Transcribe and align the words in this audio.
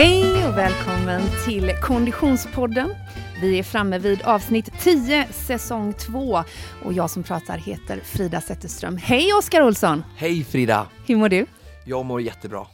Hej 0.00 0.48
och 0.48 0.58
välkommen 0.58 1.20
till 1.46 1.72
Konditionspodden. 1.82 2.94
Vi 3.40 3.58
är 3.58 3.62
framme 3.62 3.98
vid 3.98 4.22
avsnitt 4.22 4.72
10, 4.80 5.26
säsong 5.32 5.92
2 5.92 6.42
och 6.84 6.92
jag 6.92 7.10
som 7.10 7.22
pratar 7.22 7.58
heter 7.58 8.00
Frida 8.04 8.40
Zetterström. 8.40 8.96
Hej 8.96 9.32
Oskar 9.38 9.62
Olsson! 9.62 10.04
Hej 10.16 10.44
Frida! 10.44 10.86
Hur 11.06 11.16
mår 11.16 11.28
du? 11.28 11.46
Jag 11.86 12.06
mår 12.06 12.20
jättebra. 12.20 12.66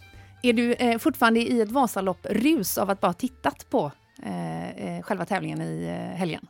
Är 0.43 0.53
du 0.53 0.73
eh, 0.73 0.99
fortfarande 0.99 1.41
i 1.41 1.61
ett 1.61 1.71
Vasalopp-rus 1.71 2.79
av 2.79 2.91
att 2.91 3.01
bara 3.01 3.13
tittat 3.13 3.71
på 3.71 3.93
eh, 4.23 4.71
eh 4.71 5.03
själva 5.03 5.25
tävlingen 5.25 5.63
i 5.63 5.85
eh, 5.87 6.19
helgen? 6.19 6.47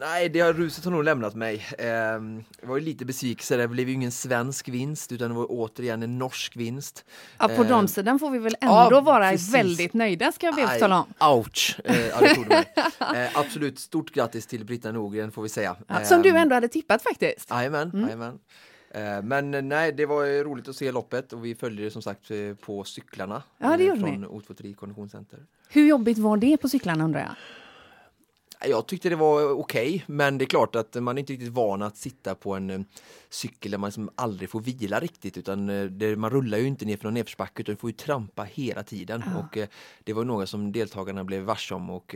Nej, 0.00 0.28
det 0.28 0.40
har 0.40 0.52
ruset 0.52 0.84
har 0.84 0.92
nog 0.92 1.04
lämnat 1.04 1.34
mig. 1.34 1.66
Eh, 1.78 1.86
jag 1.86 2.42
var 2.62 2.76
ju 2.76 2.84
lite 2.84 3.04
besviken, 3.04 3.58
det 3.58 3.68
blev 3.68 3.88
ju 3.88 3.94
ingen 3.94 4.12
svensk 4.12 4.68
vinst 4.68 5.12
utan 5.12 5.28
det 5.28 5.36
var 5.36 5.46
återigen 5.48 6.02
en 6.02 6.18
norsk 6.18 6.56
vinst. 6.56 7.04
Ja, 7.38 7.48
på 7.48 7.62
eh, 7.62 7.68
damsidan 7.68 8.18
får 8.18 8.30
vi 8.30 8.38
väl 8.38 8.56
ändå 8.60 8.88
ja, 8.90 9.00
vara 9.00 9.30
precis. 9.30 9.54
väldigt 9.54 9.94
nöjda 9.94 10.32
ska 10.32 10.48
att 10.48 10.78
tala 10.78 11.00
om. 11.00 11.36
Ouch! 11.36 11.80
Eh, 11.84 12.06
ja, 12.06 12.26
eh, 13.14 13.38
absolut, 13.38 13.78
stort 13.78 14.10
grattis 14.10 14.46
till 14.46 14.64
Britta 14.64 14.92
Norgren 14.92 15.32
får 15.32 15.42
vi 15.42 15.48
säga. 15.48 15.76
Ja, 15.86 16.04
som 16.04 16.22
du 16.22 16.28
ehm, 16.28 16.36
ändå 16.36 16.54
hade 16.54 16.68
tippat 16.68 17.02
faktiskt. 17.02 17.50
Jajamän, 17.50 17.90
mm. 17.90 18.02
jajamän. 18.02 18.38
Eh, 18.90 19.22
men 19.22 19.68
nej, 19.68 19.92
det 19.92 20.06
var 20.06 20.44
roligt 20.44 20.68
att 20.68 20.76
se 20.76 20.92
loppet 20.92 21.32
och 21.32 21.44
vi 21.44 21.54
följde 21.54 21.82
det 21.82 21.90
som 21.90 22.02
sagt 22.02 22.30
eh, 22.30 22.54
på 22.66 22.84
cyklarna 22.84 23.42
ja, 23.58 23.76
det 23.76 23.84
gjorde 23.84 24.00
från 24.00 24.24
O23 24.24 24.74
Konditionscenter. 24.74 25.38
Hur 25.68 25.86
jobbigt 25.86 26.18
var 26.18 26.36
det 26.36 26.56
på 26.56 26.68
cyklarna 26.68 27.04
undrar 27.04 27.20
jag? 27.20 27.34
Jag 28.66 28.86
tyckte 28.86 29.08
det 29.08 29.16
var 29.16 29.50
okej, 29.50 29.88
okay, 29.88 30.02
men 30.06 30.38
det 30.38 30.44
är 30.44 30.46
klart 30.46 30.76
att 30.76 30.94
man 30.94 31.18
är 31.18 31.20
inte 31.20 31.32
riktigt 31.32 31.52
van 31.52 31.82
att 31.82 31.96
sitta 31.96 32.34
på 32.34 32.54
en 32.54 32.70
eh, 32.70 32.80
cykel 33.28 33.70
där 33.70 33.78
man 33.78 33.88
liksom 33.88 34.10
aldrig 34.14 34.50
får 34.50 34.60
vila 34.60 35.00
riktigt 35.00 35.36
utan 35.36 35.68
eh, 35.68 35.84
det, 35.84 36.16
man 36.16 36.30
rullar 36.30 36.58
ju 36.58 36.66
inte 36.66 36.84
ner 36.84 36.96
för 36.96 37.04
någon 37.04 37.14
nedförsbacke 37.14 37.62
utan 37.62 37.76
får 37.76 37.90
ju 37.90 37.96
trampa 37.96 38.44
hela 38.44 38.82
tiden 38.82 39.22
ja. 39.26 39.38
och 39.38 39.56
eh, 39.56 39.68
det 40.04 40.12
var 40.12 40.24
något 40.24 40.48
som 40.48 40.72
deltagarna 40.72 41.24
blev 41.24 41.42
varse 41.42 41.74
om 41.74 41.90
och 41.90 42.14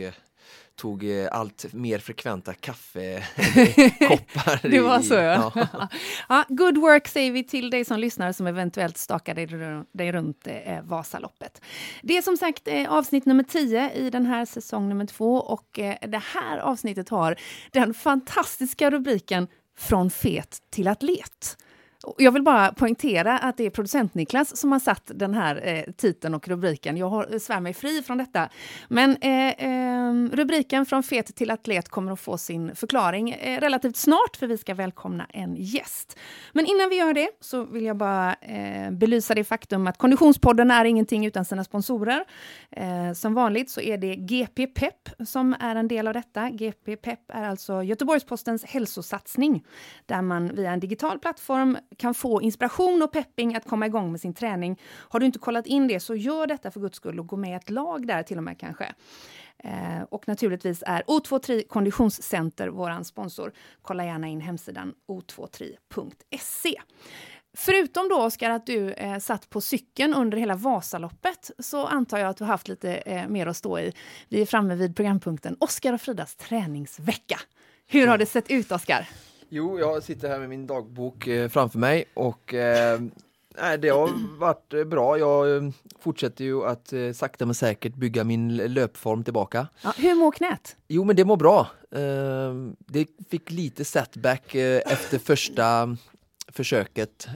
tog 0.76 1.04
allt 1.30 1.72
mer 1.72 1.98
frekventa 1.98 2.54
kaffekoppar. 2.60 4.68
det 4.68 4.80
var 4.80 5.00
så 5.00 5.14
ja. 5.14 5.52
ja. 6.28 6.44
Good 6.48 6.78
work 6.78 7.08
säger 7.08 7.32
vi 7.32 7.44
till 7.44 7.70
dig 7.70 7.84
som 7.84 7.98
lyssnar 7.98 8.32
som 8.32 8.46
eventuellt 8.46 8.98
stakar 8.98 9.34
dig, 9.34 9.46
dig 9.92 10.12
runt 10.12 10.46
eh, 10.46 10.82
Vasaloppet. 10.82 11.62
Det 12.02 12.16
är 12.16 12.22
som 12.22 12.36
sagt 12.36 12.68
eh, 12.68 12.92
avsnitt 12.92 13.26
nummer 13.26 13.42
10 13.42 13.92
i 13.94 14.10
den 14.10 14.26
här 14.26 14.44
säsong 14.44 14.88
nummer 14.88 15.06
två 15.06 15.34
och 15.34 15.78
eh, 15.78 15.96
det 16.08 16.22
här 16.34 16.58
avsnittet 16.58 17.08
har 17.08 17.36
den 17.70 17.94
fantastiska 17.94 18.90
rubriken 18.90 19.48
Från 19.76 20.10
fet 20.10 20.58
till 20.70 20.88
atlet. 20.88 21.56
Jag 22.18 22.32
vill 22.32 22.42
bara 22.42 22.72
poängtera 22.72 23.38
att 23.38 23.56
det 23.56 23.66
är 23.66 23.70
producent-Niklas 23.70 24.56
som 24.56 24.72
har 24.72 24.78
satt 24.78 25.10
den 25.14 25.34
här 25.34 25.60
eh, 25.68 25.92
titeln 25.92 26.34
och 26.34 26.48
rubriken. 26.48 26.96
Jag 26.96 27.08
har, 27.08 27.32
eh, 27.32 27.38
svär 27.38 27.60
mig 27.60 27.74
fri 27.74 28.02
från 28.02 28.18
detta. 28.18 28.48
Men 28.88 29.16
eh, 29.20 29.48
eh, 29.48 30.12
rubriken 30.32 30.86
Från 30.86 31.02
fet 31.02 31.36
till 31.36 31.50
atlet 31.50 31.88
kommer 31.88 32.12
att 32.12 32.20
få 32.20 32.38
sin 32.38 32.76
förklaring 32.76 33.30
eh, 33.30 33.60
relativt 33.60 33.96
snart 33.96 34.36
för 34.36 34.46
vi 34.46 34.58
ska 34.58 34.74
välkomna 34.74 35.26
en 35.30 35.56
gäst. 35.56 36.18
Men 36.52 36.66
innan 36.66 36.88
vi 36.88 36.96
gör 36.96 37.14
det 37.14 37.28
så 37.40 37.64
vill 37.64 37.84
jag 37.84 37.96
bara 37.96 38.34
eh, 38.34 38.90
belysa 38.90 39.34
det 39.34 39.44
faktum 39.44 39.86
att 39.86 39.98
Konditionspodden 39.98 40.70
är 40.70 40.84
ingenting 40.84 41.26
utan 41.26 41.44
sina 41.44 41.64
sponsorer. 41.64 42.24
Eh, 42.70 43.12
som 43.12 43.34
vanligt 43.34 43.70
så 43.70 43.80
är 43.80 43.98
det 43.98 44.14
GP 44.14 44.66
Pep 44.66 45.08
som 45.26 45.56
är 45.60 45.76
en 45.76 45.88
del 45.88 46.08
av 46.08 46.14
detta. 46.14 46.50
GP 46.50 46.96
Pep 46.96 47.20
är 47.28 47.44
alltså 47.44 47.82
Göteborgs-Postens 47.82 48.64
hälsosatsning 48.64 49.64
där 50.06 50.22
man 50.22 50.54
via 50.54 50.72
en 50.72 50.80
digital 50.80 51.18
plattform 51.18 51.78
kan 51.96 52.14
få 52.14 52.42
inspiration 52.42 53.02
och 53.02 53.12
pepping 53.12 53.54
att 53.54 53.68
komma 53.68 53.86
igång 53.86 54.12
med 54.12 54.20
sin 54.20 54.34
träning. 54.34 54.80
Har 54.84 55.20
du 55.20 55.26
inte 55.26 55.38
kollat 55.38 55.66
in 55.66 55.88
det 55.88 56.00
så 56.00 56.14
gör 56.14 56.46
detta 56.46 56.70
för 56.70 56.80
guds 56.80 56.96
skull 56.96 57.20
och 57.20 57.26
gå 57.26 57.36
med 57.36 57.50
i 57.50 57.54
ett 57.54 57.70
lag 57.70 58.06
där 58.06 58.22
till 58.22 58.36
och 58.36 58.44
med 58.44 58.58
kanske. 58.58 58.94
Eh, 59.58 60.02
och 60.10 60.28
naturligtvis 60.28 60.82
är 60.86 61.02
O23 61.02 61.68
Konditionscenter 61.68 62.68
vår 62.68 63.02
sponsor. 63.02 63.52
Kolla 63.82 64.04
gärna 64.04 64.28
in 64.28 64.40
hemsidan 64.40 64.94
o23.se. 65.08 66.80
Förutom 67.56 68.08
då, 68.08 68.16
Oskar, 68.16 68.50
att 68.50 68.66
du 68.66 68.92
eh, 68.92 69.18
satt 69.18 69.50
på 69.50 69.60
cykeln 69.60 70.14
under 70.14 70.38
hela 70.38 70.54
Vasaloppet 70.54 71.50
så 71.58 71.86
antar 71.86 72.18
jag 72.18 72.28
att 72.28 72.36
du 72.36 72.44
haft 72.44 72.68
lite 72.68 72.94
eh, 72.94 73.28
mer 73.28 73.46
att 73.46 73.56
stå 73.56 73.78
i. 73.78 73.92
Vi 74.28 74.42
är 74.42 74.46
framme 74.46 74.74
vid 74.74 74.96
programpunkten 74.96 75.56
Oskar 75.60 75.92
och 75.92 76.00
Fridas 76.00 76.36
träningsvecka. 76.36 77.40
Hur 77.86 78.06
har 78.06 78.18
det 78.18 78.26
sett 78.26 78.50
ut, 78.50 78.72
Oskar? 78.72 79.08
Jo, 79.54 79.78
jag 79.78 80.02
sitter 80.02 80.28
här 80.28 80.38
med 80.38 80.48
min 80.48 80.66
dagbok 80.66 81.26
eh, 81.26 81.48
framför 81.48 81.78
mig 81.78 82.04
och 82.14 82.54
eh, 82.54 83.00
det 83.78 83.88
har 83.88 84.38
varit 84.38 84.74
eh, 84.74 84.84
bra. 84.84 85.18
Jag 85.18 85.56
eh, 85.56 85.70
fortsätter 85.98 86.44
ju 86.44 86.64
att 86.64 86.92
eh, 86.92 87.12
sakta 87.12 87.46
men 87.46 87.54
säkert 87.54 87.94
bygga 87.94 88.24
min 88.24 88.56
löpform 88.56 89.24
tillbaka. 89.24 89.68
Ja, 89.82 89.94
hur 89.96 90.14
mår 90.14 90.32
knät? 90.32 90.76
Jo, 90.88 91.04
men 91.04 91.16
det 91.16 91.24
mår 91.24 91.36
bra. 91.36 91.66
Eh, 91.90 92.54
det 92.78 93.06
fick 93.30 93.50
lite 93.50 93.84
setback 93.84 94.54
efter 94.54 95.18
första 95.18 95.96
försöket, 96.48 97.28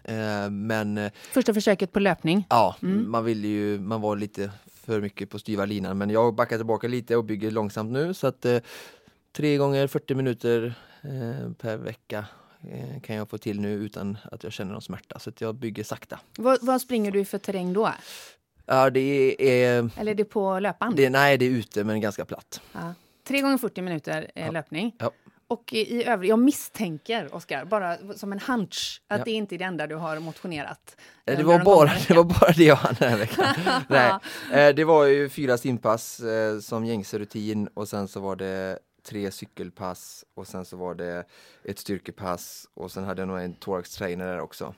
men... 0.51 1.11
Första 1.33 1.55
försöket 1.55 1.93
på 1.93 2.01
löpning? 2.01 2.47
Ja, 2.51 2.77
mm. 2.83 3.11
man 3.11 3.25
ville 3.25 3.49
ju, 3.49 3.81
man 3.81 4.01
var 4.01 4.17
lite 4.17 4.51
för 4.85 5.01
mycket 5.01 5.31
på 5.31 5.39
styva 5.39 5.65
linan, 5.65 5.99
men 5.99 6.11
jag 6.11 6.35
backar 6.35 6.57
tillbaka 6.57 6.89
lite 6.89 7.17
och 7.17 7.25
bygger 7.25 7.51
långsamt 7.51 7.91
nu 7.93 8.15
så 8.15 8.27
att 8.27 8.47
tre 9.37 9.57
gånger 9.57 9.87
40 9.87 10.15
minuter 10.15 10.75
Eh, 11.07 11.51
per 11.53 11.77
vecka 11.77 12.25
eh, 12.71 13.01
kan 13.01 13.17
jag 13.17 13.31
få 13.31 13.39
till 13.39 13.61
nu 13.61 13.73
utan 13.73 14.19
att 14.33 14.45
jag 14.45 14.53
känner 14.53 14.73
någon 14.73 14.83
smärta. 14.83 15.19
Så 15.19 15.33
jag 15.39 15.55
bygger 15.55 15.85
sakta. 15.85 16.21
Vad, 16.37 16.59
vad 16.63 16.81
springer 16.81 17.11
du 17.11 17.25
för 17.25 17.39
terräng 17.39 17.73
då? 17.73 17.93
Ja, 18.67 18.91
det 18.91 19.37
är... 19.39 19.91
Eller 19.97 20.13
är 20.13 20.15
det 20.15 20.25
på 20.25 20.59
löpband? 20.59 20.97
Det, 20.97 21.11
nej, 21.11 21.39
det 21.39 21.45
är 21.45 21.51
ute 21.51 21.85
men 21.85 22.01
ganska 22.01 22.25
platt. 22.25 22.61
Ja. 22.73 22.95
Tre 23.25 23.41
gånger 23.41 23.59
40 23.59 23.83
minuter 23.83 24.31
eh, 24.35 24.47
ja. 24.47 24.53
löpning. 24.53 24.97
Ja. 24.99 25.11
Och 25.49 25.73
i, 25.73 26.05
övrigt, 26.05 26.29
jag 26.29 26.39
misstänker, 26.39 27.35
Oskar, 27.35 27.65
bara 27.65 27.97
som 28.17 28.33
en 28.33 28.41
hunch, 28.41 29.03
att 29.09 29.19
ja. 29.19 29.25
det 29.25 29.31
inte 29.31 29.55
är 29.55 29.59
det 29.59 29.65
enda 29.65 29.87
du 29.87 29.95
har 29.95 30.19
motionerat. 30.21 30.97
Det 31.25 31.43
var, 31.43 31.65
bara, 31.65 31.93
det 32.09 32.15
var 32.15 32.25
bara 32.25 32.53
det 32.53 32.65
jag 32.65 32.77
hann 32.77 32.95
den 32.99 33.11
här 33.11 33.19
veckan. 33.19 33.47
Nej, 34.51 34.75
det 34.75 34.85
var 34.85 35.05
ju 35.05 35.29
fyra 35.29 35.59
simpass 35.59 36.21
som 36.63 36.85
gängse 36.85 37.19
rutin 37.19 37.69
och 37.75 37.89
sen 37.89 38.09
så 38.09 38.21
var 38.21 38.37
det 38.37 38.79
tre 39.07 39.31
cykelpass 39.31 40.25
och 40.35 40.47
sen 40.47 40.65
så 40.65 40.77
var 40.77 40.95
det 40.95 41.25
ett 41.65 41.79
styrkepass 41.79 42.69
och 42.75 42.93
sen 42.93 43.05
hade 43.05 43.23
jag 43.23 43.29
nog 43.29 43.39
en 43.39 43.55
thorax 43.55 43.91
trainer 43.91 44.27
där 44.27 44.41
också. 44.41 44.75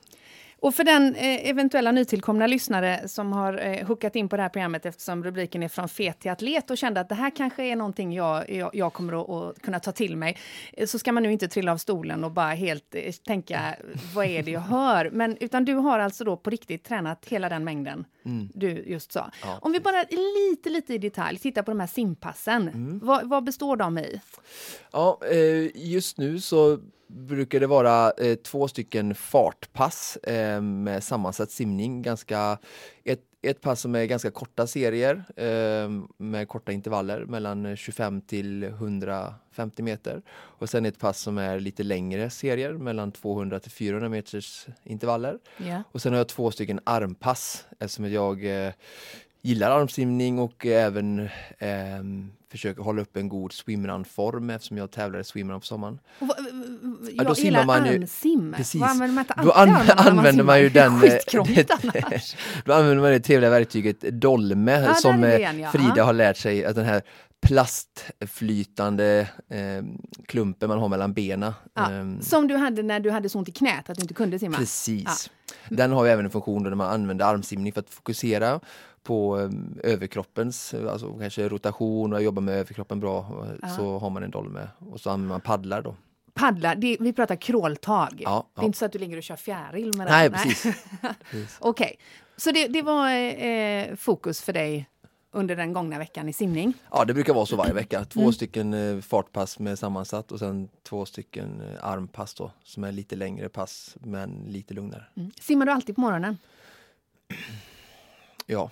Och 0.61 0.75
för 0.75 0.85
den 0.85 1.15
eh, 1.15 1.51
eventuella 1.51 1.93
nytillkomna 1.93 2.47
lyssnare 2.47 3.09
som 3.09 3.33
har 3.33 3.67
eh, 3.67 3.87
hookat 3.87 4.17
in 4.17 4.29
på 4.29 4.37
det 4.37 4.43
här 4.43 4.49
programmet 4.49 4.87
eftersom 4.87 5.25
rubriken 5.25 5.63
är 5.63 5.69
från 5.69 5.89
fet 5.89 6.21
till 6.21 6.31
atlet 6.31 6.71
och 6.71 6.79
kände 6.79 7.01
att 7.01 7.09
det 7.09 7.15
här 7.15 7.31
kanske 7.31 7.65
är 7.65 7.77
någonting 7.77 8.13
jag, 8.13 8.51
jag, 8.51 8.71
jag 8.73 8.93
kommer 8.93 9.23
att, 9.23 9.31
att, 9.31 9.63
kunna 9.63 9.81
ta 9.81 9.93
till 9.93 10.17
mig, 10.17 10.37
eh, 10.73 10.87
så 10.87 10.99
ska 10.99 11.13
man 11.13 11.23
nu 11.23 11.33
inte 11.33 11.49
trilla 11.49 11.73
av 11.73 11.77
stolen 11.77 12.25
och 12.25 12.31
bara 12.31 12.51
helt 12.51 12.95
eh, 12.95 13.13
tänka 13.13 13.77
vad 14.15 14.27
är 14.27 14.43
det 14.43 14.51
jag 14.51 14.61
hör? 14.61 15.11
Men 15.11 15.37
utan 15.41 15.65
du 15.65 15.75
har 15.75 15.99
alltså 15.99 16.25
då 16.25 16.37
på 16.37 16.51
riktigt 16.51 16.85
tränat 16.85 17.27
hela 17.29 17.49
den 17.49 17.65
mängden 17.65 18.05
mm. 18.25 18.49
du 18.55 18.69
just 18.87 19.13
sa. 19.13 19.31
Ja. 19.43 19.59
Om 19.63 19.73
vi 19.73 19.81
bara 19.81 20.05
lite, 20.11 20.71
lite 20.71 20.95
i 20.95 20.99
detalj 20.99 21.39
tittar 21.39 21.63
på 21.63 21.71
de 21.71 21.81
här 21.81 21.87
simpassen, 21.87 22.69
mm. 22.69 22.99
vad, 22.99 23.29
vad 23.29 23.45
består 23.45 23.77
de 23.77 23.99
i? 23.99 24.21
Ja, 24.93 25.21
eh, 25.31 25.71
just 25.75 26.19
nu 26.19 26.41
så 26.41 26.79
brukar 27.09 27.61
det 27.61 27.67
vara 27.67 28.11
eh, 28.11 28.35
två 28.35 28.69
stycken 28.69 29.15
fartpass 29.15 30.17
eh, 30.17 30.61
med 30.61 31.05
sammansatt 31.05 31.51
simning. 31.51 32.03
Ganska, 32.03 32.59
ett, 33.05 33.21
ett 33.43 33.61
pass 33.61 33.81
som 33.81 33.95
är 33.95 34.05
ganska 34.05 34.31
korta 34.31 34.67
serier 34.67 35.25
eh, 35.37 35.91
med 36.17 36.49
korta 36.49 36.73
intervaller 36.73 37.25
mellan 37.25 37.77
25 37.77 38.21
till 38.21 38.65
150 38.65 39.83
meter. 39.83 40.23
Och 40.31 40.71
sen 40.71 40.87
ett 40.87 40.99
pass 40.99 41.21
som 41.21 41.39
är 41.39 41.61
lite 41.61 41.83
längre 41.83 42.31
serier 42.31 42.73
mellan 42.73 43.13
200 43.13 43.61
till 43.61 43.71
400 43.71 44.09
meters 44.09 44.67
intervaller. 44.85 45.39
Yeah. 45.59 45.81
Och 45.93 46.03
sen 46.03 46.13
har 46.13 46.19
jag 46.19 46.29
två 46.29 46.51
stycken 46.51 46.81
armpass 46.85 47.67
eftersom 47.79 48.13
jag 48.13 48.67
eh, 48.67 48.73
gillar 49.43 49.71
armsimning 49.71 50.39
och 50.39 50.67
även 50.67 51.21
eh, 51.59 52.03
försöker 52.51 52.83
hålla 52.83 53.03
upp 53.03 53.17
en 53.17 53.29
god 53.29 53.53
swimrun-form 53.53 54.51
eftersom 54.51 54.77
jag 54.77 54.91
tävlar 54.91 55.21
i 55.21 55.25
swimrun 55.25 55.61
på 55.61 55.67
sommaren. 55.67 55.99
Jag 56.19 56.29
ja, 57.15 57.25
då 57.25 57.35
simmar 57.35 57.65
man 57.65 57.87
ju, 57.87 57.95
armsim. 57.95 58.55
Precis. 58.57 58.81
Vad 58.81 58.91
använder 58.91 59.15
man 59.15 59.25
inte 59.25 59.35
då 59.43 59.53
an 59.53 59.69
använder 59.97 60.45
man, 60.45 60.61
ju 60.61 60.69
den... 60.69 61.01
Det 61.01 61.33
då 62.65 62.73
använder 62.73 63.03
man 63.03 63.11
det 63.11 63.21
trevliga 63.21 63.51
verktyget 63.51 64.01
dolme 64.01 64.81
ja, 64.81 64.95
som 64.95 65.25
igen, 65.25 65.61
ja. 65.61 65.71
Frida 65.71 66.05
har 66.05 66.13
lärt 66.13 66.37
sig 66.37 66.65
att 66.65 66.75
den 66.75 66.85
här 66.85 67.03
plastflytande 67.47 69.29
eh, 69.51 69.85
klumpen 70.27 70.69
man 70.69 70.79
har 70.79 70.89
mellan 70.89 71.13
benen. 71.13 71.53
Ja, 71.75 71.93
eh, 71.93 72.21
som 72.21 72.49
du 72.49 72.57
hade 72.57 72.83
när 72.83 73.01
du 73.01 73.11
hade 73.11 73.29
så 73.29 73.39
ont 73.39 73.49
i 73.49 73.53
knät 73.53 73.91
att 73.91 73.97
du 73.97 74.03
inte 74.03 74.15
kunde 74.15 74.39
simma? 74.39 74.57
Precis. 74.57 75.31
Ja. 75.69 75.77
Den 75.77 75.93
har 75.93 76.05
ju 76.05 76.11
även 76.11 76.25
en 76.25 76.31
funktion 76.31 76.63
där 76.63 76.75
man 76.75 76.91
använder 76.91 77.25
armsimning 77.25 77.73
för 77.73 77.81
att 77.81 77.91
fokusera 77.91 78.61
på 79.09 79.37
um, 79.37 79.79
överkroppens, 79.85 80.75
alltså 80.75 81.19
kanske 81.19 81.49
rotation 81.49 82.13
och 82.13 82.23
jobba 82.23 82.41
med 82.41 82.55
överkroppen 82.55 83.01
bra, 83.01 83.47
ja. 83.63 83.69
så 83.69 83.99
har 83.99 84.11
man 84.11 84.23
en 84.23 84.31
dolme 84.31 84.69
och 84.79 85.01
så 85.01 85.11
använder 85.11 85.35
man 85.35 85.41
paddlar 85.41 85.83
då. 85.83 85.97
Paddlar, 86.35 86.75
det, 86.75 86.97
vi 87.01 87.13
pratar 87.13 87.37
kråltag. 87.37 88.23
Ja, 88.25 88.47
det 88.55 88.61
är 88.61 88.65
inte 88.65 88.79
så 88.79 88.85
att 88.85 88.93
du 88.93 88.99
ligger 88.99 89.17
och 89.17 89.23
kör 89.23 89.37
fjäril 89.37 89.97
med 89.97 90.07
Nej, 90.07 90.31
den. 90.31 90.39
precis. 90.39 90.67
Okej. 91.59 91.87
Okay. 91.87 91.97
Så 92.37 92.51
det, 92.51 92.69
det 92.69 92.83
var 92.83 93.11
eh, 93.11 93.95
fokus 93.97 94.43
för 94.43 94.53
dig 94.53 94.89
under 95.33 95.57
den 95.57 95.73
gångna 95.73 95.99
veckan 95.99 96.29
i 96.29 96.33
simning? 96.33 96.75
Ja, 96.91 97.05
det 97.05 97.15
brukar 97.15 97.35
vara 97.35 97.47
så 97.47 97.57
varje 97.57 97.73
vecka. 97.73 98.05
Två 98.05 98.21
Mm. 98.21 98.33
stycken 98.33 98.75
eh, 98.75 99.01
fartpass 99.01 99.59
med 99.59 99.79
sammansatt 99.79 100.33
och 100.33 100.39
sen 100.39 100.69
två 100.89 101.07
stycken 101.07 101.61
eh, 101.61 101.85
armpass 101.89 102.35
då, 102.35 102.51
som 102.65 102.85
är 102.85 102.93
lite 102.93 103.17
längre 103.17 103.49
pass 103.49 103.97
men 104.01 104.45
lite 104.49 104.75
lugnare. 104.75 105.05
Mm. 105.17 105.31
Simmar 105.41 105.67
du 105.67 105.73
alltid 105.73 105.95
på 105.95 106.01
morgonen? 106.01 106.39
Ja, 108.51 108.71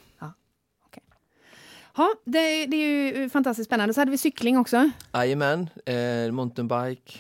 Ja, 1.96 2.14
det, 2.24 2.66
det 2.66 2.76
är 2.76 3.20
ju 3.20 3.28
fantastiskt 3.28 3.68
spännande. 3.68 3.94
Så 3.94 4.00
hade 4.00 4.10
vi 4.10 4.18
cykling 4.18 4.58
också. 4.58 4.90
jajamän, 5.12 5.70
eh, 5.86 6.32
mountainbike, 6.32 7.18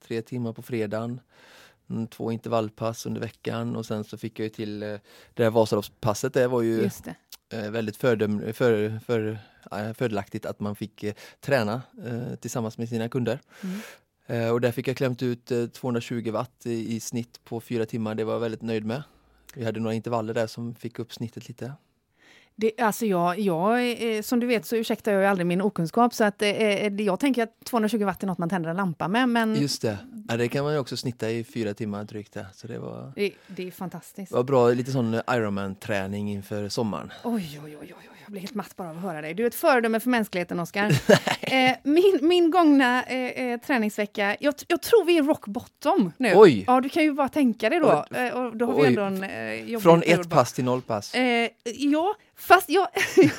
tre 0.00 0.22
timmar 0.22 0.52
på 0.52 0.62
fredagen. 0.62 1.20
Mm, 1.90 2.06
Två 2.06 2.32
intervallpass 2.32 3.06
under 3.06 3.20
veckan 3.20 3.76
och 3.76 3.86
sen 3.86 4.04
så 4.04 4.18
fick 4.18 4.38
jag 4.38 4.44
ju 4.44 4.50
till 4.50 4.82
eh, 4.82 4.96
det 5.34 5.42
här 5.42 5.50
Vasaloppspasset. 5.50 6.34
Det 6.34 6.46
var 6.48 6.62
ju 6.62 6.90
eh, 7.50 7.70
väldigt 7.70 7.96
fördöm, 7.96 8.52
för, 8.52 9.00
för, 9.06 9.38
eh, 9.72 9.92
fördelaktigt 9.92 10.46
att 10.46 10.60
man 10.60 10.76
fick 10.76 11.04
eh, 11.04 11.14
träna 11.40 11.82
tillsammans 12.40 12.78
med 12.78 12.88
sina 12.88 13.08
kunder. 13.08 13.40
Mm. 13.62 14.52
Och 14.52 14.60
där 14.60 14.72
fick 14.72 14.88
jag 14.88 14.96
klämt 14.96 15.22
ut 15.22 15.50
eh, 15.50 15.66
220 15.66 16.30
watt 16.30 16.66
i, 16.66 16.96
i 16.96 17.00
snitt 17.00 17.44
på 17.44 17.60
fyra 17.60 17.86
timmar. 17.86 18.14
Det 18.14 18.24
var 18.24 18.32
jag 18.32 18.40
väldigt 18.40 18.62
nöjd 18.62 18.84
med. 18.84 19.02
Vi 19.54 19.64
hade 19.64 19.80
några 19.80 19.94
intervaller 19.94 20.34
där 20.34 20.46
som 20.46 20.74
fick 20.74 20.98
upp 20.98 21.12
snittet 21.12 21.48
lite. 21.48 21.72
Det, 22.58 22.80
alltså 22.80 23.06
jag, 23.06 23.38
jag, 23.38 23.90
eh, 24.16 24.22
som 24.22 24.40
du 24.40 24.46
vet 24.46 24.66
så 24.66 24.76
ursäktar 24.76 25.12
jag 25.12 25.20
ju 25.20 25.26
aldrig 25.26 25.46
min 25.46 25.60
okunskap 25.60 26.14
så 26.14 26.24
att 26.24 26.42
eh, 26.42 26.48
eh, 26.48 26.92
jag 27.00 27.20
tänker 27.20 27.42
att 27.42 27.64
220 27.64 28.04
watt 28.04 28.22
är 28.22 28.26
något 28.26 28.38
man 28.38 28.48
tänder 28.48 28.70
en 28.70 28.76
lampa 28.76 29.08
med 29.08 29.28
men 29.28 29.54
Just 29.60 29.82
det, 29.82 29.98
ja, 30.28 30.36
det 30.36 30.48
kan 30.48 30.64
man 30.64 30.72
ju 30.72 30.78
också 30.78 30.96
snitta 30.96 31.30
i 31.30 31.44
fyra 31.44 31.74
timmar 31.74 32.04
drygt. 32.04 32.32
Där. 32.32 32.46
Så 32.54 32.66
det 32.66 32.78
var, 32.78 33.12
det, 33.16 33.32
det 33.46 33.66
är 33.66 33.70
fantastiskt. 33.70 34.32
var 34.32 34.42
bra, 34.42 34.68
lite 34.68 34.92
sån 34.92 35.20
Ironman-träning 35.30 36.32
inför 36.32 36.68
sommaren. 36.68 37.12
Oj, 37.24 37.60
oj, 37.64 37.76
oj, 37.80 37.94
oj, 37.98 38.08
jag 38.26 38.32
blir 38.32 38.40
helt 38.40 38.54
matt 38.54 38.76
bara 38.76 38.90
av 38.90 38.96
att 38.96 39.02
höra 39.02 39.20
dig. 39.20 39.34
Du 39.34 39.42
är 39.42 39.46
ett 39.46 39.54
föredöme 39.54 40.00
för 40.00 40.10
mänskligheten, 40.10 40.60
Oskar. 40.60 40.92
min, 41.88 42.18
min 42.28 42.50
gångna 42.50 43.02
eh, 43.04 43.60
träningsvecka, 43.60 44.36
jag, 44.40 44.54
jag 44.68 44.82
tror 44.82 45.04
vi 45.04 45.18
är 45.18 45.22
rock 45.22 45.46
bottom 45.46 46.12
nu. 46.16 46.32
Oj! 46.36 46.64
Ja, 46.66 46.80
du 46.80 46.88
kan 46.88 47.02
ju 47.02 47.12
bara 47.12 47.28
tänka 47.28 47.70
dig 47.70 47.80
då. 47.80 48.04
Oj. 48.10 48.32
Och 48.32 48.56
då 48.56 48.66
har 48.66 48.82
vi 48.82 48.86
ändå 48.86 49.02
en 49.02 49.22
eh, 49.74 49.80
Från 49.80 50.02
ett 50.02 50.30
pass 50.30 50.52
till 50.52 50.64
noll 50.64 50.82
pass. 50.82 51.14
Eh, 51.14 51.48
ja, 51.64 52.14
fast 52.38 52.70
jag, 52.70 52.88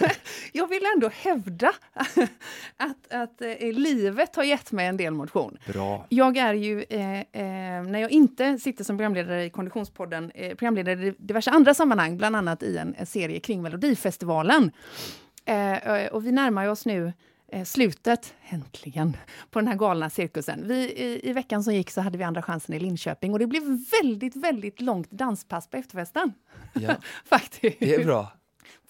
jag 0.52 0.68
vill 0.68 0.84
ändå 0.96 1.10
hävda 1.10 1.72
att, 2.78 3.14
att 3.14 3.42
eh, 3.42 3.74
livet 3.74 4.36
har 4.36 4.44
gett 4.44 4.72
mig 4.72 4.88
en 4.88 4.98
del 4.98 5.14
motion. 5.14 5.58
Bra. 5.68 6.06
Jag 6.10 6.38
är 6.38 6.54
ju, 6.54 6.84
eh, 6.90 7.20
eh, 7.20 7.84
när 7.84 8.00
jag 8.00 8.12
inte 8.12 8.58
sitter 8.58 8.84
som 8.84 8.98
programledare 8.98 9.46
i 9.46 9.50
Konditionspodden, 9.50 10.32
eh, 10.36 10.56
programledare 10.56 11.08
i 11.08 11.16
diverse 11.18 11.52
andra 11.52 11.74
sammanhang, 11.74 12.18
bland 12.18 12.36
annat 12.36 12.64
i 12.64 12.78
en, 12.78 12.96
en 12.98 13.06
serie 13.06 13.40
kring 13.40 13.62
Melodifestivalen. 13.62 14.72
Eh, 15.46 16.08
och 16.12 16.26
vi 16.26 16.32
närmar 16.32 16.68
oss 16.68 16.86
nu 16.86 17.14
slutet, 17.66 18.34
äntligen, 18.50 19.18
på 19.52 19.60
den 19.60 19.68
här 19.68 19.76
galna 19.76 20.10
cirkusen. 20.10 20.68
Vi, 20.68 20.76
i, 20.76 21.30
I 21.30 21.34
veckan 21.34 21.64
som 21.64 21.74
gick 21.74 21.92
så 21.92 22.02
hade 22.02 22.18
vi 22.18 22.24
Andra 22.24 22.42
chansen 22.42 22.76
i 22.76 22.80
Linköping 22.80 23.34
och 23.34 23.40
det 23.40 23.48
blev 23.48 23.64
väldigt, 24.02 24.36
väldigt 24.36 24.82
långt 24.82 25.12
danspass 25.12 25.68
på 25.68 25.78
efterfesten. 25.78 26.34
Ja, 26.74 26.96
Faktiskt. 27.26 27.80
det 27.80 27.96
är 27.96 28.06
bra. 28.06 28.37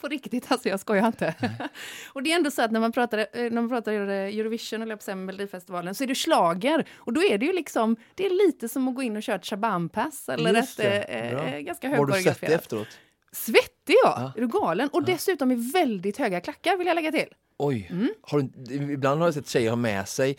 På 0.01 0.07
riktigt, 0.07 0.51
alltså 0.51 0.69
jag 0.69 0.79
skojar 0.79 1.07
inte. 1.07 1.35
och 2.13 2.23
det 2.23 2.31
är 2.31 2.35
ändå 2.35 2.51
så 2.51 2.61
att 2.61 2.71
när 2.71 2.79
man 2.79 2.91
pratar, 2.91 3.17
eh, 3.17 3.25
när 3.33 3.49
man 3.51 3.69
pratar 3.69 3.91
Eurovision 3.91 4.81
eller 4.81 5.15
Melodifestivalen 5.15 5.95
så 5.95 6.03
är 6.03 6.07
det 6.07 6.15
slager 6.15 6.87
och 6.95 7.13
då 7.13 7.23
är 7.23 7.37
det 7.37 7.45
ju 7.45 7.53
liksom, 7.53 7.95
det 8.15 8.25
är 8.25 8.47
lite 8.47 8.69
som 8.69 8.87
att 8.87 8.95
gå 8.95 9.03
in 9.03 9.17
och 9.17 9.23
köra 9.23 9.35
ett 9.35 9.45
shabam-pass 9.45 10.29
eller 10.29 10.53
Just 10.53 10.79
ett 10.79 10.85
det, 10.85 11.01
eh, 11.01 11.53
eh, 11.53 11.59
ganska 11.59 11.89
Var 11.89 12.05
du 12.05 12.13
svettig 12.13 12.29
högkoreograferat. 12.29 12.61
efteråt? 12.61 12.87
Svettig 13.87 13.95
ja! 14.03 14.13
Ja. 14.17 14.31
Är 14.35 14.41
du 14.41 14.47
galen? 14.47 14.89
Och 14.93 15.03
dessutom 15.03 15.51
i 15.51 15.71
väldigt 15.73 16.17
höga 16.17 16.41
klackar 16.41 16.77
vill 16.77 16.87
jag 16.87 16.95
lägga 16.95 17.11
till. 17.11 17.27
Oj, 17.59 17.87
Mm. 17.91 18.09
har 18.21 18.41
du, 18.55 18.93
ibland 18.93 19.19
har 19.21 19.27
jag 19.27 19.33
sett 19.33 19.47
tjejer 19.49 19.69
ha 19.69 19.75
med 19.75 20.07
sig 20.07 20.37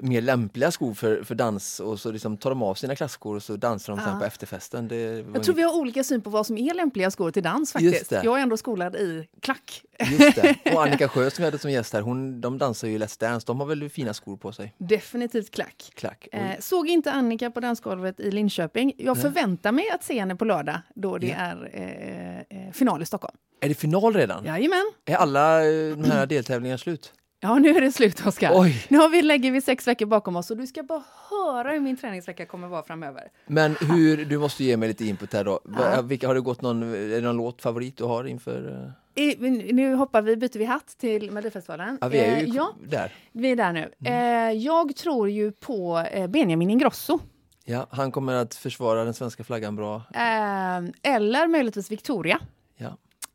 mer 0.00 0.20
lämpliga 0.22 0.70
skor 0.70 0.94
för, 0.94 1.22
för 1.22 1.34
dans 1.34 1.80
och 1.80 2.00
så 2.00 2.12
liksom 2.12 2.36
tar 2.36 2.50
de 2.50 2.62
av 2.62 2.74
sina 2.74 2.96
klackskor 2.96 3.36
och 3.36 3.42
så 3.42 3.56
dansar 3.56 3.92
de 3.96 4.02
sen 4.02 4.12
Ja. 4.12 4.18
på 4.18 4.24
efterfesten. 4.24 4.88
Det 4.88 4.96
Jag 5.34 5.42
tror 5.42 5.54
vi 5.54 5.62
har 5.62 5.76
olika 5.76 6.04
syn 6.04 6.20
på 6.22 6.30
vad 6.30 6.46
som 6.46 6.58
är 6.58 6.74
lämpliga 6.74 7.10
skor 7.10 7.30
till 7.30 7.42
dans 7.42 7.72
faktiskt. 7.72 8.12
Jag 8.12 8.38
är 8.38 8.42
ändå 8.42 8.56
skolad 8.56 8.96
i 8.96 9.28
klack. 9.40 9.82
Just 10.10 10.42
det. 10.42 10.56
Och 10.74 10.82
Annika 10.82 11.08
Sjö 11.08 11.30
som 11.30 11.42
vi 11.42 11.44
hade 11.46 11.58
som 11.58 11.70
gäst 11.70 11.92
här, 11.92 12.00
hon, 12.00 12.40
de 12.40 12.58
dansar 12.58 12.88
ju 12.88 12.98
Let's 12.98 13.20
Dance. 13.20 13.46
De 13.46 13.60
har 13.60 13.66
väl 13.66 13.88
fina 13.88 14.14
skor 14.14 14.36
på 14.36 14.52
sig? 14.52 14.74
Definitivt 14.78 15.50
klack. 15.50 15.90
Klack. 15.94 16.28
Eh, 16.32 16.50
såg 16.60 16.88
inte 16.88 17.12
Annika 17.12 17.50
på 17.50 17.60
dansgolvet 17.60 18.20
i 18.20 18.30
Linköping. 18.30 18.92
Jag 18.98 19.14
Nej. 19.16 19.22
förväntar 19.22 19.72
mig 19.72 19.90
att 19.90 20.04
se 20.04 20.18
henne 20.20 20.36
på 20.36 20.44
lördag 20.44 20.78
då 20.94 21.18
det 21.18 21.26
Ja. 21.26 21.34
är 21.34 21.70
eh, 21.72 22.66
eh, 22.66 22.72
final 22.80 23.02
i 23.02 23.06
Stockholm. 23.06 23.36
Är 23.60 23.68
det 23.68 23.74
final 23.74 24.14
redan? 24.14 24.44
Jajamän. 24.44 24.92
Är 25.06 25.14
alla 25.16 25.58
eh, 25.64 25.96
de 25.96 26.10
här 26.10 26.26
deltävlingarna 26.26 26.78
slut? 26.78 27.12
Ja, 27.42 27.58
nu 27.58 27.68
är 27.68 27.80
det 27.80 27.92
slut, 27.92 28.26
Oskar. 28.26 28.74
Nu 28.88 28.98
har 28.98 29.08
vi, 29.08 29.22
lägger 29.22 29.50
vi 29.50 29.60
sex 29.60 29.86
veckor 29.88 30.06
bakom 30.06 30.36
oss 30.36 30.50
och 30.50 30.56
du 30.56 30.66
ska 30.66 30.82
bara 30.82 31.02
höra 31.30 31.72
hur 31.72 31.80
min 31.80 31.96
träningsvecka 31.96 32.46
kommer 32.46 32.68
vara 32.68 32.82
framöver. 32.82 33.22
Men 33.46 33.76
hur, 33.80 34.24
du 34.24 34.38
måste 34.38 34.64
ge 34.64 34.76
mig 34.76 34.88
lite 34.88 35.04
input 35.04 35.32
här 35.32 35.44
då. 35.44 35.60
Ja. 35.78 36.02
Vilka, 36.02 36.26
har 36.26 36.34
det 36.34 36.40
gått 36.40 36.62
någon, 36.62 36.82
är 36.94 37.08
det 37.08 37.20
någon 37.20 37.36
låt 37.36 37.62
favorit 37.62 37.96
du 37.96 38.04
har 38.04 38.24
inför? 38.24 38.92
eh? 39.16 39.22
I, 39.24 39.36
nu 39.72 39.94
hoppar 39.94 40.22
vi, 40.22 40.36
byter 40.36 40.58
vi 40.58 40.64
hatt 40.64 40.86
till 40.98 41.30
Melodifestivalen. 41.30 41.98
Ja, 42.00 42.08
vi 42.08 42.18
är 42.18 42.36
ju 42.40 42.46
Eh, 42.46 42.54
ja, 42.56 42.74
där. 42.88 43.12
vi 43.32 43.50
är 43.50 43.56
där 43.56 43.72
nu. 43.72 43.90
Eh, 44.04 44.52
jag 44.52 44.96
tror 44.96 45.30
ju 45.30 45.52
på 45.52 45.98
eh, 46.12 46.26
Benjamin 46.26 46.70
Ingrosso. 46.70 47.18
Ja, 47.64 47.86
han 47.90 48.12
kommer 48.12 48.34
att 48.34 48.54
försvara 48.54 49.04
den 49.04 49.14
svenska 49.14 49.44
flaggan 49.44 49.76
bra. 49.76 49.96
Eh, 50.14 51.12
eller 51.14 51.46
möjligtvis 51.48 51.90
Victoria. 51.90 52.40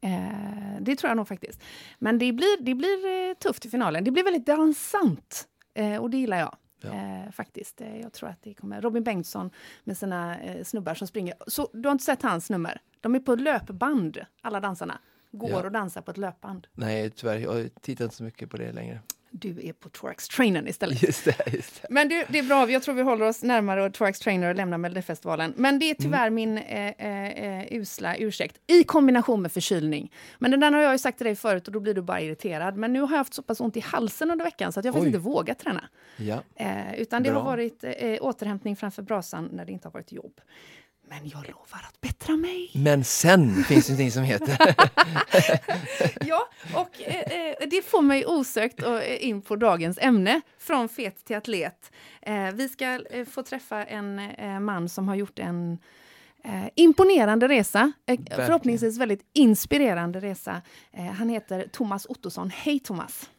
Eh, 0.06 0.81
det 0.81 0.96
tror 0.96 1.10
jag 1.10 1.18
nog 1.18 1.28
faktiskt. 1.28 1.62
Men 2.00 2.18
det 2.19 2.34
blir, 2.34 2.63
det 2.63 2.75
blir 2.75 3.30
eh, 3.30 3.34
tufft 3.34 3.66
i 3.66 3.69
finalen. 3.69 4.04
Det 4.04 4.12
blir 4.12 4.24
väldigt 4.24 4.46
dansant. 4.46 5.48
Eh, 5.74 5.98
och 5.98 6.10
det 6.10 6.18
gillar 6.18 6.38
jag. 6.38 6.56
Ja. 6.81 6.90
Eh, 6.94 7.31
faktiskt. 7.31 7.81
Eh, 7.81 7.98
jag 7.98 8.13
tror 8.13 8.30
att 8.30 8.42
det 8.42 8.54
kommer... 8.54 8.81
Robin 8.81 9.04
Bengtsson 9.04 9.50
med 9.84 9.98
sina 9.98 10.40
eh, 10.40 10.63
snubbar 10.63 10.94
som 10.94 11.07
springer. 11.07 11.34
Så, 11.48 11.69
du 11.74 11.88
har 11.88 11.92
inte 11.92 12.04
sett 12.04 12.22
hans 12.22 12.50
nummer? 12.50 12.81
De 13.02 13.16
är 13.16 13.19
på 13.19 13.36
löpband, 13.36 14.18
alla 14.42 14.60
dansarna. 14.60 14.98
Går 15.31 15.50
Ja. 15.50 15.63
och 15.63 15.72
dansar 15.72 16.02
på 16.02 16.12
ett 16.12 16.18
löpband. 16.18 16.68
Nej, 16.74 17.10
tyvärr, 17.10 17.38
jag 17.38 17.69
tittar 17.81 18.04
inte 18.06 18.16
så 18.18 18.24
mycket 18.24 18.50
på 18.50 18.57
det 18.57 18.72
längre. 18.72 19.00
Du 19.39 19.67
är 19.67 19.73
på 19.73 19.89
Twerks 19.89 20.27
Trainern 20.27 20.67
istället. 20.67 21.03
Just 21.03 21.25
det, 21.25 21.35
just 21.53 21.81
det. 21.81 21.87
Men 21.89 22.09
du, 22.09 22.25
det 22.29 22.39
är 22.39 22.43
bra, 22.43 22.71
jag 22.71 22.83
tror 22.83 22.95
vi 22.95 23.01
håller 23.01 23.25
oss 23.25 23.43
närmare 23.43 23.89
Twerks 23.89 24.19
Trainer 24.19 24.49
och 24.49 24.55
lämnar 24.55 24.77
Melodifestivalen. 24.77 25.53
Men 25.57 25.79
det 25.79 25.89
är 25.89 25.93
tyvärr 25.93 26.29
min 26.29 26.57
eh, 26.57 26.87
eh, 26.87 27.59
eh, 27.59 27.65
usla 27.71 28.15
ursäkt 28.18 28.57
i 28.68 28.83
kombination 28.83 29.42
med 29.42 29.51
förkylning. 29.51 30.11
Men 30.39 30.51
den 30.51 30.59
där 30.59 30.71
har 30.71 30.81
jag 30.81 30.92
ju 30.92 30.97
sagt 30.97 31.18
till 31.18 31.25
dig 31.25 31.35
förut 31.35 31.68
och 31.68 31.73
då 31.73 31.80
blir 31.80 31.94
du 31.94 32.01
bara 32.01 32.21
irriterad. 32.21 32.77
Men 32.77 32.94
nu 32.94 33.01
har 33.01 33.09
jag 33.11 33.18
haft 33.18 33.33
så 33.33 33.44
pass 33.44 33.59
ont 33.59 33.77
i 33.77 33.80
halsen 33.80 34.31
under 34.31 34.45
veckan 34.45 34.71
så 34.71 34.80
att 34.80 34.85
jag 34.85 34.94
faktiskt 34.94 35.07
inte 35.15 35.19
vågat 35.19 35.59
träna. 35.59 35.83
Ja. 36.18 36.44
Eh, 36.56 36.95
utan 36.99 37.23
det 37.23 37.30
Bra. 37.30 37.39
har 37.39 37.45
varit 37.45 37.83
eh, 37.83 38.18
återhämtning 38.21 38.75
framför 38.75 39.01
brasan 39.01 39.49
när 39.51 39.65
det 39.65 39.71
inte 39.71 39.87
har 39.87 39.94
varit 39.94 40.11
jobb. 40.11 40.42
Men 41.09 41.30
jag 41.30 41.42
lovar 41.47 41.85
att 41.89 42.01
bättra 42.01 42.35
mig. 42.35 42.71
Men 42.73 43.04
sen 43.04 43.63
finns 43.63 43.87
det 43.87 43.92
någonting 43.94 44.11
som 44.11 44.23
heter... 44.23 44.75
Ja, 46.25 46.49
och 46.73 47.01
eh, 47.01 47.15
eh, 47.15 47.44
det 47.66 47.86
får 47.86 48.02
mig 48.02 48.26
osökt 48.26 48.84
eh, 48.84 49.26
in 49.26 49.42
på 49.42 49.56
dagens 49.56 49.98
ämne, 50.02 50.42
från 50.60 50.90
fet 50.90 51.26
till 51.26 51.36
atlet. 51.36 51.92
Eh, 52.22 52.52
vi 52.54 52.69
ska 52.69 52.86
eh, 52.86 53.26
få 53.26 53.44
träffa 53.44 53.84
en 53.84 54.22
man 54.66 54.90
som 54.90 55.07
har 55.07 55.16
gjort 55.16 55.40
en 55.40 55.78
imponerande 56.76 57.48
resa, 57.48 57.92
förhoppningsvis 58.36 58.98
väldigt 58.98 59.30
inspirerande 59.34 60.19
resa. 60.19 60.62
Han 61.18 61.30
heter 61.30 61.68
Thomas 61.72 62.06
Ottosson. 62.06 62.50
Hej 62.50 62.80
Thomas! 62.80 63.30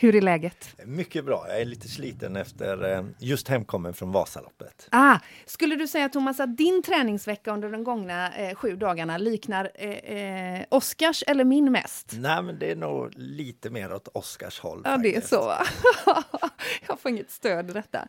Hur 0.00 0.16
är 0.16 0.20
läget? 0.20 0.76
Mycket 0.84 1.24
bra. 1.24 1.44
Jag 1.48 1.60
är 1.60 1.64
lite 1.64 1.88
sliten 1.88 2.36
efter 2.36 2.92
eh, 2.92 3.04
just 3.18 3.48
hemkommen 3.48 3.94
från 3.94 4.12
Vasaloppet. 4.12 4.88
Ah, 4.90 5.18
skulle 5.46 5.76
du 5.76 5.88
säga 5.88 6.08
Thomas 6.08 6.40
att 6.40 6.56
din 6.56 6.82
träningsvecka 6.82 7.52
under 7.52 7.70
de 7.70 7.84
gångna 7.84 8.36
eh, 8.36 8.54
sju 8.54 8.76
dagarna 8.76 9.18
liknar 9.18 9.70
eh, 9.74 9.90
eh, 9.90 10.64
Oscars 10.70 11.24
eller 11.26 11.44
min 11.44 11.72
mest? 11.72 12.12
Nej, 12.18 12.42
men 12.42 12.58
det 12.58 12.70
är 12.70 12.76
nog 12.76 13.12
lite 13.16 13.70
mer 13.70 13.92
åt 13.92 14.08
Oscars 14.14 14.60
håll. 14.60 14.82
Ja, 14.84 14.96
det 14.96 15.08
är 15.08 15.20
faktiskt. 15.20 15.28
så. 15.28 15.52
Jag 16.88 17.00
får 17.00 17.10
inget 17.10 17.30
stöd 17.30 17.70
i 17.70 17.72
detta. 17.72 18.08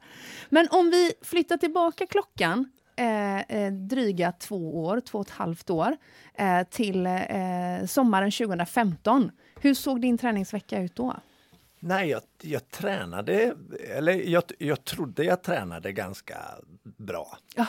Men 0.49 0.67
om 0.71 0.89
vi 0.89 1.11
flyttar 1.21 1.57
tillbaka 1.57 2.05
klockan 2.05 2.71
eh, 2.95 3.39
eh, 3.41 3.71
dryga 3.73 4.31
två 4.31 4.85
år, 4.85 4.99
två 4.99 5.19
och 5.19 5.25
ett 5.27 5.33
halvt 5.33 5.69
år, 5.69 5.97
eh, 6.33 6.63
till 6.69 7.07
sommaren 7.87 8.31
2015. 8.31 9.31
Hur 9.61 9.73
såg 9.73 10.01
din 10.01 10.17
träningsvecka 10.17 10.81
ut 10.81 10.95
då? 10.95 11.15
Nej, 11.83 12.09
jag, 12.09 12.21
jag 12.41 12.69
tränade, 12.69 13.55
eller 13.95 14.13
jag, 14.13 14.43
jag 14.57 14.85
trodde 14.85 15.23
jag 15.23 15.43
tränade 15.43 15.91
ganska 15.91 16.37
bra. 16.97 17.37
Jaha, 17.55 17.67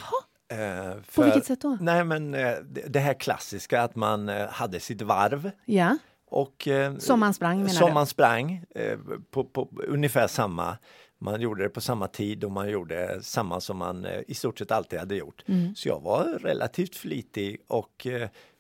Eh, 0.49 0.95
på 0.95 1.03
för- 1.03 1.25
vilket 1.25 1.45
sätt 1.45 1.61
då? 1.61 1.79
Nej, 1.81 2.05
men 2.05 2.35
eh, 2.35 2.55
det, 2.71 2.81
det 2.89 3.01
här 3.01 3.15
klassiska 3.15 3.83
att 3.83 3.97
man 3.97 4.29
eh, 4.29 4.49
hade 4.49 4.81
sitt 4.81 5.03
varv 5.03 5.51
Ja, 5.65 5.99
och 6.27 6.69
eh, 6.69 6.97
som 6.97 7.21
man 7.21 7.35
sprang 7.35 7.59
menar 7.59 7.69
som 7.71 7.89
du? 7.89 7.95
man 7.95 8.07
sprang 8.07 8.65
eh, 8.75 8.99
på, 9.31 9.45
på 9.45 9.69
ungefär 9.89 10.27
samma. 10.27 10.79
Man 11.19 11.41
gjorde 11.41 11.63
det 11.63 11.69
på 11.69 11.81
samma 11.81 12.09
tid 12.09 12.45
och 12.45 12.53
man 12.53 12.69
gjorde 12.71 13.23
samma 13.23 13.61
som 13.61 13.77
man 13.77 14.05
eh, 14.05 14.21
i 14.29 14.35
stort 14.35 14.59
sett 14.59 14.71
alltid 14.73 14.99
hade 14.99 15.15
gjort. 15.17 15.45
Mm. 15.49 15.75
Så 15.75 15.89
jag 15.89 16.01
var 16.01 16.25
relativt 16.25 16.97
flitig 16.97 17.61
och 17.69 18.07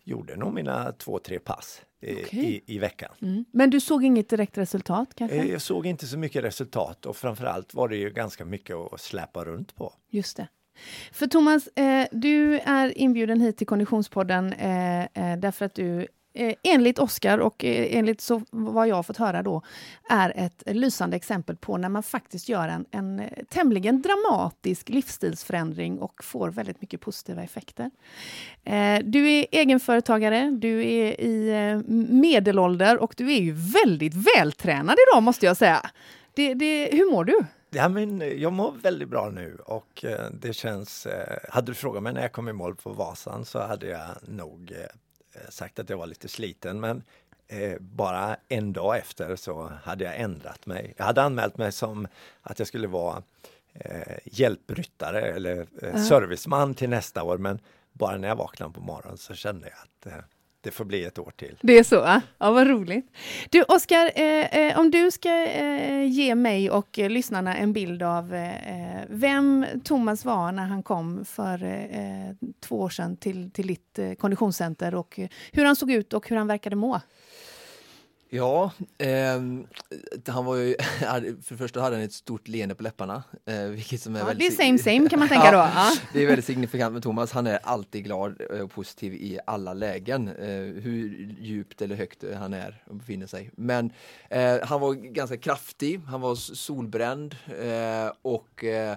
gjorde 0.05 0.37
nog 0.37 0.53
mina 0.55 0.93
två, 0.93 1.19
tre 1.19 1.39
pass 1.39 1.83
i, 2.03 2.25
Okej. 2.25 2.63
i, 2.67 2.75
i 2.75 2.79
veckan. 2.79 3.11
Mm. 3.23 3.45
Men 3.53 3.71
du 3.71 3.81
såg 3.81 4.05
inget 4.05 4.29
direkt 4.29 4.59
resultat 4.59 5.15
kanske? 5.15 5.37
Eh, 5.37 5.51
Jag 5.51 5.63
såg 5.63 5.87
inte 5.87 6.07
så 6.07 6.19
mycket 6.19 6.45
resultat 6.45 7.07
och 7.07 7.17
framförallt 7.17 7.75
var 7.75 7.89
det 7.89 7.97
ju 7.97 8.11
ganska 8.11 8.45
mycket 8.45 8.77
att 8.77 9.01
släpa 9.01 9.45
runt 9.45 9.75
på. 9.75 9.93
Just 10.11 10.37
det. 10.37 10.49
För 11.13 11.27
Thomas, 11.27 11.67
eh, 11.67 12.07
du 12.13 12.59
är 12.59 12.99
inbjuden 12.99 13.41
hit 13.41 13.57
till 13.57 13.67
Konditionspodden 13.67 14.53
eh, 14.53 15.01
eh, 15.03 15.39
därför 15.39 15.65
att 15.65 15.75
du 15.75 16.07
eh, 16.35 16.55
enligt 16.62 16.99
Oskar 16.99 17.39
och 17.39 17.65
eh, 17.65 17.97
enligt 17.99 18.21
så, 18.21 18.43
vad 18.51 18.89
jag 18.89 18.97
har 18.97 19.03
fått 19.03 19.17
höra 19.17 19.43
då 19.43 19.62
är 20.11 20.33
ett 20.37 20.62
lysande 20.67 21.17
exempel 21.17 21.57
på 21.57 21.77
när 21.77 21.89
man 21.89 22.03
faktiskt 22.03 22.49
gör 22.49 22.69
en, 22.69 22.87
en 22.91 23.21
eh, 23.21 23.45
tämligen 23.49 24.03
dramatisk 24.03 24.89
livsstilsförändring 24.89 25.99
och 25.99 26.25
får 26.25 26.49
väldigt 26.49 26.81
mycket 26.81 27.01
positiva 27.01 27.43
effekter. 27.43 27.91
Eh, 28.65 28.99
du 29.05 29.31
är 29.31 29.47
egenföretagare, 29.51 30.51
du 30.51 30.87
är 30.87 31.21
i 31.21 31.49
eh, 31.49 31.93
medelålder 32.09 32.99
och 32.99 33.15
du 33.17 33.33
är 33.33 33.41
ju 33.41 33.53
väldigt 33.53 34.15
vältränad 34.15 34.97
idag 35.09 35.23
måste 35.23 35.47
jag 35.47 35.57
säga. 35.57 35.91
Det, 36.35 36.55
det, 36.55 36.89
hur 36.93 37.11
mår 37.11 37.25
du? 37.25 37.45
Ja, 37.71 37.89
men 37.89 38.23
eh, 38.23 38.29
jag 38.29 38.53
mår 38.53 38.73
väldigt 38.83 39.09
bra 39.09 39.31
nu 39.31 39.59
och 39.65 40.05
det 40.33 40.53
känns... 40.53 41.07
Hade 41.49 41.71
du 41.71 41.75
frågat 41.75 42.03
mig 42.03 42.12
när 42.12 42.23
jag 42.23 42.33
kom 42.33 42.49
i 42.49 42.53
mål 42.53 42.77
på 42.77 42.91
Vasan 42.93 43.45
så 43.45 43.59
hade 43.59 43.87
jag 43.87 44.09
nog 44.23 44.73
sagt 45.49 45.79
att 45.79 45.91
jag 45.91 45.97
var 45.97 46.07
lite 46.07 46.29
sliten 46.29 46.81
men 46.81 47.03
eh, 47.49 47.79
bara 47.81 48.37
en 48.49 48.73
dag 48.73 48.99
efter 48.99 49.37
så 49.37 49.73
hade 49.83 50.05
jag 50.05 50.21
ändrat 50.21 50.67
mig. 50.67 50.95
Jag 50.97 51.05
hade 51.05 51.23
anmält 51.23 51.57
mig 51.57 51.73
som 51.73 52.09
att 52.43 52.59
jag 52.59 52.69
skulle 52.69 52.87
vara 52.87 53.23
eh, 53.75 54.19
hjälpryttare 54.25 55.21
eller 55.21 55.67
eh, 55.83 56.05
serviceman 56.05 56.75
till 56.75 56.91
nästa 56.91 57.23
år 57.23 57.39
men 57.39 57.61
bara 57.93 58.17
när 58.17 58.29
jag 58.29 58.37
vaknade 58.37 58.73
på 58.73 58.81
morgonen 58.81 59.19
så 59.19 59.35
kände 59.35 59.69
jag 59.69 59.79
att 59.83 60.07
eh, 60.07 60.25
det 60.62 60.71
får 60.71 60.85
bli 60.85 61.04
ett 61.04 61.19
år 61.19 61.33
till. 61.37 61.59
Det 61.61 61.78
är 61.78 61.83
så? 61.83 61.95
Ja, 61.95 62.21
ja 62.38 62.50
vad 62.50 62.66
roligt. 62.66 63.07
Du, 63.50 63.62
Oskar, 63.62 64.11
eh, 64.14 64.59
eh, 64.59 64.78
om 64.78 64.90
du 64.90 65.11
ska 65.11 65.47
eh, 65.47 66.04
ge 66.04 66.35
mig 66.35 66.71
och 66.71 66.99
eh, 66.99 67.11
lyssnarna 67.11 67.57
en 67.57 67.73
bild 67.73 68.02
av 68.02 68.35
eh, 68.35 68.99
eh 68.99 69.02
vem 69.09 69.66
Thomas 69.85 70.25
var 70.25 70.52
när 70.52 70.66
han 70.66 70.83
kom 70.83 71.25
för 71.25 71.64
eh, 71.64 72.28
eh, 72.28 72.35
två 72.61 72.81
år 72.81 72.88
sedan 72.88 73.16
till, 73.16 73.50
till 73.50 73.66
ditt 73.66 73.99
eh, 73.99 74.12
konditionscenter 74.12 74.95
och 74.95 75.19
eh, 75.19 75.28
hur 75.52 75.64
han 75.64 75.76
såg 75.76 75.90
ut 75.90 76.12
och 76.12 76.28
hur 76.28 76.37
han 76.37 76.47
verkade 76.47 76.76
må. 76.76 77.00
Ja, 78.35 78.71
ehm, 78.99 79.67
han 80.27 80.45
var 80.45 80.57
ju, 80.57 80.77
för 81.01 81.49
det 81.49 81.57
första 81.57 81.81
hade 81.81 81.97
han 81.97 82.05
ett 82.05 82.12
stort 82.12 82.49
leende 82.49 82.75
på 82.75 82.83
läpparna. 82.83 83.23
Eh, 83.47 83.62
vilket 83.62 84.01
som 84.01 84.15
är 84.17 84.19
Ja, 84.19 84.25
det 84.25 84.31
är 84.31 84.35
väldigt, 84.35 84.57
same 84.57 84.79
same 84.79 85.09
kan 85.09 85.19
man 85.19 85.29
tänka 85.29 85.51
då. 85.51 85.57
Ja. 85.75 85.93
Det 86.12 86.23
är 86.23 86.27
väldigt 86.27 86.45
signifikant 86.45 86.93
med 86.93 87.03
Thomas. 87.03 87.33
Han 87.33 87.47
är 87.47 87.59
alltid 87.62 88.05
glad 88.05 88.41
och 88.41 88.71
positiv 88.71 89.15
i 89.15 89.39
alla 89.47 89.75
lägen. 89.75 90.29
Eh, 90.29 90.83
hur 90.83 91.35
djupt 91.41 91.83
eller 91.83 91.97
högt 91.97 92.25
han 92.39 92.55
är 92.55 92.83
och 92.87 92.97
befinner 92.97 93.27
sig. 93.27 93.51
Men 93.57 93.93
eh, 94.31 94.57
han 94.62 94.81
var 94.81 94.93
ganska 94.95 95.37
kraftig, 95.37 96.01
han 96.07 96.21
var 96.21 96.35
solbränd 96.35 97.37
eh, 97.61 98.12
och 98.23 98.65
eh, 98.65 98.97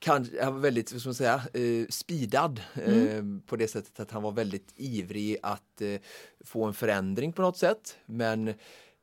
kan, 0.00 0.28
han 0.42 0.54
var 0.54 0.60
väldigt, 0.60 0.88
ska 0.88 1.08
man 1.08 1.14
säga, 1.14 1.42
eh, 1.54 1.86
speedad 1.88 2.60
eh, 2.74 3.24
på 3.46 3.56
det 3.56 3.68
sättet 3.68 4.00
att 4.00 4.10
han 4.10 4.22
var 4.22 4.32
väldigt 4.32 4.72
ivrig 4.76 5.36
att 5.42 5.80
eh, 5.80 6.00
få 6.44 6.64
en 6.64 6.74
förändring 6.74 7.32
på 7.32 7.42
något 7.42 7.56
sätt. 7.56 7.96
Men 8.06 8.54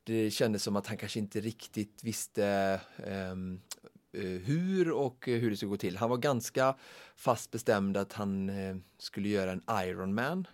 det 0.03 0.31
kändes 0.31 0.63
som 0.63 0.75
att 0.75 0.87
han 0.87 0.97
kanske 0.97 1.19
inte 1.19 1.39
riktigt 1.39 2.03
visste 2.03 2.79
ehm, 3.05 3.59
eh, 4.13 4.23
hur 4.23 4.91
och 4.91 5.25
hur 5.25 5.49
det 5.49 5.57
skulle 5.57 5.69
gå 5.69 5.77
till. 5.77 5.97
Han 5.97 6.09
var 6.09 6.17
ganska 6.17 6.75
fast 7.15 7.51
bestämd 7.51 7.97
att 7.97 8.13
han 8.13 8.51
skulle 8.97 9.29
göra 9.29 9.51
en 9.51 9.63
Ironman. 9.69 10.47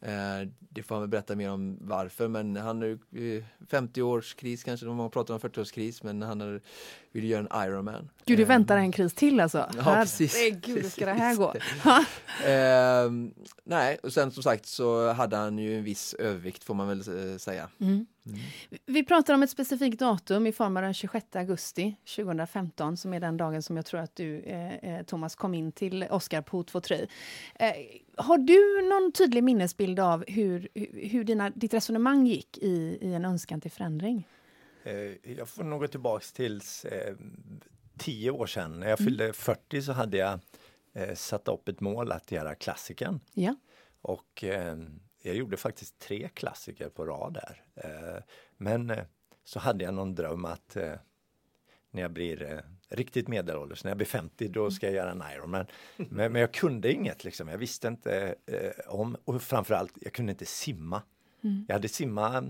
Eh, 0.00 0.48
det 0.58 0.82
får 0.82 0.94
han 0.94 1.02
väl 1.02 1.10
berätta 1.10 1.36
mer 1.36 1.50
om 1.50 1.78
varför, 1.80 2.28
men 2.28 2.56
han 2.56 2.82
är 2.82 2.90
eh, 2.90 3.44
50-årskris 3.70 4.64
kanske, 4.64 4.86
man 4.86 5.10
pratar 5.10 5.34
om 5.34 5.40
40-årskris, 5.40 6.00
men 6.02 6.22
han 6.22 6.60
vill 7.12 7.24
göra 7.24 7.46
en 7.50 7.68
Ironman. 7.68 8.10
Gud, 8.24 8.38
du 8.38 8.42
Eh, 8.42 8.48
väntar 8.48 8.76
en 8.76 8.92
kris 8.92 9.14
till 9.14 9.40
alltså? 9.40 9.58
Ja. 9.76 9.82
Herregud, 9.82 10.82
hur 10.82 10.90
ska 10.90 11.06
det 11.06 11.12
här 11.12 11.36
gå? 11.36 11.54
Ehm, 12.46 13.34
nej, 13.64 13.98
och 14.02 14.12
sen 14.12 14.30
som 14.30 14.42
sagt 14.42 14.66
så 14.66 15.12
hade 15.12 15.36
han 15.36 15.58
ju 15.58 15.78
en 15.78 15.84
viss 15.84 16.14
övervikt 16.14 16.64
får 16.64 16.74
man 16.74 16.88
väl 16.88 17.32
eh, 17.32 17.38
säga. 17.38 17.68
Mm. 17.80 18.06
Vi 18.86 19.04
pratar 19.04 19.34
om 19.34 19.42
ett 19.42 19.50
specifikt 19.50 19.98
datum 19.98 20.46
i 20.46 20.52
form 20.52 20.76
av 20.76 20.82
den 20.82 20.94
26 20.94 21.36
augusti 21.36 21.96
2015 22.16 22.96
som 22.96 23.14
är 23.14 23.20
den 23.20 23.36
dagen 23.36 23.62
som 23.62 23.76
jag 23.76 23.86
tror 23.86 24.00
att 24.00 24.16
du, 24.16 24.40
eh, 24.40 24.74
eh, 24.74 25.02
Thomas, 25.02 25.34
kom 25.34 25.54
in 25.54 25.72
till 25.72 26.02
Oscar 26.10 26.42
på 26.42 26.62
O23. 26.62 27.06
Eh, 27.54 27.72
har 28.16 28.38
du 28.38 28.88
någon 28.88 29.12
tydlig 29.12 29.44
minnesbild 29.44 30.00
av 30.00 30.24
hur, 30.28 30.68
hur 31.08 31.24
dina, 31.24 31.50
ditt 31.50 31.74
resonemang 31.74 32.26
gick 32.26 32.58
i, 32.58 32.98
i 33.00 33.14
en 33.14 33.24
önskan 33.24 33.60
till 33.60 33.70
förändring? 33.70 34.28
Eh, 34.84 35.32
Jag 35.36 35.48
får 35.48 35.64
nog 35.64 35.80
gå 35.80 35.86
tillbaks 35.86 36.32
till 36.32 36.60
eh, 36.84 37.14
tio 37.98 38.30
år 38.30 38.46
sedan. 38.46 38.80
När 38.80 38.88
jag 38.88 38.98
fyllde 38.98 39.32
40 39.32 39.82
så 39.82 39.92
hade 39.92 40.16
jag 40.16 40.38
eh, 40.94 41.14
satt 41.14 41.48
upp 41.48 41.68
ett 41.68 41.80
mål 41.80 42.12
att 42.12 42.32
göra 42.32 42.54
klassikern. 42.54 43.20
Ja. 43.34 43.56
Och 44.02 44.44
eh, 44.44 44.76
jag 45.26 45.36
gjorde 45.36 45.56
faktiskt 45.56 45.98
tre 45.98 46.28
klassiker 46.34 46.88
på 46.88 47.04
rad 47.06 47.32
där. 47.34 47.62
Eh, 47.74 48.22
men 48.56 48.90
eh, 48.90 49.04
så 49.44 49.58
hade 49.58 49.84
jag 49.84 49.94
någon 49.94 50.14
dröm 50.14 50.44
att 50.44 50.76
eh, 50.76 50.92
när 51.90 52.02
jag 52.02 52.10
blir 52.10 52.62
riktigt 52.88 53.28
medelålders, 53.28 53.84
när 53.84 53.90
jag 53.90 53.96
blir 53.96 54.06
50, 54.06 54.48
då 54.48 54.70
ska 54.70 54.86
jag 54.86 54.94
göra 54.94 55.10
en 55.10 55.22
Ironman. 55.36 55.66
Men, 55.96 56.32
men 56.32 56.40
jag 56.40 56.52
kunde 56.52 56.92
inget 56.92 57.24
liksom. 57.24 57.48
Jag 57.48 57.58
visste 57.58 57.88
inte 57.88 58.34
om, 58.86 59.16
och 59.24 59.42
framförallt, 59.42 59.92
jag 60.00 60.12
kunde 60.12 60.32
inte 60.32 60.46
simma. 60.46 61.02
Jag 61.68 61.74
hade 61.74 61.88
simmat 61.88 62.44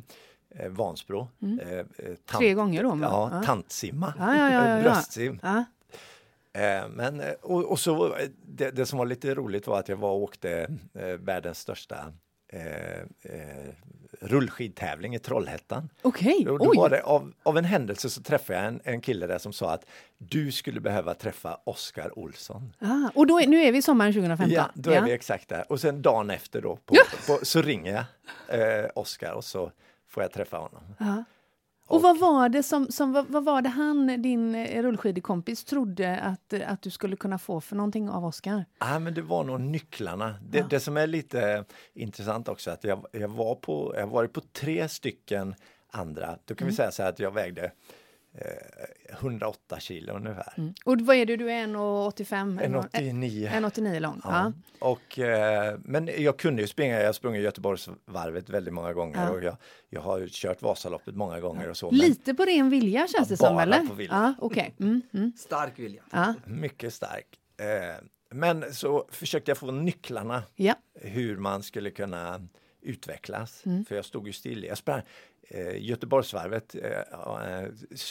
eh, 0.50 0.68
Vansbro. 0.68 1.28
Eh, 1.42 1.84
tant- 2.26 2.38
Tre 2.38 2.54
gånger 2.54 2.82
då, 2.82 2.94
men- 2.94 3.08
Ja, 3.10 3.30
ja. 3.32 3.42
tantsimma. 3.42 4.14
Ja, 4.18 4.36
ja, 4.36 4.52
ja, 4.52 4.68
ja. 4.76 4.82
Bröstsim. 4.82 5.40
Eh, 6.52 6.88
Men, 6.88 7.22
och, 7.42 7.64
och 7.70 7.78
så, 7.80 8.16
det, 8.46 8.70
det 8.70 8.86
som 8.86 8.98
var 8.98 9.06
lite 9.06 9.34
roligt 9.34 9.66
var 9.66 9.78
att 9.78 9.88
jag 9.88 9.96
var 9.96 10.10
och 10.10 10.22
åkte 10.22 10.70
eh, 10.94 11.06
världens 11.06 11.58
största 11.58 12.12
eh, 12.60 13.00
eh, 13.22 13.74
rullskidtävling 14.20 15.14
i 15.14 15.18
Trollhättan. 15.18 15.88
Okej, 16.02 16.48
Och 16.48 16.58
då 16.58 16.72
var 16.80 16.90
det, 16.90 17.02
av, 17.02 17.32
av 17.42 17.58
en 17.58 17.64
händelse 17.64 18.10
så 18.10 18.22
träffade 18.22 18.58
jag 18.58 18.68
en, 18.68 18.80
en 18.84 19.00
kille 19.00 19.26
där 19.26 19.38
som 19.38 19.52
sa 19.52 19.72
att 19.72 19.86
du 20.18 20.52
skulle 20.52 20.80
behöva 20.80 21.14
träffa 21.14 21.58
Oskar 21.64 22.18
Olsson. 22.18 22.72
Ah, 22.78 23.10
och 23.14 23.26
då 23.26 23.40
är, 23.40 23.46
nu 23.46 23.62
är 23.62 23.72
vi 23.72 23.82
sommaren 23.82 24.12
2015? 24.12 24.52
Ja, 24.52 24.70
då 24.74 24.90
är 24.90 25.02
vi 25.02 25.12
exakt 25.12 25.48
där. 25.48 25.72
Och 25.72 25.80
sen 25.80 26.02
dagen 26.02 26.30
efter 26.30 26.62
då 26.62 26.76
på, 26.76 26.94
på, 27.26 27.38
så 27.42 27.62
ringer 27.62 28.06
jag 28.48 28.80
eh, 28.80 28.90
Oskar 28.94 29.32
och 29.32 29.44
så 29.44 29.72
får 30.08 30.22
jag 30.22 30.32
träffa 30.32 30.56
honom. 30.56 30.82
Ja. 30.98 31.24
Och 31.86 32.02
vad 32.02 32.18
var 32.18 32.48
det 32.48 32.62
som, 32.62 32.86
som 32.90 33.12
vad, 33.12 33.26
vad 33.26 33.44
var 33.44 33.62
det 33.62 33.68
han, 33.68 34.22
din 34.22 34.54
eh, 34.54 34.82
rullskidkompis, 34.82 35.64
trodde 35.64 36.20
att, 36.20 36.52
eh, 36.52 36.72
att 36.72 36.82
du 36.82 36.90
skulle 36.90 37.16
kunna 37.16 37.38
få 37.38 37.60
för 37.60 37.76
någonting 37.76 38.10
av 38.10 38.24
Oscar? 38.24 38.64
Ja, 38.78 38.98
men 38.98 39.14
det 39.14 39.22
var 39.22 39.44
nog 39.44 39.60
nycklarna. 39.60 40.34
Det, 40.50 40.70
det 40.70 40.80
som 40.80 40.96
är 40.96 41.06
lite 41.06 41.64
intressant 41.94 42.48
också 42.48 42.70
att 42.70 42.84
jag, 42.84 43.06
jag 43.12 43.28
var 43.28 43.54
på, 43.54 43.92
jag 43.94 44.02
har 44.02 44.12
varit 44.12 44.32
på 44.32 44.40
tre 44.40 44.88
stycken 44.88 45.54
andra. 45.90 46.38
Då 46.44 46.54
kan 46.54 46.68
vi 46.68 46.74
säga 46.74 46.90
så 46.90 47.02
här 47.02 47.10
att 47.10 47.18
jag 47.18 47.30
vägde 47.30 47.72
108 49.10 49.80
kilo 49.80 50.12
ungefär. 50.12 50.72
Och 50.84 51.00
vad 51.00 51.16
är 51.16 51.26
du, 51.26 51.36
du 51.36 51.50
är 51.50 51.66
1,85? 51.66 52.62
En 52.62 52.74
89. 52.76 53.50
1,89 53.54 54.00
lång? 54.00 54.20
Ja. 54.24 54.30
Ja. 54.30 54.52
Och, 54.78 55.18
eh, 55.18 55.78
men 55.84 56.10
jag 56.18 56.36
kunde 56.36 56.62
ju 56.62 56.68
springa, 56.68 57.00
jag 57.00 57.14
sprungit 57.14 57.42
Göteborgsvarvet 57.42 58.48
väldigt 58.48 58.74
många 58.74 58.92
gånger 58.92 59.24
Ja. 59.24 59.30
och 59.30 59.42
jag, 59.42 59.56
jag 59.90 60.00
har 60.00 60.28
kört 60.28 60.62
Vasaloppet 60.62 61.16
många 61.16 61.40
gånger 61.40 61.70
och 61.70 61.76
så. 61.76 61.90
Lite 61.90 62.34
på 62.34 62.44
ren 62.44 62.70
vilja 62.70 63.06
känns 63.06 63.28
det 63.28 63.36
som, 63.36 63.54
bara 63.54 63.62
eller? 63.62 63.86
på 63.86 63.94
vilja. 63.94 64.12
Ja, 64.12 64.34
okej. 64.38 64.74
Mm, 64.80 65.02
mm. 65.14 65.32
Stark 65.36 65.78
vilja. 65.78 66.02
Ja, 66.10 66.34
mycket 66.44 66.94
stark. 66.94 67.26
Eh, 67.56 68.04
men 68.30 68.74
så 68.74 69.06
försökte 69.10 69.50
jag 69.50 69.58
få 69.58 69.70
nycklarna 69.70 70.42
ja. 70.54 70.74
hur 70.94 71.36
man 71.36 71.62
skulle 71.62 71.90
kunna 71.90 72.40
utvecklas. 72.82 73.62
Mm. 73.66 73.84
För 73.84 73.96
jag 73.96 74.04
stod 74.04 74.26
ju 74.26 74.32
still. 74.32 74.64
Jag 74.64 74.78
sprang 74.78 75.02
eh, 75.48 75.84
Göteborgsvarvet 75.84 76.74
eh, 76.74 76.90
eh, 76.90 77.68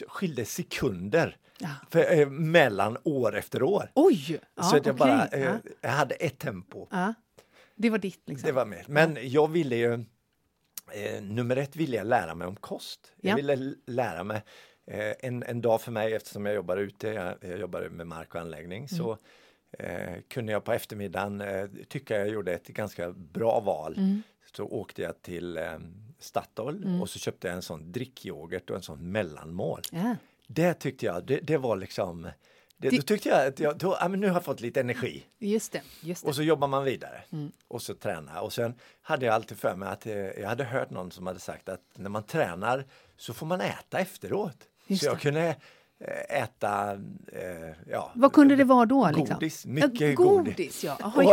skilde 0.07 0.45
sekunder 0.45 1.37
Ja. 1.59 1.69
för, 1.89 2.19
eh, 2.19 2.29
mellan 2.29 2.97
år 3.03 3.35
efter 3.37 3.63
år. 3.63 3.91
Oj! 3.95 4.39
Ja, 4.55 4.63
så 4.63 4.77
att 4.77 4.85
jag 4.85 4.95
okej. 5.01 5.07
bara, 5.07 5.27
eh, 5.27 5.43
ja. 5.43 5.57
jag 5.81 5.89
hade 5.89 6.15
ett 6.15 6.39
tempo. 6.39 6.87
ja. 6.91 7.13
Det 7.77 7.89
var 7.89 7.97
ditt 7.97 8.21
liksom? 8.25 8.47
Det 8.47 8.51
var 8.53 8.65
med. 8.65 8.85
Men 8.89 9.17
jag 9.21 9.51
ville 9.51 9.75
ju, 9.75 9.93
eh, 10.93 11.21
nummer 11.23 11.55
ett 11.55 11.75
ville 11.75 11.97
jag 11.97 12.07
lära 12.07 12.35
mig 12.35 12.47
om 12.47 12.55
kost. 12.55 13.13
Jag 13.21 13.31
Ja. 13.31 13.35
ville 13.35 13.73
lära 13.85 14.23
mig 14.23 14.41
eh, 14.87 15.13
en, 15.19 15.43
en 15.43 15.61
dag 15.61 15.81
för 15.81 15.91
mig 15.91 16.13
eftersom 16.13 16.45
jag 16.45 16.55
jobbar 16.55 16.77
ute, 16.77 17.07
jag, 17.07 17.35
jag 17.41 17.59
jobbar 17.59 17.89
med 17.89 18.07
mark 18.07 18.35
och 18.35 18.41
anläggning, 18.41 18.77
Mm. 18.77 18.87
så 18.87 19.17
kunde 20.29 20.51
jag 20.51 20.63
på 20.63 20.71
eftermiddagen 20.73 21.43
tycka 21.89 22.17
jag 22.17 22.29
gjorde 22.29 22.53
ett 22.53 22.67
ganska 22.67 23.11
bra 23.11 23.59
val. 23.59 23.93
Mm. 23.97 24.23
Så 24.55 24.63
åkte 24.65 25.01
jag 25.01 25.21
till 25.21 25.57
eh, 25.57 25.77
Statoil 26.19 26.99
och 27.01 27.09
så 27.09 27.19
köpte 27.19 27.47
jag 27.47 27.55
en 27.55 27.61
sån 27.61 27.91
drickyoghurt 27.91 28.69
och 28.69 28.75
en 28.75 28.81
sån 28.83 29.11
mellanmål. 29.11 29.81
Ja. 29.91 30.15
Det 30.47 30.73
tyckte 30.73 31.05
jag, 31.05 31.25
det, 31.25 31.39
det 31.39 31.57
var 31.57 31.75
liksom 31.75 32.29
det, 32.77 32.89
Då 32.89 33.01
tyckte 33.01 33.29
jag 33.29 33.47
att 33.47 33.59
jag, 33.59 33.77
då, 33.77 33.97
ja, 33.99 34.07
men 34.07 34.19
nu 34.19 34.27
har 34.27 34.33
jag 34.33 34.43
fått 34.43 34.61
lite 34.61 34.79
energi. 34.79 35.25
Just 35.39 35.71
det. 35.71 35.81
Just 36.01 36.23
det. 36.23 36.29
Och 36.29 36.35
så 36.35 36.43
jobbar 36.43 36.67
man 36.67 36.83
vidare 36.83 37.23
Mm. 37.31 37.51
och 37.67 37.81
så 37.81 37.93
tränar. 37.95 38.41
Och 38.41 38.53
sen 38.53 38.73
hade 39.01 39.25
jag 39.25 39.35
alltid 39.35 39.57
för 39.57 39.75
mig 39.75 39.89
att 39.89 40.05
eh, 40.05 40.15
jag 40.15 40.47
hade 40.49 40.63
hört 40.63 40.89
någon 40.89 41.11
som 41.11 41.27
hade 41.27 41.39
sagt 41.39 41.69
att 41.69 41.81
när 41.95 42.09
man 42.09 42.23
tränar 42.23 42.85
så 43.17 43.33
får 43.33 43.45
man 43.45 43.61
äta 43.61 43.99
efteråt. 43.99 44.57
Just 44.87 45.03
så 45.03 45.07
jag 45.09 45.15
det. 45.17 45.21
kunde 45.21 45.55
äta, 46.29 46.91
eh, 47.33 47.75
ja. 47.91 48.11
Vad 48.15 48.33
kunde 48.33 48.55
det 48.55 48.63
vara 48.63 48.85
då? 48.85 49.07
Liksom? 49.07 49.25
Godis, 49.33 49.65
mycket 49.65 50.15
godis. 50.15 50.55
godis. 50.55 50.83
Ja. 50.83 50.97
Jaha, 50.99 51.11
Och, 51.15 51.23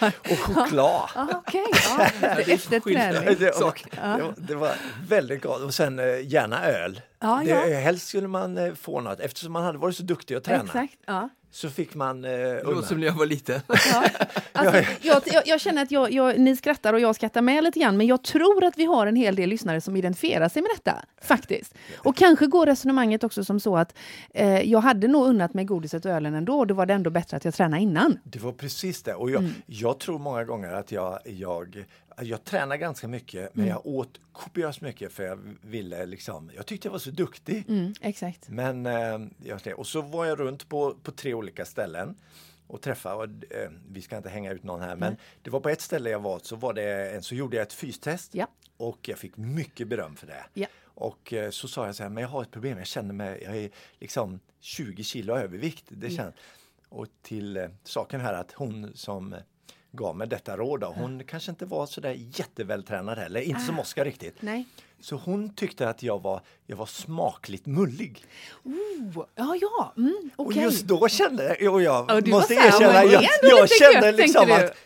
ja. 0.00 0.10
och 0.32 0.38
choklad. 0.38 1.10
Ah, 1.14 1.26
Okej, 1.34 1.64
ja. 1.98 2.06
efter 2.46 2.80
träning. 2.80 3.24
Det, 3.24 3.34
det, 3.34 3.54
Sak. 3.54 3.84
det, 3.90 4.22
var- 4.22 4.34
det 4.36 4.54
var 4.54 4.72
väldigt 5.08 5.42
gott. 5.42 5.60
Och 5.62 5.74
sen 5.74 5.98
eh, 5.98 6.04
gärna 6.32 6.64
öl. 6.66 7.00
Ja, 7.22 7.42
det, 7.44 7.50
ja. 7.70 7.78
Helst 7.80 8.06
skulle 8.08 8.28
man 8.28 8.58
eh, 8.58 8.74
få 8.74 9.00
något. 9.00 9.20
Eftersom 9.20 9.52
man 9.52 9.64
hade 9.64 9.78
varit 9.78 9.96
så 9.96 10.02
duktig 10.02 10.34
att 10.34 10.44
träna 10.44 10.64
Exakt. 10.64 10.94
Ja. 11.06 11.28
så 11.50 11.70
fick 11.70 11.94
man 11.94 12.24
eh, 12.24 12.30
Det 12.30 12.62
låter 12.64 12.88
som 12.88 13.00
när 13.00 13.06
jag 13.06 13.14
var 13.14 13.26
liten. 13.26 13.60
Ja. 13.68 14.04
Alltså, 14.54 14.76
jag, 15.02 15.22
jag, 15.26 15.42
jag 15.46 15.60
känner 15.60 15.82
att 15.82 15.90
jag, 15.90 16.12
jag, 16.12 16.38
ni 16.38 16.56
skrattar 16.56 16.92
och 16.92 17.00
jag 17.00 17.14
skrattar 17.14 17.42
med 17.42 17.64
lite 17.64 17.78
grann, 17.78 17.96
men 17.96 18.06
jag 18.06 18.22
tror 18.24 18.64
att 18.64 18.78
vi 18.78 18.84
har 18.84 19.06
en 19.06 19.16
hel 19.16 19.36
del 19.36 19.48
lyssnare 19.48 19.80
som 19.80 19.96
identifierar 19.96 20.48
sig 20.48 20.62
med 20.62 20.70
detta, 20.76 21.04
faktiskt. 21.22 21.74
Och 21.96 22.16
kanske 22.16 22.46
går 22.46 22.66
resonemanget 22.66 23.24
också 23.24 23.44
som 23.44 23.60
så 23.60 23.76
att 23.76 23.94
eh, 24.34 24.60
jag 24.60 24.80
hade 24.80 25.08
nog 25.08 25.26
unnat 25.26 25.54
mig 25.54 25.64
godiset 25.64 26.04
och 26.04 26.10
ölen 26.10 26.34
ändå, 26.34 26.58
och 26.58 26.66
då 26.66 26.74
var 26.74 26.86
det 26.86 26.94
ändå 26.94 27.10
bättre 27.10 27.36
att 27.36 27.44
jag 27.44 27.54
tränade 27.54 27.82
innan. 27.82 28.18
Det 28.24 28.38
var 28.42 28.52
precis 28.52 29.02
det. 29.02 29.14
Och 29.14 29.30
jag, 29.30 29.38
Mm. 29.42 29.52
jag 29.66 29.98
tror 29.98 30.18
många 30.18 30.44
gånger 30.44 30.72
att 30.72 30.92
jag, 30.92 31.18
jag, 31.24 31.84
jag 32.22 32.44
tränar 32.44 32.76
ganska 32.76 33.08
mycket 33.08 33.54
men 33.54 33.64
Mm. 33.64 33.68
jag 33.76 33.86
åt 33.86 34.20
kopiöst 34.32 34.80
mycket 34.80 35.12
för 35.12 35.22
jag 35.22 35.38
ville 35.62 36.06
liksom, 36.06 36.50
jag 36.56 36.66
tyckte 36.66 36.88
jag 36.88 36.92
var 36.92 36.98
så 36.98 37.10
duktig. 37.10 37.64
Mm, 37.68 37.92
exakt. 38.00 38.48
Men, 38.48 38.86
eh, 38.86 39.72
och 39.76 39.86
så 39.86 40.02
var 40.02 40.26
jag 40.26 40.40
runt 40.40 40.68
på, 40.68 40.94
på 41.02 41.10
tre 41.12 41.34
olika 41.34 41.64
ställen 41.64 42.16
och 42.66 42.80
träffade, 42.82 43.14
och, 43.16 43.24
eh, 43.54 43.70
vi 43.90 44.02
ska 44.02 44.16
inte 44.16 44.28
hänga 44.28 44.52
ut 44.52 44.62
någon 44.62 44.80
här, 44.80 44.96
men 44.96 45.16
det 45.42 45.50
var 45.50 45.60
på 45.60 45.68
ett 45.68 45.80
ställe 45.80 46.10
jag 46.10 46.20
var 46.20 46.38
så 46.42 46.56
var 46.56 46.72
det 46.74 47.24
så 47.24 47.34
gjorde 47.34 47.56
jag 47.56 47.62
ett 47.62 47.72
fystest 47.72 48.34
Ja. 48.34 48.46
och 48.76 49.08
jag 49.08 49.18
fick 49.18 49.36
mycket 49.36 49.88
beröm 49.88 50.16
för 50.16 50.26
det. 50.26 50.44
Ja. 50.54 50.66
Och 50.84 51.32
eh, 51.32 51.50
så 51.50 51.68
sa 51.68 51.86
jag 51.86 51.94
så 51.94 52.02
här, 52.02 52.10
men 52.10 52.22
jag 52.22 52.28
har 52.28 52.42
ett 52.42 52.50
problem, 52.50 52.78
jag 52.78 52.86
känner 52.86 53.14
mig, 53.14 53.42
jag 53.44 53.56
är 53.56 53.70
liksom 54.00 54.40
20 54.60 55.04
kilo 55.04 55.36
övervikt. 55.36 55.84
Det 55.88 56.10
känns, 56.10 56.34
Och 56.88 57.06
till 57.22 57.56
eh, 57.56 57.68
saken 57.84 58.20
här 58.20 58.34
att 58.34 58.52
hon 58.52 58.92
som 58.94 59.34
gav 59.92 60.16
mig 60.16 60.28
detta 60.28 60.56
råd, 60.56 60.80
då, 60.80 60.86
hon 60.86 61.24
kanske 61.24 61.50
inte 61.50 61.66
var 61.66 61.86
så 61.86 62.00
där 62.00 62.16
jättevältränad 62.18 63.18
heller, 63.18 63.40
inte 63.40 63.60
som 63.60 63.78
Oskar 63.80 64.04
riktigt. 64.04 64.36
Nej. 64.40 64.66
Så 65.00 65.16
hon 65.16 65.54
tyckte 65.54 65.88
att 65.88 66.02
jag 66.02 66.22
var, 66.22 66.40
jag 66.66 66.76
var 66.76 66.86
smakligt 66.86 67.66
mullig. 67.66 68.24
Oh, 68.62 69.24
ja, 69.34 69.56
ja, 69.60 69.92
mm, 69.96 70.30
Och 70.36 70.46
okej. 70.46 70.62
just 70.62 70.84
då 70.84 71.08
kände 71.08 71.56
jag, 71.60 71.74
och 71.74 71.82
jag 71.82 72.04
var 72.06 72.30
måste 72.30 72.54
erkänna, 72.54 72.92
det 72.92 73.12
jag, 73.12 73.24
jag 73.42 73.68
kände 73.70 74.06
gött, 74.06 74.16
liksom 74.16 74.46
du. 74.46 74.52
att 74.52 74.76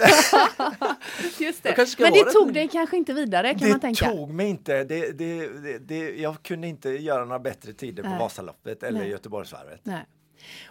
Just 1.38 1.62
det. 1.62 1.96
Men 1.98 2.12
det 2.12 2.24
tog 2.24 2.46
det. 2.46 2.52
dig 2.52 2.68
kanske 2.68 2.96
inte 2.96 3.12
vidare, 3.12 3.50
kan 3.50 3.60
det 3.60 3.68
man 3.68 3.80
tänka. 3.80 4.10
tog 4.10 4.30
mig 4.30 4.48
inte, 4.48 4.84
det, 4.84 5.18
det, 5.18 5.48
det, 5.48 5.78
det, 5.78 6.20
jag 6.20 6.42
kunde 6.42 6.66
inte 6.68 6.90
göra 6.90 7.24
några 7.24 7.38
bättre 7.38 7.72
tider 7.72 8.02
på 8.02 8.08
Nej. 8.08 8.18
Vasaloppet 8.18 8.82
eller 8.82 9.00
Nej. 9.00 9.08
Göteborgsvarvet. 9.08 9.80
Nej. 9.82 10.06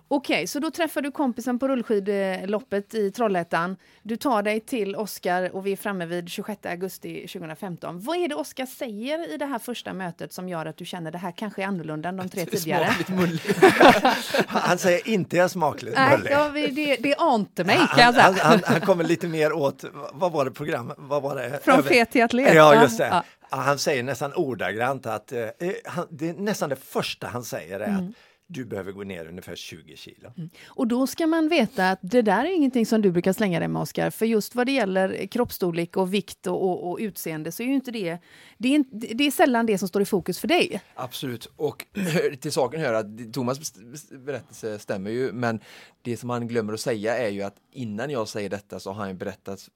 Okej, 0.08 0.48
så 0.48 0.60
då 0.60 0.72
träffar 0.72 1.02
du 1.02 1.12
kompisen 1.12 1.60
på 1.60 1.68
rullskidloppet 1.68 2.94
i 2.94 3.12
Trollhättan. 3.12 3.76
Du 4.04 4.16
tar 4.16 4.44
dig 4.44 4.60
till 4.60 4.96
Oskar 4.96 5.56
och 5.56 5.66
vi 5.66 5.72
är 5.72 5.76
framme 5.76 6.06
vid 6.06 6.30
26 6.30 6.66
augusti 6.66 7.28
2015. 7.28 8.00
Vad 8.02 8.18
är 8.18 8.28
det 8.28 8.36
Oskar 8.36 8.66
säger 8.66 9.34
i 9.34 9.38
det 9.38 9.46
här 9.46 9.60
första 9.60 9.94
mötet 9.94 10.34
som 10.34 10.50
gör 10.50 10.66
att 10.66 10.78
du 10.78 10.86
känner 10.86 11.12
det 11.12 11.18
här 11.18 11.32
kanske 11.32 11.62
är 11.64 11.68
annorlunda 11.68 12.10
än 12.10 12.18
de 12.18 12.30
tre 12.30 12.46
tidigare? 12.46 12.86
Smakligt 12.86 13.10
mulligt. 13.10 13.64
Han 14.48 14.78
säger 14.78 15.08
inte 15.08 15.36
jag 15.38 15.44
är 15.44 15.48
smaklig. 15.48 15.94
Nej, 15.96 16.18
mullig. 16.18 16.32
ja, 16.32 16.50
det, 16.72 16.96
det 16.96 17.16
ante 17.16 17.64
mig 17.64 17.76
kan 17.78 17.88
han, 17.88 18.00
jag 18.00 18.14
säga. 18.14 18.24
han, 18.24 18.36
han, 18.40 18.60
han 18.66 18.82
kommer 18.82 19.04
lite 19.04 19.28
mer 19.28 19.54
åt, 19.54 19.84
vad 20.14 20.32
var 20.32 20.46
det 20.46 20.52
program, 20.52 20.94
vad 20.98 21.22
var 21.22 21.36
det? 21.36 21.60
Från 21.64 21.80
Över- 21.80 21.90
fet 21.90 22.12
till 22.12 22.24
atlet. 22.24 22.54
Ja, 22.56 22.82
just 22.82 22.98
det. 22.98 23.08
Ja. 23.08 23.24
Ja, 23.52 23.58
Han 23.58 23.80
säger 23.80 24.04
nästan 24.04 24.34
ordagrant 24.34 25.06
att, 25.06 25.32
eh, 25.32 25.40
han, 25.86 26.08
det 26.10 26.30
är 26.30 26.34
nästan 26.34 26.70
det 26.70 26.76
första 26.76 27.28
han 27.28 27.44
säger 27.44 27.80
är 27.80 27.88
Mm. 27.88 28.08
att 28.10 28.16
du 28.52 28.66
behöver 28.66 28.92
gå 28.92 29.04
ner 29.04 29.28
ungefär 29.28 29.56
20 29.56 29.96
kilo. 29.96 30.34
Och 30.68 30.88
då 30.88 31.08
ska 31.08 31.28
man 31.28 31.50
veta 31.50 31.92
att 31.92 32.00
det 32.02 32.22
där 32.22 32.46
är 32.46 32.56
ingenting 32.56 32.86
som 32.86 33.02
du 33.02 33.12
brukar 33.12 33.34
slänga 33.34 33.60
dig 33.60 33.68
med 33.68 33.82
Oskar. 33.82 34.10
För 34.10 34.26
just 34.26 34.56
vad 34.56 34.66
det 34.66 34.72
gäller 34.72 35.28
kroppsstorlek 35.28 35.98
och 35.98 36.14
vikt 36.14 36.48
och, 36.48 36.64
och, 36.64 36.92
och 36.92 36.98
utseende 37.02 37.52
så 37.52 37.64
är 37.64 37.68
ju 37.68 37.74
inte 37.74 37.92
det, 37.92 38.18
det 38.58 38.76
är, 38.76 38.84
det 38.92 39.24
är 39.24 39.32
sällan 39.32 39.66
det 39.66 39.78
som 39.78 39.88
står 39.88 40.02
i 40.02 40.06
fokus 40.06 40.40
för 40.40 40.48
dig. 40.48 40.82
Absolut, 40.96 41.52
och 41.56 41.86
till 42.40 42.52
saken 42.52 42.82
hör 42.82 42.94
att 42.94 43.34
Thomas 43.34 43.74
berättelse 44.12 44.80
stämmer 44.80 45.12
ju, 45.12 45.32
men 45.32 45.60
det 46.02 46.18
som 46.18 46.30
han 46.30 46.48
glömmer 46.48 46.74
att 46.74 46.80
säga 46.80 47.18
är 47.18 47.30
ju 47.30 47.42
att 47.42 47.56
innan 47.72 48.10
jag 48.10 48.28
säger 48.28 48.50
detta 48.50 48.80
så 48.80 48.92
har 48.92 49.06
han 49.06 49.18
berättat 49.18 49.70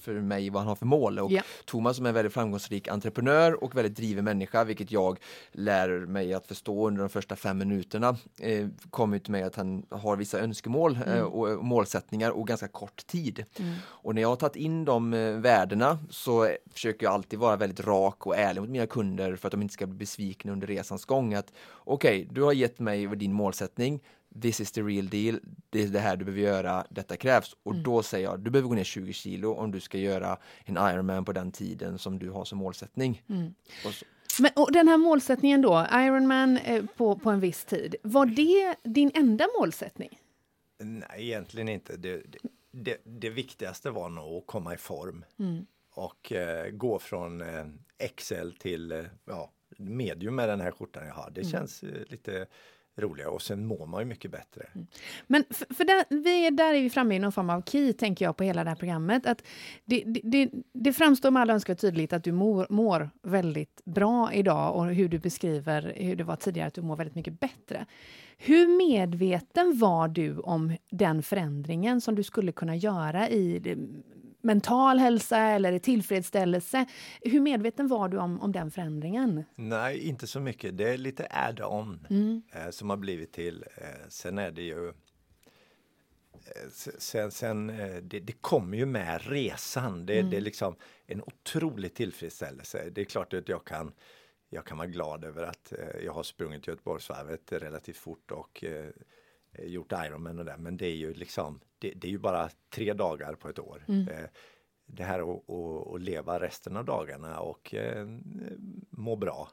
för 0.00 0.14
mig 0.20 0.50
vad 0.50 0.60
han 0.62 0.68
har 0.68 0.76
för 0.76 0.86
mål. 0.86 1.18
Och 1.18 1.32
Ja. 1.32 1.42
Thomas 1.64 1.96
som 1.96 2.06
är 2.06 2.10
en 2.10 2.14
väldigt 2.14 2.34
framgångsrik 2.34 2.88
entreprenör 2.88 3.64
och 3.64 3.76
väldigt 3.76 3.96
driven 3.96 4.24
människa, 4.24 4.64
vilket 4.64 4.90
jag 4.90 5.18
lär 5.52 5.88
mig 6.06 6.34
att 6.34 6.46
förstå 6.46 6.88
under 6.88 7.00
de 7.02 7.08
första 7.08 7.36
fem 7.36 7.58
minuterna, 7.58 8.16
eh, 8.40 8.68
kommer 8.90 9.18
till 9.18 9.32
mig 9.32 9.42
att 9.42 9.56
han 9.56 9.86
har 9.90 10.16
vissa 10.16 10.40
önskemål 10.40 10.98
eh, 11.06 11.20
och, 11.20 11.48
och 11.48 11.64
målsättningar 11.64 12.30
och 12.30 12.46
ganska 12.46 12.68
kort 12.68 13.06
tid. 13.06 13.44
Och 13.82 14.14
när 14.14 14.22
jag 14.22 14.28
har 14.28 14.36
tagit 14.36 14.56
in 14.56 14.84
de 14.84 15.14
eh, 15.14 15.32
värdena 15.32 15.98
så 16.10 16.44
eh, 16.44 16.54
försöker 16.72 17.06
jag 17.06 17.12
alltid 17.12 17.38
vara 17.38 17.56
väldigt 17.56 17.86
rak 17.86 18.26
och 18.26 18.36
ärlig 18.36 18.60
mot 18.60 18.70
mina 18.70 18.86
kunder 18.86 19.36
för 19.36 19.48
att 19.48 19.52
de 19.52 19.62
inte 19.62 19.74
ska 19.74 19.86
bli 19.86 19.98
besvikna 19.98 20.52
under 20.52 20.66
resans 20.66 21.04
gång. 21.04 21.34
Att 21.34 21.52
Okej, 21.72 22.28
du 22.30 22.42
har 22.42 22.52
gett 22.52 22.78
mig 22.78 23.06
din 23.06 23.32
målsättning. 23.32 24.00
This 24.42 24.60
is 24.60 24.72
the 24.72 24.82
real 24.82 25.08
deal. 25.08 25.40
Det 25.70 25.82
är 25.82 25.88
det 25.88 25.98
här 26.00 26.16
du 26.16 26.24
behöver 26.24 26.42
göra. 26.42 26.86
Detta 26.90 27.16
krävs. 27.16 27.56
Och 27.62 27.74
då 27.74 28.02
säger 28.02 28.24
jag, 28.28 28.40
du 28.40 28.50
behöver 28.50 28.68
gå 28.68 28.74
ner 28.74 28.84
20 28.84 29.12
kilo 29.12 29.54
om 29.54 29.70
du 29.70 29.80
ska 29.80 29.98
göra 29.98 30.38
en 30.64 30.76
Ironman 30.76 31.24
på 31.24 31.32
den 31.32 31.52
tiden 31.52 31.98
som 31.98 32.18
du 32.18 32.30
har 32.30 32.44
som 32.44 32.58
målsättning. 32.58 33.22
Och 33.86 33.92
så, 33.94 34.04
Men, 34.42 34.50
och 34.56 34.72
den 34.72 34.88
här 34.88 34.96
målsättningen 34.98 35.62
då, 35.62 35.86
Ironman 35.92 36.56
eh, 36.56 36.84
på, 36.96 37.18
på 37.18 37.30
en 37.30 37.40
viss 37.40 37.64
tid, 37.64 37.94
var 38.02 38.26
det 38.26 38.74
din 38.84 39.10
enda 39.14 39.46
målsättning? 39.58 40.18
Nej, 40.78 41.08
egentligen 41.16 41.68
inte. 41.68 41.96
Det, 41.96 42.16
det, 42.16 42.38
det, 42.72 42.96
det 43.04 43.30
viktigaste 43.30 43.90
var 43.90 44.08
nog 44.08 44.38
att 44.38 44.46
komma 44.46 44.74
i 44.74 44.76
form 44.76 45.24
Mm. 45.38 45.66
och 45.94 46.32
eh, 46.32 46.70
gå 46.70 46.98
från 46.98 47.40
eh, 47.40 47.66
XL 48.16 48.50
till 48.58 48.92
eh, 48.92 49.04
ja, 49.24 49.50
medium 49.76 50.34
med 50.34 50.48
den 50.48 50.60
här 50.60 50.70
skjortan 50.70 51.06
jag 51.06 51.14
har. 51.14 51.30
Det 51.30 51.40
Mm. 51.40 51.52
känns 51.52 51.82
eh, 51.82 51.88
lite 52.06 52.46
roligare 53.00 53.30
och 53.30 53.42
sen 53.42 53.66
mår 53.66 53.86
man 53.86 54.00
ju 54.00 54.06
mycket 54.06 54.30
bättre. 54.30 54.66
Mm. 54.74 54.86
Men 55.26 55.44
för, 55.50 55.74
för 55.74 55.84
där, 55.84 56.04
vi 56.22 56.46
är, 56.46 56.50
där 56.50 56.74
är 56.74 56.82
vi 56.82 56.90
framme 56.90 57.14
i 57.14 57.18
någon 57.18 57.32
form 57.32 57.50
av 57.50 57.62
key, 57.62 57.92
tänker 57.92 58.24
jag, 58.24 58.36
på 58.36 58.44
hela 58.44 58.64
det 58.64 58.70
här 58.70 58.76
programmet. 58.76 59.26
Att 59.26 59.42
det, 59.84 60.04
det, 60.06 60.20
det, 60.24 60.50
det 60.72 60.92
framstår 60.92 61.30
med 61.30 61.42
all 61.42 61.50
önskvärd 61.50 61.78
tydligt 61.78 62.12
att 62.12 62.24
du 62.24 62.32
mår, 62.32 62.66
mår 62.70 63.10
väldigt 63.22 63.80
bra 63.84 64.32
idag 64.32 64.76
och 64.76 64.86
hur 64.86 65.08
du 65.08 65.18
beskriver 65.18 65.92
hur 65.96 66.16
det 66.16 66.24
var 66.24 66.36
tidigare, 66.36 66.68
att 66.68 66.74
du 66.74 66.82
mår 66.82 66.96
väldigt 66.96 67.16
mycket 67.16 67.40
bättre. 67.40 67.86
Hur 68.36 68.78
medveten 68.78 69.78
var 69.78 70.08
du 70.08 70.38
om 70.38 70.76
den 70.90 71.22
förändringen 71.22 72.00
som 72.00 72.14
du 72.14 72.22
skulle 72.22 72.52
kunna 72.52 72.76
göra 72.76 73.28
i 73.28 73.76
mental 74.40 74.98
hälsa 74.98 75.38
eller 75.38 75.78
tillfredsställelse? 75.78 76.86
Hur 77.20 77.40
medveten 77.40 77.88
var 77.88 78.08
du 78.08 78.18
om, 78.18 78.40
om 78.40 78.52
den 78.52 78.70
förändringen? 78.70 79.44
Nej, 79.54 79.98
inte 80.08 80.26
så 80.26 80.40
mycket. 80.40 80.76
Det 80.78 80.88
är 80.88 80.98
lite 80.98 81.26
add-on 81.30 82.06
Mm. 82.10 82.42
eh, 82.52 82.70
som 82.70 82.90
har 82.90 82.96
blivit 82.96 83.32
till. 83.32 83.64
Eh, 83.76 84.08
sen 84.08 84.38
är 84.38 84.50
det 84.50 84.62
ju 84.62 84.88
eh, 84.88 84.92
se- 86.72 87.00
Sen, 87.00 87.30
sen 87.30 87.70
eh, 87.70 87.96
det, 87.96 88.20
det 88.20 88.32
kommer 88.40 88.76
ju 88.78 88.86
med 88.86 89.20
resan. 89.26 90.06
Det, 90.06 90.22
det 90.22 90.36
är 90.36 90.40
liksom 90.40 90.76
en 91.06 91.22
otrolig 91.22 91.94
tillfredsställelse. 91.94 92.90
Det 92.92 93.00
är 93.00 93.04
klart 93.04 93.34
att 93.34 93.48
jag 93.48 93.64
kan 93.64 93.92
jag 94.52 94.64
kan 94.64 94.78
vara 94.78 94.88
glad 94.88 95.24
över 95.24 95.42
att 95.42 95.72
eh, 95.72 96.04
jag 96.04 96.12
har 96.12 96.22
sprungit 96.22 96.66
Göteborgsvarvet 96.66 97.52
relativt 97.52 97.96
fort 97.96 98.30
och 98.30 98.64
gjort 99.58 99.92
Ironman 99.92 100.38
och 100.38 100.44
det. 100.44 100.56
Men 100.58 100.76
det 100.76 100.86
är 100.86 100.96
ju 100.96 101.14
liksom, 101.14 101.60
det, 101.78 101.92
det 101.96 102.06
är 102.06 102.10
ju 102.10 102.18
bara 102.18 102.50
tre 102.70 102.92
dagar 102.92 103.34
på 103.34 103.48
ett 103.48 103.58
år. 103.58 103.84
Eh, 103.88 104.26
det 104.86 105.04
här 105.04 105.20
att, 105.94 106.00
leva 106.00 106.40
resten 106.40 106.76
av 106.76 106.84
dagarna 106.84 107.40
och 107.40 107.74
eh, 107.74 108.06
må 108.90 109.16
bra. 109.16 109.48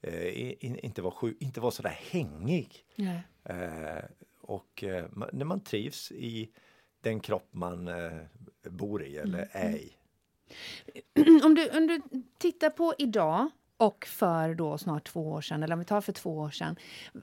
Eh, 0.00 0.64
in, 0.64 0.78
inte 0.78 1.02
vara 1.02 1.14
sjuk, 1.14 1.36
inte 1.40 1.60
vara 1.60 1.70
sådär 1.70 1.98
hängig. 2.10 2.84
Nej. 2.96 3.22
Eh, 3.44 4.04
och 4.40 4.84
eh, 4.84 5.04
när 5.32 5.44
man 5.44 5.60
trivs 5.60 6.12
i 6.12 6.50
den 7.00 7.20
kropp 7.20 7.48
man 7.50 7.88
eh, 7.88 8.20
bor 8.62 9.04
i 9.04 9.16
eller 9.16 9.48
är 9.52 9.76
i. 9.76 9.92
Om 11.44 11.54
du, 11.54 11.78
om 11.78 11.86
du 11.86 12.00
tittar 12.38 12.70
på 12.70 12.94
idag 12.98 13.50
och 13.82 14.06
för 14.06 14.54
då 14.54 14.78
snart 14.78 15.04
två 15.04 15.30
år 15.30 15.40
sedan, 15.40 15.62
eller 15.62 15.74
om 15.74 15.78
vi 15.78 15.84
tar 15.84 16.00
för 16.00 16.12
två 16.12 16.38
år 16.38 16.50
sedan. 16.50 16.76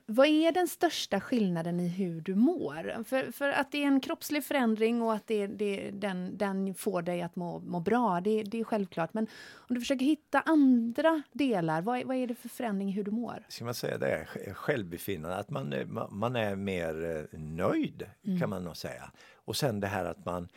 Vad 0.05 0.27
är 0.27 0.51
den 0.51 0.67
största 0.67 1.19
skillnaden 1.19 1.79
i 1.79 1.87
hur 1.87 2.21
du 2.21 2.35
mår? 2.35 3.03
För, 3.03 3.31
för 3.31 3.49
att 3.49 3.71
det 3.71 3.83
är 3.83 3.87
en 3.87 3.99
kroppslig 3.99 4.43
förändring 4.43 5.01
och 5.01 5.13
att 5.13 5.27
det, 5.27 5.47
det, 5.47 5.91
den, 5.91 6.37
den 6.37 6.73
får 6.73 7.01
dig 7.01 7.21
att 7.21 7.35
må, 7.35 7.59
må 7.59 7.79
bra, 7.79 8.21
det, 8.21 8.43
det 8.43 8.59
är 8.59 8.63
självklart. 8.63 9.13
Men 9.13 9.27
om 9.53 9.75
du 9.75 9.81
försöker 9.81 10.05
hitta 10.05 10.39
andra 10.39 11.23
delar, 11.31 11.81
vad, 11.81 12.03
vad 12.03 12.15
är 12.15 12.27
det 12.27 12.35
för 12.35 12.49
förändring 12.49 12.89
i 12.89 12.91
hur 12.91 13.03
du 13.03 13.11
mår? 13.11 13.45
Ska 13.49 13.65
man 13.65 13.73
säga 13.73 13.97
det? 13.97 14.27
Självbefinnande, 14.53 15.37
att 15.37 15.49
man, 15.49 15.73
man 16.11 16.35
är 16.35 16.55
mer 16.55 17.27
eh, 17.33 17.39
nöjd 17.39 18.05
mm. 18.25 18.39
kan 18.39 18.49
man 18.49 18.63
nog 18.63 18.77
säga. 18.77 19.11
Och 19.45 19.55
sen 19.55 19.79
det 19.79 19.87
här 19.87 20.05
att 20.05 20.25
man 20.25 20.49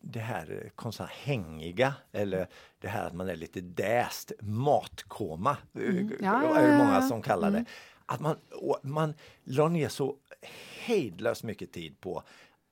det 0.00 0.20
här 0.20 0.70
konstant 0.74 1.10
hängiga 1.10 1.94
eller 2.12 2.48
det 2.78 2.88
här 2.88 3.06
att 3.06 3.14
man 3.14 3.28
är 3.28 3.36
lite 3.36 3.60
däst, 3.60 4.32
matkoma, 4.40 5.56
mm. 5.74 6.12
ja, 6.20 6.56
är 6.56 6.68
det 6.68 6.78
många 6.78 7.02
som 7.02 7.22
kallar 7.22 7.50
det. 7.50 7.58
Mm. 7.58 7.68
Att 8.06 8.20
man, 8.20 8.36
man 8.82 9.14
la 9.44 9.68
ner 9.68 9.88
så 9.88 10.16
hejdlöst 10.86 11.42
mycket 11.42 11.72
tid 11.72 12.00
på 12.00 12.22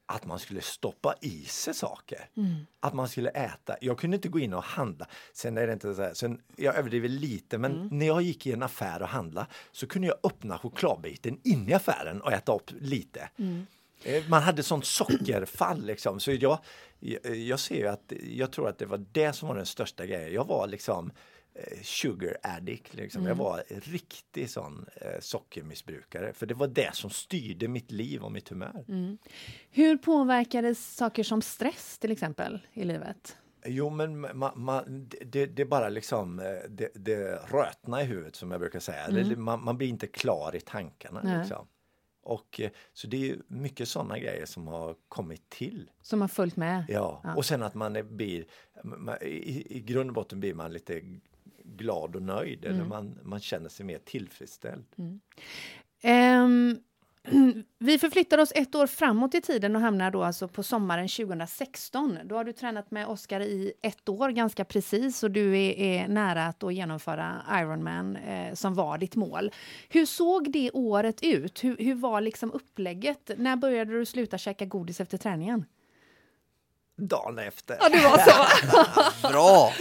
att 0.06 0.26
man 0.26 0.38
skulle 0.38 0.60
stoppa 0.60 1.14
i 1.20 1.44
sig 1.44 1.74
saker. 1.74 2.28
Mm. 2.36 2.54
Att 2.80 2.94
man 2.94 3.08
skulle 3.08 3.30
äta. 3.30 3.76
Jag 3.80 3.98
kunde 3.98 4.16
inte 4.16 4.28
gå 4.28 4.38
in 4.38 4.54
och 4.54 4.62
handla. 4.62 5.06
Sen 5.32 5.58
är 5.58 5.66
det 5.66 5.72
inte 5.72 5.94
så 5.94 6.02
här, 6.02 6.14
sen, 6.14 6.40
jag 6.56 6.76
överdriver 6.76 7.08
lite 7.08 7.58
men 7.58 7.72
mm. 7.72 7.88
när 7.98 8.06
jag 8.06 8.22
gick 8.22 8.46
i 8.46 8.52
en 8.52 8.62
affär 8.62 9.02
och 9.02 9.08
handla 9.08 9.46
så 9.72 9.86
kunde 9.86 10.08
jag 10.08 10.16
öppna 10.22 10.58
chokladbiten 10.58 11.40
in 11.44 11.68
i 11.68 11.72
affären 11.72 12.20
och 12.20 12.32
äta 12.32 12.54
upp 12.54 12.70
lite. 12.80 13.30
Mm. 13.36 13.66
Eh, 14.04 14.22
man 14.28 14.42
hade 14.42 14.62
sånt 14.62 14.84
sockerfall 14.84 15.84
liksom. 15.84 16.20
Så 16.20 16.32
jag, 16.32 16.58
jag 17.36 17.60
ser 17.60 17.76
ju 17.76 17.86
att 17.86 18.12
jag 18.22 18.52
tror 18.52 18.68
att 18.68 18.78
det 18.78 18.86
var 18.86 19.04
det 19.12 19.32
som 19.32 19.48
var 19.48 19.56
den 19.56 19.66
största 19.66 20.06
grejen. 20.06 20.34
Jag 20.34 20.46
var 20.46 20.66
liksom 20.66 21.12
eh, 21.54 21.82
sugar 21.82 22.36
addict. 22.42 22.94
Liksom. 22.94 23.20
Mm. 23.20 23.28
Jag 23.28 23.36
var 23.44 23.62
riktig 23.68 24.50
sån 24.50 24.86
eh, 24.96 25.20
sockermissbrukare. 25.20 26.32
För 26.32 26.46
det 26.46 26.54
var 26.54 26.68
det 26.68 26.94
som 26.94 27.10
styrde 27.10 27.68
mitt 27.68 27.90
liv 27.90 28.22
och 28.22 28.32
mitt 28.32 28.48
humör. 28.48 28.84
Mm. 28.88 29.18
Hur 29.70 29.96
påverkades 29.96 30.94
saker 30.96 31.22
som 31.22 31.42
stress 31.42 31.98
till 31.98 32.12
exempel 32.12 32.58
i 32.72 32.84
livet? 32.84 33.36
Jo, 33.64 33.90
men 33.90 34.20
ma, 34.20 34.52
ma, 34.54 34.82
det, 35.24 35.46
det 35.46 35.64
bara 35.64 35.88
liksom 35.88 36.36
det, 36.68 36.90
det 36.94 37.34
rötna 37.34 38.02
i 38.02 38.04
huvudet 38.04 38.36
som 38.36 38.50
jag 38.50 38.60
brukar 38.60 38.80
säga. 38.80 39.04
Mm. 39.04 39.28
Det, 39.28 39.36
man, 39.36 39.64
man, 39.64 39.78
blir 39.78 39.88
inte 39.88 40.06
klar 40.06 40.56
i 40.56 40.60
tankarna. 40.60 41.38
Liksom. 41.38 41.66
Och, 42.22 42.60
eh, 42.60 42.70
så 42.92 43.06
det 43.06 43.30
är 43.30 43.38
mycket 43.46 43.88
sådana 43.88 44.18
grejer 44.18 44.46
som 44.46 44.66
har 44.66 44.96
kommit 45.08 45.48
till. 45.48 45.90
Som 46.02 46.20
har 46.20 46.28
följt 46.28 46.56
med? 46.56 46.84
Ja, 46.88 47.20
ja. 47.24 47.34
och 47.34 47.44
sen 47.44 47.62
att 47.62 47.74
man 47.74 47.96
är, 47.96 48.02
blir, 48.02 48.44
i, 49.20 49.76
i 49.76 49.80
grund 49.80 50.10
och 50.10 50.14
botten 50.14 50.40
blir 50.40 50.54
man 50.54 50.72
lite 50.72 51.02
glad 51.64 52.16
och 52.16 52.22
nöjd 52.22 52.64
mm. 52.64 52.76
eller 52.76 52.88
man, 52.88 53.18
man 53.22 53.40
känner 53.40 53.68
sig 53.68 53.86
mer 53.86 53.98
tillfredsställd. 53.98 54.84
Mm. 54.98 55.20
Um, 56.44 56.82
vi 57.78 57.98
förflyttar 57.98 58.38
oss 58.38 58.52
ett 58.54 58.74
år 58.74 58.86
framåt 58.86 59.34
i 59.34 59.40
tiden 59.40 59.76
och 59.76 59.82
hamnar 59.82 60.10
då 60.10 60.22
alltså 60.22 60.48
på 60.48 60.62
sommaren 60.62 61.08
2016. 61.08 62.18
Då 62.24 62.36
har 62.36 62.44
du 62.44 62.52
tränat 62.52 62.90
med 62.90 63.06
Oskar 63.06 63.40
i 63.40 63.72
ett 63.82 64.08
år 64.08 64.30
ganska 64.30 64.64
precis 64.64 65.22
och 65.22 65.30
du 65.30 65.58
är, 65.58 65.78
är 65.78 66.08
nära 66.08 66.46
att 66.46 66.60
då 66.60 66.70
genomföra 66.70 67.42
Ironman 67.52 68.16
eh, 68.16 68.54
som 68.54 68.74
var 68.74 68.98
ditt 68.98 69.16
mål. 69.16 69.50
Hur 69.88 70.06
såg 70.06 70.52
det 70.52 70.70
året 70.70 71.22
ut? 71.22 71.64
Hur, 71.64 71.76
hur 71.76 71.94
var 71.94 72.20
liksom 72.20 72.52
upplägget? 72.52 73.30
När 73.36 73.56
började 73.56 73.92
du 73.92 74.06
sluta 74.06 74.38
käka 74.38 74.64
godis 74.64 75.00
efter 75.00 75.18
träningen? 75.18 75.64
dagen 76.96 77.38
efter. 77.38 77.76
Ja, 77.80 77.88
det 77.88 78.02
var 78.02 78.18
så! 78.18 79.28
Bra! 79.28 79.72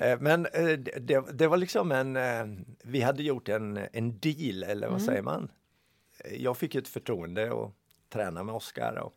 Eh, 0.00 0.20
men 0.20 0.46
eh, 0.46 0.78
det, 1.00 1.24
det, 1.32 1.46
var 1.46 1.56
liksom 1.56 1.92
en... 1.92 2.16
Eh, 2.16 2.44
vi 2.84 3.00
hade 3.00 3.22
gjort 3.22 3.48
en, 3.48 3.80
en 3.92 4.18
deal, 4.18 4.62
eller 4.62 4.86
vad 4.88 5.00
mm. 5.00 5.06
säger 5.06 5.22
man? 5.22 5.50
Jag 6.30 6.56
fick 6.56 6.74
ett 6.74 6.88
förtroende 6.88 7.52
att 7.52 7.72
träna 8.08 8.42
med 8.42 8.54
Oskar 8.54 8.98
och, 8.98 9.14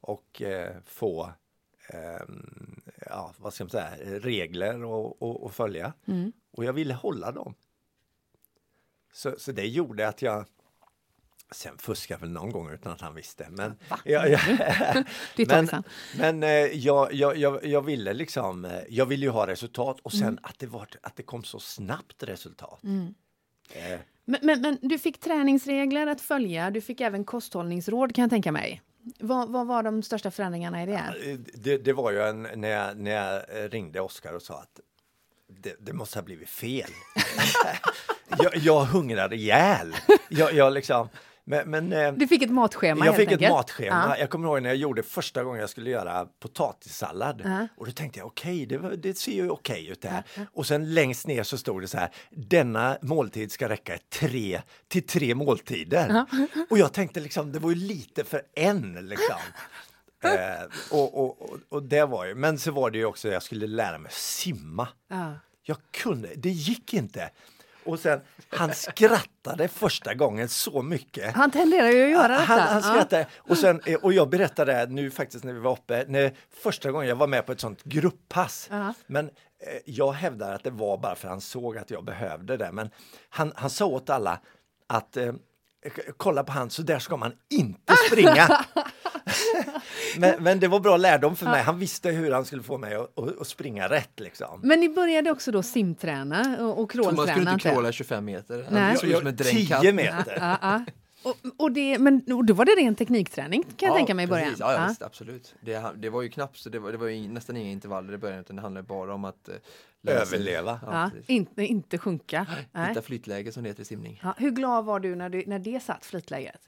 och 0.00 0.42
eh, 0.42 0.76
få 0.84 1.32
eh, 1.88 2.22
ja, 3.06 3.34
vad 3.38 3.54
ska 3.54 3.64
man 3.64 3.70
säga, 3.70 3.90
regler 4.20 4.80
att 5.46 5.54
följa. 5.54 5.92
Mm. 6.06 6.32
Och 6.50 6.64
jag 6.64 6.72
ville 6.72 6.94
hålla 6.94 7.32
dem. 7.32 7.54
Så, 9.12 9.34
så 9.38 9.52
det 9.52 9.66
gjorde 9.66 10.08
att 10.08 10.22
jag 10.22 10.46
Sen 11.50 11.78
fuskade 11.78 12.20
väl 12.20 12.30
någon 12.30 12.50
gång 12.50 12.70
utan 12.70 12.92
att 12.92 13.00
han 13.00 13.14
visste. 13.14 13.46
Men, 13.50 13.78
ja, 14.04 14.26
ja, 14.26 14.38
men, 15.48 15.68
men 16.16 16.42
eh, 16.42 16.48
jag, 16.50 17.12
jag, 17.12 17.36
jag, 17.36 17.64
jag, 17.64 17.82
ville 17.82 18.12
liksom, 18.12 18.64
eh, 18.64 18.80
jag 18.88 19.06
ville 19.06 19.26
ju 19.26 19.30
ha 19.30 19.46
resultat 19.46 20.00
och 20.02 20.12
sen 20.12 20.22
mm. 20.22 20.38
att, 20.42 20.58
det 20.58 20.66
var, 20.66 20.88
att 21.02 21.16
det 21.16 21.22
kom 21.22 21.44
så 21.44 21.60
snabbt 21.60 22.22
resultat. 22.22 22.82
Mm. 22.84 23.14
Men, 24.24 24.40
men, 24.42 24.60
men, 24.60 24.78
du 24.82 24.98
fick 24.98 25.20
träningsregler 25.20 26.06
att 26.06 26.20
följa, 26.20 26.70
du 26.70 26.80
fick 26.80 27.00
även 27.00 27.24
kosthållningsråd 27.24 28.14
kan 28.14 28.22
jag 28.22 28.30
tänka 28.30 28.52
mig. 28.52 28.82
Vad, 29.18 29.48
vad 29.48 29.66
var 29.66 29.82
de 29.82 30.02
största 30.02 30.30
förändringarna 30.30 30.82
i 30.82 30.86
det? 30.86 31.14
Ja, 31.22 31.30
eh, 31.30 31.38
det, 31.54 31.78
det, 31.78 31.92
var 31.92 32.10
ju 32.10 32.22
en, 32.22 32.42
när, 32.42 32.68
jag, 32.68 32.96
när 32.98 33.10
jag 33.10 33.42
ringde 33.74 34.00
Oskar 34.00 34.32
och 34.32 34.42
sa 34.42 34.54
att 34.54 34.80
det, 35.48 35.76
det, 35.80 35.92
måste 35.92 36.18
ha 36.18 36.22
blivit 36.22 36.48
fel. 36.48 36.90
jag, 38.38 38.56
jag 38.56 38.84
hungrade 38.84 39.36
ihjäl. 39.36 39.94
Jag, 40.28 40.52
jag 40.52 40.72
liksom, 40.72 41.08
men, 41.48 41.70
men, 41.70 41.92
eh, 41.92 42.12
du 42.12 42.28
fick 42.28 42.42
ett 42.42 42.50
matschema 42.50 43.06
Jag 43.06 43.16
fick 43.16 43.28
enkelt. 43.28 43.42
ett 43.42 43.50
matschema. 43.50 44.04
Ja. 44.08 44.18
Jag 44.18 44.30
kommer 44.30 44.48
ihåg 44.48 44.62
när 44.62 44.70
jag 44.70 44.76
gjorde 44.76 45.02
första 45.02 45.44
gången 45.44 45.60
jag 45.60 45.70
skulle 45.70 45.90
göra 45.90 46.26
potatissallad. 46.40 47.42
Ja. 47.44 47.68
Och 47.76 47.86
då 47.86 47.92
tänkte 47.92 48.18
jag 48.18 48.26
okej, 48.26 48.66
okay, 48.66 48.78
det, 48.78 48.96
det, 48.96 49.18
ser 49.18 49.32
ju 49.32 49.50
okej 49.50 49.82
okay 49.82 49.92
ut 49.92 50.02
det 50.02 50.08
här. 50.08 50.22
Ja. 50.34 50.42
Och 50.52 50.66
sen 50.66 50.94
längst 50.94 51.26
ner 51.26 51.42
så 51.42 51.58
stod 51.58 51.82
det 51.82 51.88
så 51.88 51.98
här, 51.98 52.10
denna 52.30 52.98
måltid 53.02 53.52
ska 53.52 53.68
räcka 53.68 53.98
tre, 54.08 54.62
till 54.88 55.06
tre 55.06 55.34
måltider. 55.34 56.24
Och 56.70 56.78
jag 56.78 56.92
tänkte 56.92 57.20
liksom, 57.20 57.52
det 57.52 57.58
var 57.58 57.70
ju 57.70 57.76
lite 57.76 58.24
för 58.24 58.42
en 58.54 59.08
liksom. 59.08 59.36
eh, 60.24 60.30
och, 60.90 61.24
och, 61.24 61.42
och, 61.42 61.58
och, 61.68 61.82
det 61.82 62.04
var 62.04 62.24
ju, 62.24 62.34
men 62.34 62.58
så 62.58 62.70
var 62.70 62.90
det 62.90 62.98
ju 62.98 63.04
också, 63.04 63.28
jag 63.28 63.42
skulle 63.42 63.66
lära 63.66 63.98
mig 63.98 64.12
simma. 64.12 64.88
Jag 65.62 65.76
kunde, 65.90 66.28
det 66.36 66.50
gick 66.50 66.94
inte. 66.94 67.30
Och 67.84 68.00
sen, 68.00 68.20
han 68.50 68.74
skrattade 68.74 69.68
första 69.68 70.14
gången 70.14 70.48
så 70.48 70.82
mycket. 70.82 71.34
Han 71.34 71.50
tenderar 71.50 71.88
ju 71.88 72.04
att 72.04 72.10
göra 72.10 72.28
detta. 72.28 72.42
Han, 72.42 72.60
han 72.60 72.82
skrattade. 72.82 73.22
Ja. 73.22 73.50
Och, 73.50 73.58
sen, 73.58 73.80
eh, 73.86 73.94
och 73.94 74.12
jag 74.12 74.30
berättade 74.30 74.86
nu 74.86 75.10
faktiskt 75.10 75.44
när 75.44 75.52
vi 75.52 75.60
var 75.60 75.72
uppe, 75.72 76.04
när 76.08 76.36
första 76.62 76.90
gången 76.90 77.08
jag 77.08 77.16
var 77.16 77.26
med 77.26 77.46
på 77.46 77.52
ett 77.52 77.60
sånt 77.60 77.84
grupppass. 77.84 78.68
Ja. 78.70 78.94
Men 79.06 79.26
eh, 79.26 79.32
jag 79.84 80.12
hävdar 80.12 80.54
att 80.54 80.64
det 80.64 80.70
var 80.70 80.98
bara 80.98 81.14
för 81.14 81.28
att 81.28 81.32
han 81.32 81.40
såg 81.40 81.78
att 81.78 81.90
jag 81.90 82.04
behövde 82.04 82.56
det. 82.56 82.72
Men 82.72 82.90
han, 83.28 83.52
han 83.56 83.70
sa 83.70 83.86
åt 83.86 84.10
alla 84.10 84.40
att 84.86 85.16
eh, 85.16 85.32
kolla 86.16 86.44
på 86.44 86.52
han, 86.52 86.70
så 86.70 86.82
där 86.82 86.98
ska 86.98 87.16
man 87.16 87.32
inte 87.50 87.96
springa. 88.10 88.48
men, 90.18 90.42
men, 90.42 90.60
det 90.60 90.68
var 90.68 90.80
bra 90.80 90.96
lärdom 90.96 91.36
för 91.36 91.46
mig. 91.46 91.62
Han 91.62 91.78
visste 91.78 92.10
hur 92.10 92.32
han 92.32 92.44
skulle 92.44 92.62
få 92.62 92.78
mig 92.78 92.94
att, 92.94 93.18
att, 93.18 93.40
att 93.40 93.46
springa 93.46 93.88
rätt. 93.88 94.20
Liksom. 94.20 94.60
Men 94.62 94.80
ni 94.80 94.88
började 94.88 95.30
också 95.30 95.50
då 95.50 95.62
simträna 95.62 96.56
och, 96.60 96.82
och 96.82 96.90
crawlträna? 96.90 97.16
Thomas 97.16 97.30
skulle 97.30 97.50
inte 97.52 97.68
crawla 97.68 97.92
25 97.92 98.24
meter. 98.24 98.66
Nej. 98.70 98.82
Han 98.82 99.36
10 99.36 99.92
meter. 99.92 100.86
Och, 101.22 101.36
och, 101.56 101.72
det, 101.72 101.98
men 101.98 102.32
och 102.32 102.44
då 102.44 102.54
var 102.54 102.64
det 102.64 102.72
ren 102.72 102.94
teknikträning 102.94 103.62
kan 103.76 103.86
jag 103.86 103.96
tänka 103.96 104.14
mig 104.14 104.24
i 104.24 104.28
början? 104.28 104.54
Ja, 104.58 104.72
ja, 104.72 104.86
Visst, 104.88 105.02
absolut. 105.02 105.54
Det, 105.60 105.92
det 105.96 106.10
var 106.10 106.22
ju 106.22 106.28
knappt, 106.28 106.56
så 106.56 106.68
det 106.68 106.78
var, 106.78 106.92
det 106.92 106.98
var 106.98 107.06
ju 107.08 107.28
nästan 107.28 107.56
inga 107.56 107.70
intervaller 107.70 108.12
i 108.12 108.18
början 108.18 108.40
utan 108.40 108.56
det 108.56 108.62
handlade 108.62 108.86
bara 108.86 109.14
om 109.14 109.24
att 109.24 109.48
eh, 109.48 109.54
Överleva. 110.06 110.80
Ja, 110.86 111.10
inte, 111.26 111.66
inte 111.66 111.98
sjunka. 111.98 112.46
Nej. 112.72 112.88
Hitta 112.88 113.02
flytläge 113.02 113.52
som 113.52 113.62
det 113.62 113.68
heter 113.68 113.82
i 113.82 113.84
simning. 113.84 114.20
Ja, 114.22 114.34
hur 114.38 114.50
glad 114.50 114.84
var 114.84 115.00
du 115.00 115.16
när, 115.16 115.28
du 115.28 115.44
när 115.46 115.58
det 115.58 115.82
satt, 115.82 116.04
flytläget? 116.04 116.60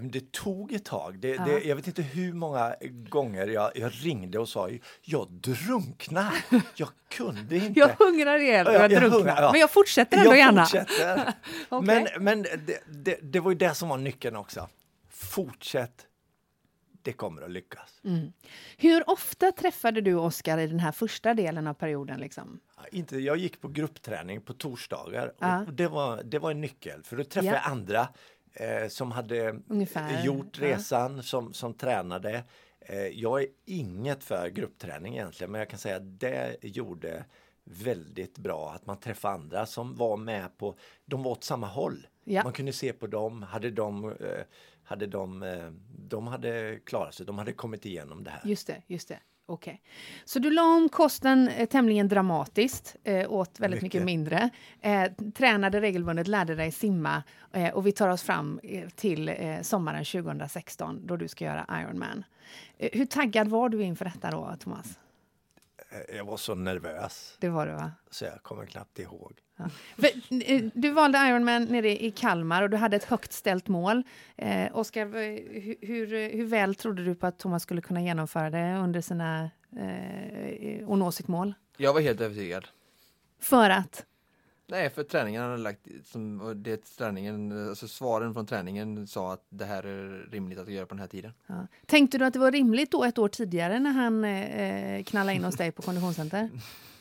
Det 0.00 0.32
tog 0.32 0.72
ett 0.72 0.84
tag. 0.84 1.18
Det, 1.18 1.28
ja. 1.28 1.44
det, 1.44 1.64
jag 1.64 1.76
vet 1.76 1.86
inte 1.86 2.02
hur 2.02 2.32
många 2.32 2.74
gånger 3.08 3.46
jag, 3.46 3.70
jag, 3.74 3.92
ringde 3.94 4.38
och 4.38 4.48
sa 4.48 4.70
jag 5.02 5.30
drunknar. 5.30 6.44
Jag 6.76 6.88
kunde 7.08 7.56
inte. 7.66 7.80
Jag 7.80 7.88
hungrar 7.98 8.38
ihjäl 8.38 8.66
och 8.66 8.74
jag, 8.74 8.92
jag 8.92 9.02
drunknar. 9.02 9.42
Ja. 9.42 9.52
Men 9.52 9.60
jag 9.60 9.70
fortsätter 9.70 10.18
ändå 10.18 10.30
jag 10.30 10.38
gärna. 10.38 10.64
Fortsätter. 10.64 11.32
okay. 11.68 11.86
Men, 11.86 12.24
men 12.24 12.42
det, 12.88 13.18
det, 13.22 13.40
var 13.40 13.50
ju 13.50 13.58
det 13.58 13.74
som 13.74 13.88
var 13.88 13.98
nyckeln 13.98 14.36
också. 14.36 14.68
Fortsätt 15.10 16.06
det 17.02 17.12
kommer 17.12 17.42
att 17.42 17.50
lyckas. 17.50 18.00
Mm. 18.04 18.32
Hur 18.76 19.10
ofta 19.10 19.52
träffade 19.52 20.00
du 20.00 20.14
Oskar 20.14 20.58
i 20.58 20.66
den 20.66 20.80
här 20.80 20.92
första 20.92 21.34
delen 21.34 21.66
av 21.66 21.74
perioden? 21.74 22.20
Liksom? 22.20 22.60
Inte, 22.92 23.18
jag 23.18 23.36
gick 23.36 23.60
på 23.60 23.68
gruppträning 23.68 24.40
på 24.40 24.52
torsdagar 24.52 25.32
ja. 25.38 25.64
och 25.66 25.72
det, 25.72 25.88
var, 25.88 26.22
det 26.22 26.38
var 26.38 26.50
en 26.50 26.60
nyckel 26.60 27.02
för 27.02 27.16
då 27.16 27.24
träffade 27.24 27.46
ja. 27.46 27.62
jag 27.64 27.72
andra 27.72 28.08
eh, 28.54 28.88
som 28.88 29.12
hade 29.12 29.60
Ungefär. 29.68 30.24
gjort 30.24 30.58
resan, 30.58 31.16
ja. 31.16 31.22
som, 31.22 31.52
som 31.52 31.74
tränade. 31.74 32.44
Eh, 32.80 33.06
jag 33.06 33.42
är 33.42 33.48
inget 33.64 34.24
för 34.24 34.48
gruppträning 34.48 35.14
egentligen 35.14 35.50
men 35.50 35.58
jag 35.58 35.68
kan 35.68 35.78
säga 35.78 35.96
att 35.96 36.20
det 36.20 36.56
gjorde 36.62 37.24
väldigt 37.64 38.38
bra 38.38 38.72
att 38.72 38.86
man 38.86 39.00
träffade 39.00 39.34
andra 39.34 39.66
som 39.66 39.96
var 39.96 40.16
med 40.16 40.58
på, 40.58 40.76
de 41.04 41.22
var 41.22 41.30
åt 41.30 41.44
samma 41.44 41.66
håll. 41.66 42.06
Man 42.44 42.52
kunde 42.52 42.72
se 42.72 42.92
på 42.92 43.06
dem, 43.06 43.42
hade 43.42 43.70
de 43.70 44.04
eh, 44.04 44.44
hade 44.84 45.06
de, 45.06 45.42
eh, 45.42 45.70
de 46.08 46.26
hade 46.26 46.78
klarat 46.84 47.14
sig, 47.14 47.26
de 47.26 47.38
hade 47.38 47.52
kommit 47.52 47.86
igenom 47.86 48.24
det 48.24 48.30
här. 48.30 48.40
Just 48.44 48.66
det, 48.66 48.82
just 48.86 49.08
det. 49.08 49.18
Okej. 49.46 49.82
Så 50.24 50.38
du 50.38 50.50
la 50.50 50.62
om 50.62 50.88
kosten 50.88 51.48
eh, 51.48 51.66
tämligen 51.66 52.08
dramatiskt, 52.08 52.96
eh, 53.04 53.32
åt 53.32 53.60
väldigt 53.60 53.82
mycket, 53.82 54.02
Mycket. 54.02 54.04
mindre, 54.04 54.50
eh, 54.80 55.12
tränade 55.34 55.80
regelbundet, 55.80 56.28
lärde 56.28 56.54
dig 56.54 56.72
simma 56.72 57.22
eh, 57.52 57.74
och 57.74 57.86
vi 57.86 57.92
tar 57.92 58.08
oss 58.08 58.22
fram 58.22 58.60
eh, 58.62 58.88
till 58.88 59.28
eh, 59.28 59.60
sommaren 59.62 60.04
2016 60.04 61.06
då 61.06 61.16
du 61.16 61.28
ska 61.28 61.44
göra 61.44 61.66
Ironman. 61.82 62.24
Hur 62.78 63.04
taggad 63.06 63.48
var 63.48 63.68
du 63.68 63.82
inför 63.82 64.04
detta 64.04 64.30
då, 64.30 64.54
Thomas? 64.60 64.98
Eh, 65.92 66.16
Jag 66.16 66.24
var 66.24 66.36
så 66.36 66.54
nervös 66.54 67.36
Det 67.40 67.48
var 67.48 67.66
du, 67.66 67.72
va? 67.72 67.92
så 68.10 68.24
jag 68.24 68.42
kommer 68.42 68.66
knappt 68.66 68.98
ihåg. 68.98 69.38
För, 69.96 70.08
eh, 70.52 70.62
du 70.74 70.90
valde 70.90 71.18
Ironman 71.18 71.64
nere 71.64 72.04
i 72.04 72.10
Kalmar 72.10 72.62
och 72.62 72.70
du 72.70 72.76
hade 72.76 72.96
ett 72.96 73.04
högt 73.04 73.32
ställt 73.32 73.68
mål. 73.68 74.02
Eh, 74.36 74.76
Oskar, 74.76 75.06
eh, 75.06 75.10
hur, 75.62 75.76
hur, 75.86 76.30
hur 76.32 76.44
väl 76.46 76.74
trodde 76.74 77.04
du 77.04 77.14
på 77.14 77.26
att 77.26 77.38
Thomas 77.38 77.62
skulle 77.62 77.80
kunna 77.80 78.02
genomföra 78.02 78.50
det 78.50 78.76
under 78.78 79.00
sina, 79.00 79.50
eh, 79.76 80.88
och 80.88 80.98
nå 80.98 81.12
sitt 81.12 81.28
mål? 81.28 81.54
Jag 81.76 81.92
var 81.94 82.00
helt 82.00 82.20
övertygad. 82.20 82.68
För 83.40 83.70
att? 83.70 84.06
Nej, 84.72 84.90
för 84.90 85.02
träningen 85.02 85.42
hade 85.42 85.56
lagt, 85.56 85.86
som, 86.04 86.52
det 86.56 86.96
träningen, 86.98 87.68
alltså 87.68 87.88
svaren 87.88 88.34
från 88.34 88.46
träningen 88.46 89.06
sa 89.06 89.32
att 89.32 89.46
det 89.48 89.64
här 89.64 89.82
är 89.82 90.28
rimligt 90.30 90.58
att 90.58 90.72
göra 90.72 90.86
på 90.86 90.94
den 90.94 91.00
här 91.00 91.08
tiden. 91.08 91.32
Ja. 91.46 91.66
Tänkte 91.86 92.18
du 92.18 92.24
att 92.24 92.32
det 92.32 92.38
var 92.38 92.52
rimligt 92.52 92.90
då 92.90 93.04
ett 93.04 93.18
år 93.18 93.28
tidigare 93.28 93.78
när 93.78 93.90
han 93.90 94.24
eh, 94.24 95.04
knallade 95.04 95.36
in 95.36 95.44
hos 95.44 95.56
dig 95.56 95.72
på 95.72 95.82
konditionscenter? 95.82 96.50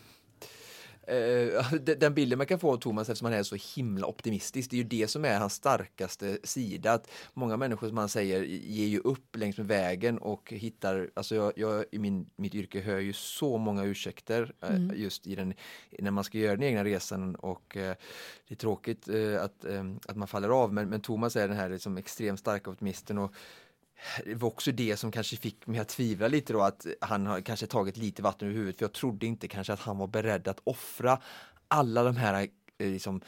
Eh, 1.12 1.74
de- 1.82 1.96
den 1.96 2.14
bilden 2.14 2.38
man 2.38 2.48
kan 2.48 2.60
få 2.60 2.72
av 2.74 2.78
Thomas 2.78 3.10
eftersom 3.10 3.26
han 3.26 3.34
är 3.34 3.44
så 3.44 3.58
himla 3.76 4.08
optimistisk, 4.08 4.70
det 4.70 4.76
är 4.76 4.78
ju 4.78 4.84
det 4.84 5.08
som 5.08 5.26
är 5.26 5.40
hans 5.40 5.54
starkaste 5.54 6.38
sida. 6.44 6.94
Att 6.94 7.08
många 7.34 7.58
människor 7.58 7.88
som 7.88 7.98
han 7.98 8.10
säger 8.10 8.44
ger 8.44 8.88
ju 8.88 9.00
upp 9.00 9.36
längs 9.36 9.58
med 9.58 9.68
vägen 9.68 10.18
och 10.18 10.54
hittar, 10.54 11.10
alltså 11.14 11.36
jag, 11.36 11.54
jag 11.56 11.86
i 11.92 12.00
min, 12.00 12.30
mitt 12.36 12.56
yrke 12.56 12.82
hör 12.82 13.00
ju 13.00 13.14
så 13.14 13.58
många 13.58 13.84
ursäkter 13.84 14.54
eh, 14.62 14.80
just 14.96 15.28
i 15.28 15.36
den, 15.36 15.54
när 16.00 16.12
man 16.12 16.24
ska 16.24 16.38
göra 16.38 16.56
den 16.56 16.64
egna 16.64 16.84
resan 16.84 17.36
och 17.36 17.78
eh, 17.78 17.96
det 18.48 18.54
är 18.54 18.56
tråkigt 18.56 19.10
att, 19.40 19.66
att 20.06 20.16
man 20.18 20.28
faller 20.28 20.50
av 20.50 20.74
men, 20.74 20.90
men 20.90 21.02
Thomas 21.02 21.36
är 21.36 21.48
den 21.48 21.58
här 21.58 21.70
liksom 21.70 21.98
extremt 21.98 22.40
starka 22.40 22.70
optimisten 22.70 23.18
och 23.18 23.34
det 24.26 24.36
var 24.36 24.48
också 24.48 24.72
det 24.72 24.98
som 24.98 25.12
kanske 25.12 25.38
fick 25.38 25.68
mig 25.68 25.80
att 25.80 25.90
tvivla 25.90 26.28
lite 26.28 26.54
då 26.54 26.62
att 26.62 26.86
han 27.02 27.28
har 27.28 27.42
kanske 27.42 27.68
tagit 27.68 27.98
lite 27.98 28.22
vatten 28.22 28.48
över 28.48 28.58
huvudet 28.58 28.78
för 28.78 28.86
jag 28.86 28.94
trodde 28.94 29.26
inte 29.26 29.48
kanske 29.48 29.74
att 29.74 29.80
han 29.80 29.98
var 29.98 30.08
beredd 30.08 30.48
att 30.48 30.62
offra 30.64 31.20
alla 31.68 32.04
de 32.04 32.16
här 32.16 32.48
eh, 32.78 32.90
liksom, 32.90 33.22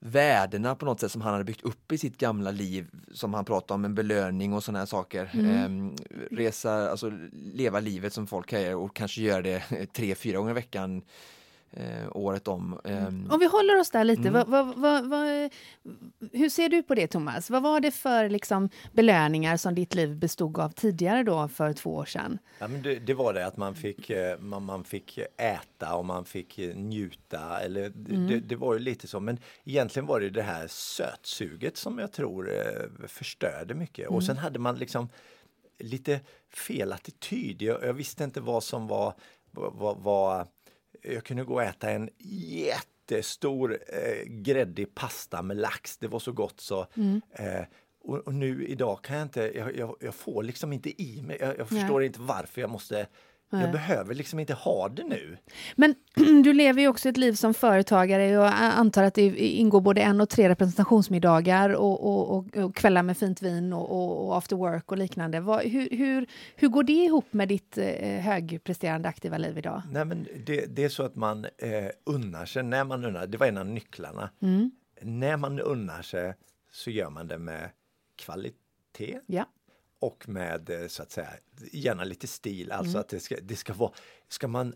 värdena 0.00 0.74
på 0.74 0.84
något 0.86 1.00
sätt 1.00 1.12
som 1.12 1.20
han 1.22 1.32
hade 1.32 1.44
byggt 1.44 1.62
upp 1.62 1.92
i 1.92 1.98
sitt 1.98 2.18
gamla 2.18 2.50
liv 2.50 2.90
som 3.12 3.34
han 3.34 3.44
pratade 3.44 3.74
om, 3.74 3.84
en 3.84 3.94
belöning 3.94 4.52
och 4.52 4.64
sådana 4.64 4.78
här 4.78 4.86
saker. 4.86 5.30
Ehm, 5.34 5.96
resa, 6.30 6.90
alltså 6.90 7.12
leva 7.32 7.80
livet 7.80 8.12
som 8.12 8.26
folk 8.26 8.52
gör 8.52 8.74
och 8.74 8.96
kanske 8.96 9.20
göra 9.20 9.42
det 9.42 9.86
tre, 9.92 10.14
fyra 10.14 10.38
gånger 10.38 10.50
i 10.50 10.54
veckan 10.54 11.02
eh, 11.72 12.08
året 12.16 12.48
om. 12.48 12.80
Ehm, 12.84 13.30
Om 13.30 13.40
vi 13.40 13.46
håller 13.46 13.80
oss 13.80 13.90
där 13.90 14.04
lite, 14.04 14.28
Mm. 14.28 14.50
vad, 14.50 14.74
vad, 14.76 15.08
vad, 15.08 15.50
hur 16.32 16.48
ser 16.48 16.68
du 16.68 16.82
på 16.82 16.94
det 16.94 17.06
Thomas? 17.06 17.50
Vad 17.50 17.62
var 17.62 17.80
det 17.80 17.90
för 17.90 18.28
liksom, 18.28 18.68
belöningar 18.92 19.56
som 19.56 19.74
ditt 19.74 19.94
liv 19.94 20.16
bestod 20.16 20.58
av 20.58 20.70
tidigare 20.70 21.22
då 21.22 21.48
för 21.48 21.72
två 21.72 21.94
år 21.94 22.04
sedan? 22.04 22.38
Ja, 22.58 22.68
men 22.68 22.82
det, 22.82 22.94
det 22.98 23.14
var 23.14 23.34
det 23.34 23.46
att 23.46 23.56
man 23.56 23.74
fick, 23.74 24.10
eh, 24.10 24.38
man, 24.38 24.62
man 24.64 24.84
fick 24.84 25.18
äta 25.36 25.94
och 25.94 26.04
man 26.04 26.24
fick 26.24 26.58
eh, 26.58 26.76
njuta. 26.76 27.60
Eller, 27.60 27.88
det, 28.28 28.40
det 28.40 28.56
var 28.56 28.74
ju 28.74 28.80
lite 28.80 29.06
så. 29.08 29.20
Men 29.20 29.38
egentligen 29.64 30.06
var 30.06 30.20
det 30.20 30.30
det 30.30 30.42
här 30.42 30.66
sötsuget 30.68 31.76
som 31.76 31.98
jag 31.98 32.12
tror 32.12 32.50
eh, 32.52 33.06
förstörde 33.08 33.74
mycket. 33.74 34.08
Och 34.08 34.24
sen 34.24 34.36
hade 34.38 34.58
man 34.58 34.76
liksom 34.78 35.08
lite 35.78 36.20
fel 36.54 36.92
attityd. 36.92 37.62
Jag, 37.62 37.82
jag 37.84 37.92
visste 37.92 38.24
inte 38.24 38.40
vad 38.40 38.62
som 38.64 38.86
var, 38.86 39.14
var, 39.50 39.94
var... 39.94 40.46
Jag 41.02 41.24
kunde 41.24 41.44
gå 41.44 41.54
och 41.54 41.62
äta 41.62 41.90
en 41.90 42.10
jättestor 42.18 43.78
eh, 43.88 44.24
gräddig 44.26 44.94
pasta 44.94 45.42
med 45.42 45.56
lax. 45.56 45.96
Det 45.98 46.08
var 46.08 46.18
så 46.18 46.32
gott 46.32 46.60
så. 46.60 46.86
Eh, 47.30 47.62
och, 48.00 48.16
och 48.18 48.34
nu 48.34 48.66
idag 48.66 49.04
kan 49.04 49.16
jag 49.16 49.24
inte, 49.24 49.52
jag, 49.54 49.76
jag, 49.76 49.96
jag 50.00 50.14
får 50.14 50.42
liksom 50.42 50.72
inte 50.72 51.02
i 51.02 51.22
mig, 51.22 51.36
jag, 51.40 51.48
jag 51.48 51.72
Nej. 51.72 51.80
förstår 51.80 52.02
inte 52.02 52.20
varför 52.20 52.60
jag 52.60 52.70
måste, 52.70 53.06
Nej. 53.50 53.60
jag 53.60 53.72
behöver 53.72 54.14
liksom 54.14 54.38
inte 54.38 54.54
ha 54.54 54.88
det 54.88 55.04
nu. 55.04 55.38
Men 55.76 55.94
du 56.44 56.52
lever 56.52 56.82
ju 56.82 56.88
också 56.88 57.08
ett 57.08 57.16
liv 57.16 57.32
som 57.32 57.54
företagare 57.54 58.38
och 58.38 58.44
jag 58.44 58.54
antar 58.54 59.02
att 59.04 59.14
det 59.14 59.36
ingår 59.36 59.80
både 59.80 60.00
en 60.00 60.20
och 60.20 60.28
tre 60.28 60.48
representationsmiddagar 60.48 61.70
och, 61.70 62.06
och, 62.06 62.36
och, 62.36 62.56
och 62.56 62.76
kvällar 62.76 63.02
med 63.02 63.18
fint 63.18 63.42
vin 63.42 63.72
och 63.72 64.36
after 64.36 64.56
work 64.56 64.92
och 64.92 64.98
liknande. 64.98 65.40
Vad, 65.40 65.62
hur, 65.62 65.88
hur, 65.90 66.26
hur 66.56 66.68
går 66.68 66.82
det 66.82 66.92
ihop 66.92 67.32
med 67.32 67.48
ditt 67.48 67.78
eh, 67.78 68.20
högpresterande 68.20 69.08
aktiva 69.08 69.38
liv 69.38 69.58
idag? 69.58 69.82
Nej 69.90 70.04
men 70.04 70.26
det, 70.46 70.66
det 70.66 70.84
är 70.84 70.88
så 70.88 71.02
att 71.02 71.16
man 71.16 71.44
eh, 71.44 71.88
unnar 72.04 72.46
sig, 72.46 72.62
när 72.62 72.84
man 72.84 73.04
unnar, 73.04 73.26
det 73.26 73.38
var 73.38 73.46
en 73.46 73.58
av 73.58 73.66
nycklarna. 73.66 74.30
Mm. 74.42 74.70
När 75.02 75.36
man 75.36 75.60
unnar 75.60 76.02
sig 76.02 76.34
så 76.72 76.90
gör 76.90 77.10
man 77.10 77.28
det 77.28 77.38
med 77.38 77.70
kvalitet 78.16 79.20
Ja. 79.26 79.44
Och 79.98 80.28
med 80.28 80.70
eh, 80.70 80.86
så 80.88 81.02
att 81.02 81.10
säga 81.10 81.28
gärna 81.72 82.04
lite 82.04 82.26
stil, 82.26 82.72
alltså 82.72 82.90
Mm. 82.90 83.00
att 83.00 83.08
det 83.08 83.20
ska, 83.20 83.36
det 83.42 83.56
ska 83.56 83.72
vara, 83.72 83.92
ska 84.28 84.48
man 84.48 84.68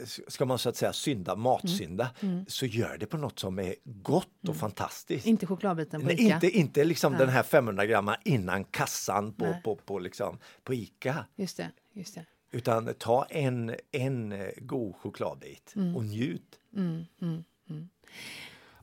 eh, 0.00 0.06
Ska 0.28 0.44
man 0.44 0.58
så 0.58 0.68
att 0.68 0.76
säga 0.76 0.92
synda, 0.92 1.36
matsynda, 1.36 2.10
Mm. 2.22 2.44
så 2.48 2.66
gör 2.66 2.98
det 2.98 3.06
på 3.06 3.16
något 3.16 3.38
som 3.38 3.58
är 3.58 3.74
gott 3.84 4.48
och 4.48 4.56
fantastiskt. 4.56 5.26
Inte 5.26 5.46
chokladbiten 5.46 6.00
på 6.00 6.06
Nej, 6.06 6.14
Ica? 6.26 6.34
inte, 6.34 6.50
inte 6.50 6.84
liksom 6.84 7.12
Nej. 7.12 7.20
den 7.20 7.28
här 7.28 7.42
500 7.42 7.86
gramma 7.86 8.16
innan 8.24 8.64
kassan 8.64 9.32
på, 9.32 9.44
Nej. 9.44 9.60
på, 9.64 9.76
på, 9.76 9.98
liksom, 9.98 10.38
på 10.64 10.74
Ica. 10.74 11.26
Just 11.36 11.56
det, 11.56 11.70
just 11.92 12.14
det. 12.14 12.24
Utan 12.50 12.94
ta 12.94 13.24
en, 13.24 13.74
en 13.92 14.32
eh, 14.32 14.48
god 14.56 14.94
chokladbit 14.96 15.72
Mm. 15.76 15.96
och 15.96 16.04
njut. 16.04 16.60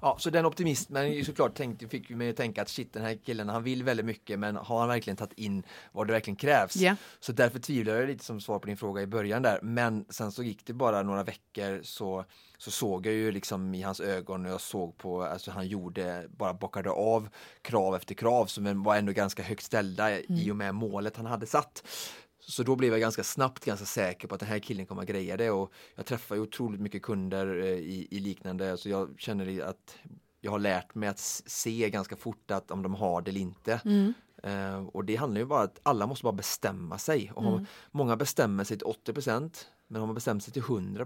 Ja, 0.03 0.17
så 0.19 0.29
den 0.29 0.45
optimismen 0.45 1.25
såklart 1.25 1.55
tänkte, 1.55 1.87
fick 1.87 2.09
mig 2.09 2.29
att 2.29 2.35
tänka 2.37 2.61
att 2.61 2.69
shit, 2.69 2.93
den 2.93 3.03
här 3.03 3.17
killen 3.25 3.49
han 3.49 3.63
vill 3.63 3.83
väldigt 3.83 4.05
mycket 4.05 4.39
men 4.39 4.55
har 4.55 4.79
han 4.79 4.87
verkligen 4.87 5.17
tagit 5.17 5.33
in 5.33 5.63
vad 5.91 6.07
det 6.07 6.13
verkligen 6.13 6.35
krävs? 6.35 6.75
Ja. 6.75 6.95
Så 7.19 7.31
därför 7.31 7.59
tvivlar 7.59 7.95
jag 7.95 8.07
lite 8.07 8.25
som 8.25 8.41
svar 8.41 8.59
på 8.59 8.67
din 8.67 8.77
fråga 8.77 9.01
i 9.01 9.07
början 9.07 9.41
där. 9.41 9.59
Men 9.61 10.05
sen 10.09 10.31
så 10.31 10.43
gick 10.43 10.65
det 10.65 10.73
bara 10.73 11.03
några 11.03 11.23
veckor 11.23 11.81
så, 11.83 12.25
så 12.57 12.71
såg 12.71 13.05
jag 13.05 13.13
ju 13.13 13.31
liksom 13.31 13.75
i 13.75 13.81
hans 13.81 13.99
ögon 13.99 14.45
och 14.45 14.51
jag 14.51 14.61
såg 14.61 14.97
på, 14.97 15.23
alltså 15.23 15.51
han 15.51 15.67
gjorde, 15.67 16.27
bara 16.37 16.53
bockade 16.53 16.89
av 16.89 17.29
krav 17.61 17.95
efter 17.95 18.15
krav 18.15 18.45
som 18.45 18.83
var 18.83 18.95
ändå 18.95 19.11
ganska 19.11 19.43
högt 19.43 19.63
ställda 19.63 20.19
i 20.19 20.51
och 20.51 20.55
med 20.55 20.75
målet 20.75 21.17
han 21.17 21.25
hade 21.25 21.45
satt. 21.45 21.83
Så 22.47 22.63
då 22.63 22.75
blev 22.75 22.91
jag 22.91 22.99
ganska 23.01 23.23
snabbt 23.23 23.65
ganska 23.65 23.85
säker 23.85 24.27
på 24.27 24.33
att 24.35 24.39
den 24.39 24.49
här 24.49 24.59
killen 24.59 24.85
kommer 24.85 25.01
att 25.01 25.07
greja 25.07 25.37
det 25.37 25.51
och 25.51 25.73
jag 25.95 26.05
träffar 26.05 26.35
ju 26.35 26.41
otroligt 26.41 26.81
mycket 26.81 27.01
kunder 27.01 27.59
eh, 27.61 27.67
i, 27.69 28.07
i 28.11 28.19
liknande 28.19 28.77
så 28.77 28.89
jag 28.89 29.15
känner 29.17 29.61
att 29.63 29.95
jag 30.41 30.51
har 30.51 30.59
lärt 30.59 30.95
mig 30.95 31.09
att 31.09 31.19
se 31.19 31.89
ganska 31.89 32.15
fort 32.15 32.51
att 32.51 32.71
om 32.71 32.83
de 32.83 32.93
har 32.95 33.21
det 33.21 33.31
eller 33.31 33.39
inte. 33.41 33.81
Eh, 34.43 34.85
och 34.87 35.05
det 35.05 35.15
handlar 35.15 35.41
ju 35.41 35.45
bara 35.45 35.61
att 35.63 35.79
alla 35.83 36.07
måste 36.07 36.23
bara 36.23 36.33
bestämma 36.33 36.97
sig. 36.97 37.31
Och 37.35 37.43
har- 37.43 37.65
Många 37.91 38.15
bestämmer 38.15 38.63
sig 38.63 38.77
till 38.77 38.87
80% 38.87 39.65
men 39.87 40.01
om 40.01 40.07
man 40.07 40.15
bestämmer 40.15 40.41
sig 40.41 40.53
till 40.53 40.61
100 40.61 41.05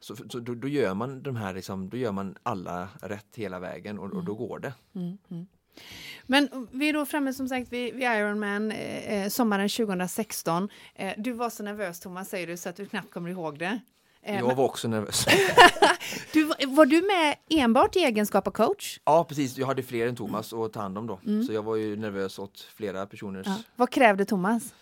så, 0.00 0.16
så 0.16 0.38
då, 0.38 0.54
då 0.54 0.68
gör 0.68 0.94
man 0.94 1.22
de 1.22 1.36
här 1.36 1.54
liksom, 1.54 1.88
då 1.90 1.96
gör 1.96 2.12
man 2.12 2.36
alla 2.42 2.88
rätt 3.02 3.36
hela 3.36 3.58
vägen 3.58 3.98
och, 3.98 4.12
och 4.12 4.24
då 4.24 4.34
går 4.34 4.58
det. 4.58 4.74
Men 6.26 6.68
vi 6.72 6.88
är 6.88 6.92
då 6.92 7.06
framme 7.06 7.32
som 7.32 7.48
sagt 7.48 7.72
vid, 7.72 7.94
vid 7.94 8.02
Ironman 8.02 8.72
eh, 8.72 9.28
sommaren 9.28 9.68
2016. 9.68 10.68
Eh, 10.94 11.12
du 11.16 11.32
var 11.32 11.50
så 11.50 11.62
nervös 11.62 12.00
Thomas 12.00 12.28
säger 12.28 12.46
du 12.46 12.56
så 12.56 12.68
att 12.68 12.76
du 12.76 12.86
knappt 12.86 13.10
kommer 13.12 13.30
ihåg 13.30 13.58
det. 13.58 13.80
Eh, 14.22 14.34
Jag 14.36 14.46
men 14.46 14.56
var 14.56 14.64
också 14.64 14.88
nervös. 14.88 15.26
du, 16.32 16.44
var- 16.44 16.86
du 16.86 17.02
med 17.02 17.36
enbart 17.62 17.96
i 17.96 17.98
egenskap 17.98 18.46
av 18.46 18.50
coach? 18.50 18.98
Ja 19.04 19.24
precis, 19.24 19.58
jag 19.58 19.66
hade 19.66 19.82
fler 19.82 20.06
än 20.08 20.16
Thomas 20.16 20.52
att 20.52 20.72
ta 20.72 20.80
hand 20.80 20.98
om 20.98 21.06
då. 21.06 21.20
Så 21.46 21.52
jag 21.52 21.62
var 21.62 21.76
ju 21.76 21.96
nervös 21.96 22.38
åt 22.38 22.60
flera 22.76 23.06
personers 23.06 23.46
Ja. 23.46 23.56
Vad 23.76 23.90
krävde 23.90 24.24
Thomas? 24.24 24.74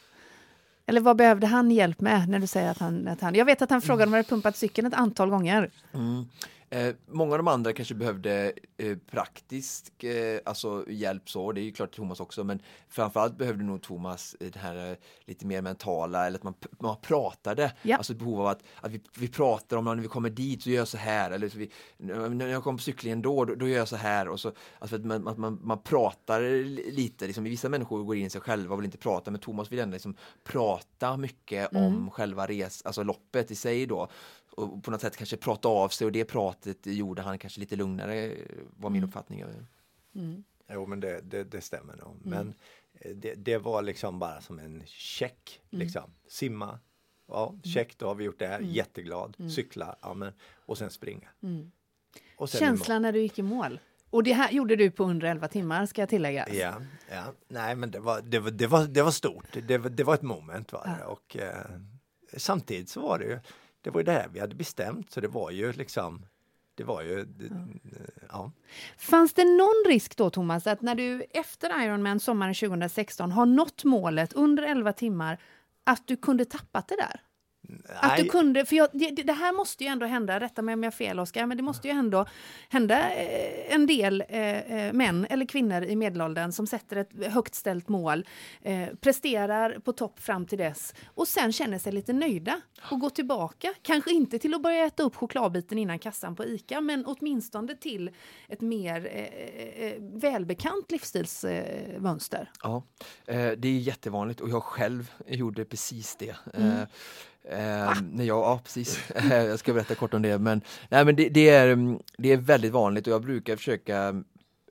Eller 0.86 1.00
vad 1.00 1.16
behövde 1.16 1.46
han 1.46 1.70
hjälp 1.70 2.00
med 2.00 2.28
när 2.28 2.38
du 2.38 2.46
säger 2.46 2.70
att 2.70 2.78
han... 2.78 3.08
Att 3.08 3.20
han 3.20 3.34
jag 3.34 3.44
vet 3.44 3.62
att 3.62 3.70
han 3.70 3.82
frågade 3.82 4.04
om 4.06 4.12
han 4.12 4.18
hade 4.18 4.28
pumpat 4.28 4.56
cykeln 4.56 4.86
ett 4.86 4.94
antal 4.94 5.30
gånger. 5.30 5.70
Mm. 5.94 6.24
Eh, 6.72 6.94
många 7.06 7.32
av 7.32 7.38
de 7.38 7.48
andra 7.48 7.72
kanske 7.72 7.94
behövde 7.94 8.52
eh, 8.76 8.96
praktisk 9.10 10.04
eh, 10.04 10.40
alltså 10.44 10.84
hjälp 10.88 11.30
så, 11.30 11.52
det 11.52 11.60
är 11.60 11.62
ju 11.62 11.72
klart 11.72 11.92
Thomas 11.92 12.20
också, 12.20 12.44
men 12.44 12.62
framförallt 12.88 13.36
behövde 13.36 13.64
nog 13.64 13.82
Thomas 13.82 14.36
eh, 14.40 14.50
det 14.50 14.58
här 14.58 14.90
eh, 14.90 14.96
lite 15.24 15.46
mer 15.46 15.62
mentala, 15.62 16.26
eller 16.26 16.38
att 16.38 16.44
man, 16.44 16.54
man 16.78 16.96
pratade. 17.02 17.72
Ja. 17.82 17.96
Alltså 17.96 18.14
behov 18.14 18.40
av 18.40 18.46
att, 18.46 18.62
att 18.80 18.90
vi, 18.90 19.00
vi 19.18 19.28
pratar 19.28 19.76
om 19.76 19.84
när 19.84 19.94
vi 19.94 20.08
kommer 20.08 20.30
dit 20.30 20.62
så 20.62 20.70
gör 20.70 20.76
jag 20.76 20.88
så 20.88 20.96
här, 20.96 21.30
eller 21.30 21.48
så 21.48 21.58
vi, 21.58 21.70
när 21.98 22.48
jag 22.48 22.62
kommer 22.62 22.78
på 22.78 22.82
cyklingen 22.82 23.22
då, 23.22 23.44
då, 23.44 23.54
då 23.54 23.68
gör 23.68 23.78
jag 23.78 23.88
så 23.88 23.96
här. 23.96 24.28
Och 24.28 24.40
så, 24.40 24.52
alltså 24.78 24.96
att 24.96 25.04
man, 25.04 25.28
att 25.28 25.38
man, 25.38 25.58
man 25.62 25.82
pratar 25.82 26.40
li- 26.40 26.90
lite, 26.90 27.26
liksom, 27.26 27.44
vissa 27.44 27.68
människor 27.68 28.04
går 28.04 28.16
in 28.16 28.26
i 28.26 28.30
sig 28.30 28.40
själva 28.40 28.74
och 28.74 28.80
vill 28.80 28.84
inte 28.84 28.98
prata, 28.98 29.30
men 29.30 29.40
Thomas 29.40 29.72
vill 29.72 29.78
ändå 29.78 29.92
liksom 29.92 30.16
prata 30.44 31.16
mycket 31.16 31.76
om 31.76 32.10
själva 32.10 32.46
res, 32.46 32.82
alltså 32.82 33.02
loppet 33.02 33.50
i 33.50 33.54
sig 33.54 33.86
då 33.86 34.08
och 34.50 34.84
på 34.84 34.90
något 34.90 35.00
sätt 35.00 35.16
kanske 35.16 35.36
prata 35.36 35.68
av 35.68 35.88
sig 35.88 36.04
och 36.04 36.12
det 36.12 36.24
pratet 36.24 36.86
gjorde 36.86 37.22
han 37.22 37.38
kanske 37.38 37.60
lite 37.60 37.76
lugnare 37.76 38.36
var 38.76 38.90
min 38.90 39.04
uppfattning. 39.04 39.44
Jo 40.72 40.86
men 40.86 41.00
det, 41.00 41.20
det, 41.20 41.44
det 41.44 41.60
stämmer 41.60 41.96
nog. 41.96 42.16
Men 42.22 42.54
eh, 42.94 43.10
det, 43.10 43.34
det 43.34 43.58
var 43.58 43.82
liksom 43.82 44.18
bara 44.18 44.40
som 44.40 44.58
en 44.58 44.82
check. 44.86 45.60
Liksom. 45.70 46.10
Simma 46.28 46.78
ja, 47.30 47.54
check, 47.62 47.98
då 47.98 48.06
har 48.06 48.14
vi 48.14 48.24
gjort 48.24 48.38
det 48.38 48.46
här, 48.46 48.60
jätteglad, 48.60 49.36
cykla, 49.54 49.96
ja, 50.02 50.14
men, 50.14 50.32
och 50.66 50.78
sen 50.78 50.90
springa. 50.90 51.28
Och 52.36 52.50
sen. 52.50 52.58
Känslan 52.58 53.02
när 53.02 53.12
du 53.12 53.20
gick 53.20 53.38
i 53.38 53.42
mål. 53.42 53.80
Och 54.10 54.22
det 54.22 54.32
här 54.32 54.50
gjorde 54.50 54.76
du 54.76 54.90
på 54.90 55.04
under 55.04 55.26
11 55.26 55.48
timmar 55.48 55.86
ska 55.86 56.02
jag 56.02 56.08
tillägga. 56.08 56.48
Ja, 56.52 56.74
ja, 57.10 57.24
nej 57.48 57.76
men 57.76 57.90
det 57.90 58.00
var, 58.00 58.20
det 58.22 58.38
var, 58.38 58.50
det 58.50 58.66
var, 58.66 58.84
det 58.86 59.02
var 59.02 59.10
stort, 59.10 59.56
det 59.68 59.78
var, 59.78 59.90
det 59.90 60.04
var 60.04 60.14
ett 60.14 60.22
moment 60.22 60.72
var 60.72 60.96
det. 60.98 61.04
och 61.04 61.36
eh, 61.36 61.70
samtidigt 62.36 62.88
så 62.88 63.00
var 63.00 63.18
det 63.18 63.24
ju, 63.24 63.38
det 63.80 63.90
var 63.90 64.00
ju 64.00 64.04
det 64.04 64.12
här 64.12 64.28
vi 64.28 64.40
hade 64.40 64.54
bestämt 64.54 65.10
så 65.12 65.20
det 65.20 65.28
var 65.28 65.50
ju 65.50 65.72
liksom, 65.72 66.26
det 66.74 66.84
var 66.84 67.02
ju, 67.02 67.24
det, 67.24 67.50
ja. 68.28 68.52
Fanns 68.98 69.32
det 69.32 69.44
någon 69.44 69.84
risk 69.86 70.16
då 70.16 70.30
Thomas 70.30 70.66
att 70.66 70.82
när 70.82 70.94
du 70.94 71.22
efter 71.30 71.84
Ironman 71.84 72.20
sommaren 72.20 72.54
2016 72.54 73.32
har 73.32 73.46
nått 73.46 73.84
målet 73.84 74.32
under 74.32 74.62
11 74.62 74.92
timmar 74.92 75.38
att 75.84 76.06
du 76.06 76.16
kunde 76.16 76.44
tappat 76.44 76.88
det 76.88 76.96
där? 76.96 77.20
Att 77.88 78.16
du 78.16 78.24
kunde, 78.24 78.64
för 78.64 78.76
jag, 78.76 78.88
det, 78.92 79.10
det 79.10 79.32
här 79.32 79.52
måste 79.52 79.84
ju 79.84 79.90
ändå 79.90 80.06
hända, 80.06 80.40
rätta 80.40 80.62
mig 80.62 80.72
om 80.72 80.82
jag 80.82 80.90
har 80.90 80.96
fel 80.96 81.20
Oskar, 81.20 81.46
men 81.46 81.56
det 81.56 81.62
måste 81.62 81.88
ju 81.88 81.94
ändå 81.94 82.26
hända 82.68 83.14
eh, 83.14 83.74
en 83.74 83.86
del 83.86 84.24
eh, 84.28 84.58
eh, 84.58 84.92
män 84.92 85.26
eller 85.30 85.46
kvinnor 85.46 85.82
i 85.82 85.96
medelåldern 85.96 86.52
som 86.52 86.66
sätter 86.66 86.96
ett 86.96 87.26
högt 87.32 87.54
ställt 87.54 87.88
mål, 87.88 88.26
eh, 88.62 88.88
presterar 89.00 89.78
på 89.78 89.92
topp 89.92 90.20
fram 90.20 90.46
till 90.46 90.58
dess 90.58 90.94
och 91.14 91.28
sen 91.28 91.52
känner 91.52 91.78
sig 91.78 91.92
lite 91.92 92.12
nöjda 92.12 92.60
och 92.90 93.00
går 93.00 93.10
tillbaka. 93.10 93.74
Kanske 93.82 94.12
inte 94.12 94.38
till 94.38 94.54
att 94.54 94.62
börja 94.62 94.86
äta 94.86 95.02
upp 95.02 95.16
chokladbiten 95.16 95.78
innan 95.78 95.98
kassan 95.98 96.36
på 96.36 96.44
ICA, 96.44 96.80
men 96.80 97.06
åtminstone 97.06 97.76
till 97.76 98.10
ett 98.48 98.60
mer 98.60 99.08
eh, 99.12 99.86
eh, 99.86 99.94
välbekant 100.00 100.90
livsstilsmönster. 100.90 102.50
Ja, 102.62 102.82
det 103.56 103.68
är 103.68 103.78
jättevanligt 103.78 104.40
och 104.40 104.48
jag 104.48 104.62
själv 104.62 105.12
gjorde 105.26 105.64
precis 105.64 106.16
det. 106.16 106.36
Eh, 106.54 106.82
eh, 107.44 107.94
när 108.12 108.24
jag, 108.24 108.38
ja, 108.38 108.60
precis. 108.64 109.00
Jag 109.30 109.58
ska 109.58 109.72
berätta 109.72 109.94
kort 109.94 110.14
om 110.14 110.22
det. 110.22 110.38
Men, 110.38 110.60
nej, 110.88 111.04
men 111.04 111.16
det, 111.16 111.28
det, 111.28 111.48
är, 111.48 111.68
mm, 111.68 111.98
det 112.18 112.32
är 112.32 112.36
väldigt 112.36 112.72
vanligt 112.72 113.06
och 113.06 113.12
jag 113.12 113.22
brukar 113.22 113.56
försöka 113.56 114.22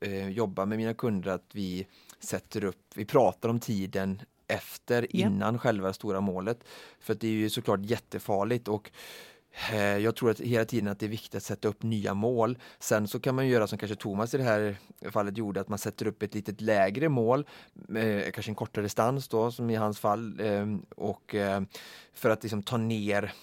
eh, 0.01 0.29
jobba 0.29 0.65
med 0.65 0.77
mina 0.77 0.93
kunder 0.93 1.31
att 1.31 1.49
vi 1.53 1.87
sätter 2.19 2.63
upp, 2.63 2.85
vi 2.95 3.05
pratar 3.05 3.49
om 3.49 3.59
tiden 3.59 4.21
efter, 4.47 5.07
Ja. 5.09 5.27
innan 5.27 5.59
själva 5.59 5.93
stora 5.93 6.21
målet. 6.21 6.63
För 6.99 7.15
det 7.15 7.27
är 7.27 7.31
ju 7.31 7.49
såklart 7.49 7.79
jättefarligt 7.83 8.67
och 8.67 8.91
Eh, 9.71 9.97
jag 9.97 10.15
tror 10.15 10.31
att 10.31 10.39
hela 10.39 10.65
tiden 10.65 10.87
att 10.87 10.99
det 10.99 11.05
är 11.05 11.09
viktigt 11.09 11.35
att 11.35 11.43
sätta 11.43 11.67
upp 11.67 11.83
nya 11.83 12.13
mål. 12.13 12.57
Sen 12.79 13.07
så 13.07 13.19
kan 13.19 13.35
man 13.35 13.47
göra 13.47 13.67
som 13.67 13.77
kanske 13.77 13.95
Thomas 13.95 14.33
i 14.33 14.37
det 14.37 14.43
här 14.43 14.75
fallet 15.11 15.37
gjorde, 15.37 15.61
att 15.61 15.69
man 15.69 15.79
sätter 15.79 16.07
upp 16.07 16.23
ett 16.23 16.33
litet 16.33 16.61
lägre 16.61 17.09
mål, 17.09 17.45
eh, 17.95 18.31
kanske 18.31 18.51
en 18.51 18.55
kortare 18.55 18.85
distans 18.85 19.27
då 19.27 19.51
som 19.51 19.69
i 19.69 19.75
hans 19.75 19.99
fall, 19.99 20.39
eh, 20.39 20.65
och 20.95 21.35
för 22.13 22.29
att 22.29 22.43
liksom 22.43 22.63
ta 22.63 22.77
ner 22.77 23.33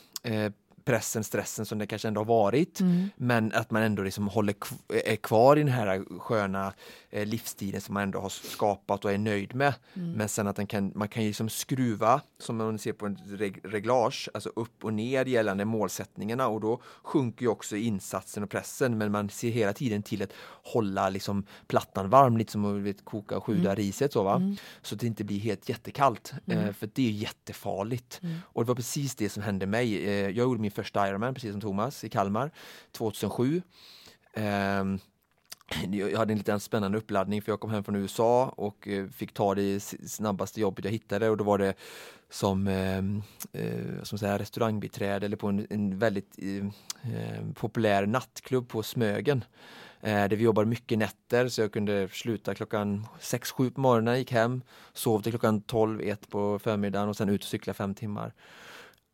pressen, 0.87 1.25
stressen 1.25 1.67
som 1.67 1.79
det 1.79 1.87
kanske 1.87 2.09
ändå 2.09 2.21
har 2.21 2.27
varit. 2.27 2.81
Men 3.17 3.53
att 3.53 3.71
man 3.71 3.83
ändå 3.83 4.03
liksom 4.03 4.29
håller 4.29 4.55
är 5.05 5.17
kvar 5.17 5.57
i 5.57 5.59
den 5.59 5.73
här 5.73 6.19
sköna 6.19 6.73
eh, 7.11 7.27
livsstilen 7.27 7.81
som 7.81 7.95
man 7.95 8.03
ändå 8.03 8.19
har 8.19 8.29
skapat 8.29 9.05
och 9.05 9.13
är 9.13 9.19
nöjd 9.19 9.55
med. 9.55 9.75
Men 10.17 10.29
sen 10.29 10.47
att 10.47 10.69
kan, 10.69 10.93
man 10.95 11.09
kan 11.09 11.23
ju 11.23 11.29
liksom 11.29 11.49
skruva, 11.49 12.21
som 12.39 12.57
man 12.57 12.79
ser 12.79 12.93
på 12.93 13.07
en 13.07 13.19
reg 13.27 13.61
reglage, 13.65 14.29
alltså 14.35 14.53
upp 14.57 14.85
och 14.85 14.95
ner 14.95 15.25
gällande 15.25 15.65
målsättningarna 15.65 16.49
och 16.49 16.61
då 16.61 16.81
sjunker 17.03 17.43
ju 17.43 17.49
också 17.49 17.77
insatsen 17.77 18.43
och 18.43 18.51
pressen 18.51 18.99
men 18.99 19.13
man 19.13 19.29
ser 19.29 19.51
hela 19.51 19.73
tiden 19.73 20.03
till 20.03 20.23
att 20.23 20.33
hålla 20.63 21.09
liksom 21.09 21.47
plattan 21.67 22.11
varm, 22.11 22.37
lite 22.37 22.53
som 22.53 22.91
att 22.91 23.05
koka 23.05 23.37
och 23.37 23.45
sjuda 23.45 23.75
riset 23.75 24.13
så 24.13 24.23
va. 24.23 24.43
Så 24.83 24.95
att 24.95 25.01
det 25.01 25.07
inte 25.07 25.25
blir 25.25 25.39
helt 25.39 25.69
jättekallt. 25.69 26.33
Eh, 26.47 26.73
för 26.73 26.89
det 26.95 27.07
är 27.07 27.11
jättefarligt. 27.11 28.21
Och 28.43 28.65
det 28.65 28.69
var 28.69 28.75
precis 28.75 29.15
det 29.15 29.29
som 29.29 29.43
hände 29.43 29.67
mig. 29.67 30.05
Eh, 30.07 30.13
jag 30.13 30.37
gjorde 30.37 30.61
min 30.61 30.71
första 30.77 31.09
Ironman 31.09 31.35
precis 31.35 31.53
som 31.53 31.61
Thomas 31.61 32.05
i 32.05 32.09
Kalmar 32.09 32.51
2007. 32.93 33.63
Um, 34.37 34.43
ehm, 34.45 34.99
jag 35.91 36.19
hade 36.19 36.33
en 36.33 36.39
liten 36.39 36.61
spännande 36.61 36.99
uppladdning 36.99 37.43
för 37.43 37.53
jag 37.53 37.61
kom 37.61 37.71
hem 37.71 37.85
från 37.85 37.97
USA 37.97 38.55
och 38.57 38.89
eh, 38.89 39.07
fick 39.07 39.35
ta 39.35 39.55
det 39.55 39.81
snabbaste 39.81 40.61
jobbet 40.61 40.85
jag 40.85 40.93
hittade 40.93 41.31
och 41.31 41.37
då 41.37 41.45
var 41.45 41.59
det 41.59 41.75
som, 42.31 42.67
ehm, 42.67 43.23
eh, 43.53 44.03
som 44.03 44.19
säga, 44.19 44.39
restaurangbiträde 44.39 45.27
eller 45.27 45.37
på 45.37 45.47
en, 45.49 45.67
en 45.71 45.99
väldigt 45.99 46.39
eh, 46.39 46.67
eh, 47.13 47.45
populär 47.55 48.07
nattklubb 48.07 48.69
på 48.69 48.83
Smögen. 48.83 49.45
Eh, 50.01 50.29
där 50.29 50.37
vi 50.37 50.45
jobbade 50.45 50.69
mycket 50.69 50.99
nätter 50.99 51.49
så 51.49 51.61
jag 51.61 51.73
kunde 51.73 52.09
sluta 52.09 52.55
klockan 52.55 53.07
6-7 53.21 53.71
på 53.71 53.81
morgonen, 53.81 54.19
gick 54.19 54.33
hem, 54.33 54.63
sov 54.93 55.23
till 55.23 55.33
klockan 55.33 55.63
12-1 55.63 56.31
på 56.31 56.59
förmiddagen 56.59 57.09
och 57.09 57.17
sen 57.17 57.29
ut 57.29 57.43
och 57.43 57.49
cykla 57.49 57.75
fem 57.75 57.95
timmar. 57.95 58.33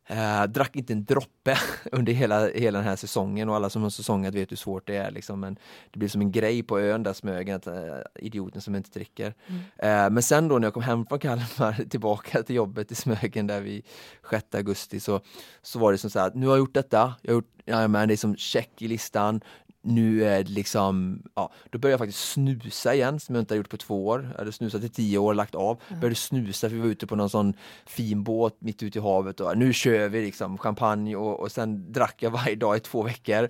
Eh, 0.05 0.43
drack 0.43 0.75
inte 0.75 0.93
en 0.93 1.05
droppe 1.05 1.57
under 1.91 2.13
hela, 2.13 2.47
hela 2.47 2.79
den 2.79 2.87
här 2.87 2.95
säsongen 2.95 3.49
och 3.49 3.55
alla 3.55 3.69
som 3.69 3.83
har 3.83 3.89
säsongat 3.89 4.35
vet 4.35 4.51
hur 4.51 4.57
svårt 4.57 4.87
det 4.87 4.95
är. 4.95 5.11
Liksom. 5.11 5.39
Men 5.39 5.57
det 5.91 5.99
blir 5.99 6.09
som 6.09 6.21
en 6.21 6.31
grej 6.31 6.63
på 6.63 6.79
ön 6.79 7.03
där 7.03 7.13
Smögen, 7.13 7.55
att, 7.55 7.67
eh, 7.67 7.73
idioten 8.15 8.61
som 8.61 8.75
inte 8.75 8.89
dricker. 8.89 9.33
Eh, 9.77 10.09
men 10.09 10.23
sen 10.23 10.47
då 10.47 10.59
när 10.59 10.65
jag 10.67 10.73
kom 10.73 10.83
hem 10.83 11.05
från 11.05 11.19
Kalmar 11.19 11.83
tillbaka 11.89 12.43
till 12.43 12.55
jobbet 12.55 12.91
i 12.91 12.95
Smögen 12.95 13.47
där 13.47 13.61
vi 13.61 13.83
6 14.29 14.55
augusti 14.55 14.99
så, 14.99 15.21
så 15.61 15.79
var 15.79 15.91
det 15.91 15.97
som 15.97 16.09
så 16.09 16.19
här 16.19 16.27
att 16.27 16.35
nu 16.35 16.45
har 16.45 16.53
jag 16.53 16.59
gjort 16.59 16.73
detta, 16.73 17.13
jag 17.21 17.31
har 17.31 17.35
gjort, 17.35 17.51
ja, 17.65 17.87
men 17.87 18.07
det 18.07 18.13
är 18.13 18.17
som 18.17 18.35
check 18.35 18.81
i 18.81 18.87
listan, 18.87 19.41
nu 19.83 20.25
är 20.25 20.43
det 20.43 20.51
liksom, 20.51 21.23
ja, 21.35 21.51
då 21.69 21.79
började 21.79 21.93
jag 21.93 21.99
faktiskt 21.99 22.31
snusa 22.31 22.93
igen 22.93 23.19
som 23.19 23.35
jag 23.35 23.41
inte 23.41 23.53
har 23.53 23.57
gjort 23.57 23.69
på 23.69 23.77
två 23.77 24.07
år. 24.07 24.29
Jag 24.31 24.37
hade 24.37 24.51
snusat 24.51 24.83
i 24.83 24.89
tio 24.89 25.17
år, 25.17 25.33
lagt 25.33 25.55
av. 25.55 25.81
Började 25.89 26.15
snusa 26.15 26.69
för 26.69 26.75
vi 26.75 26.81
var 26.81 26.87
ute 26.87 27.07
på 27.07 27.15
någon 27.15 27.29
sån 27.29 27.53
fin 27.85 28.23
båt 28.23 28.55
mitt 28.59 28.83
ute 28.83 28.99
i 28.99 29.01
havet 29.01 29.39
och 29.39 29.57
nu 29.57 29.73
kör 29.73 30.09
vi 30.09 30.21
liksom 30.21 30.57
champagne 30.57 31.15
och, 31.15 31.39
och 31.39 31.51
sen 31.51 31.91
drack 31.91 32.15
jag 32.19 32.31
varje 32.31 32.55
dag 32.55 32.77
i 32.77 32.79
två 32.79 33.03
veckor. 33.03 33.49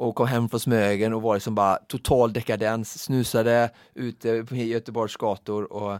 Och 0.00 0.14
kom 0.14 0.26
hem 0.26 0.48
från 0.48 0.60
Smögen 0.60 1.14
och 1.14 1.22
var 1.22 1.34
liksom 1.34 1.54
bara 1.54 1.76
total 1.76 2.32
dekadens, 2.32 3.02
snusade 3.02 3.70
ute 3.94 4.44
på 4.44 4.56
Göteborgs 4.56 5.16
gator 5.16 5.72
och 5.72 5.98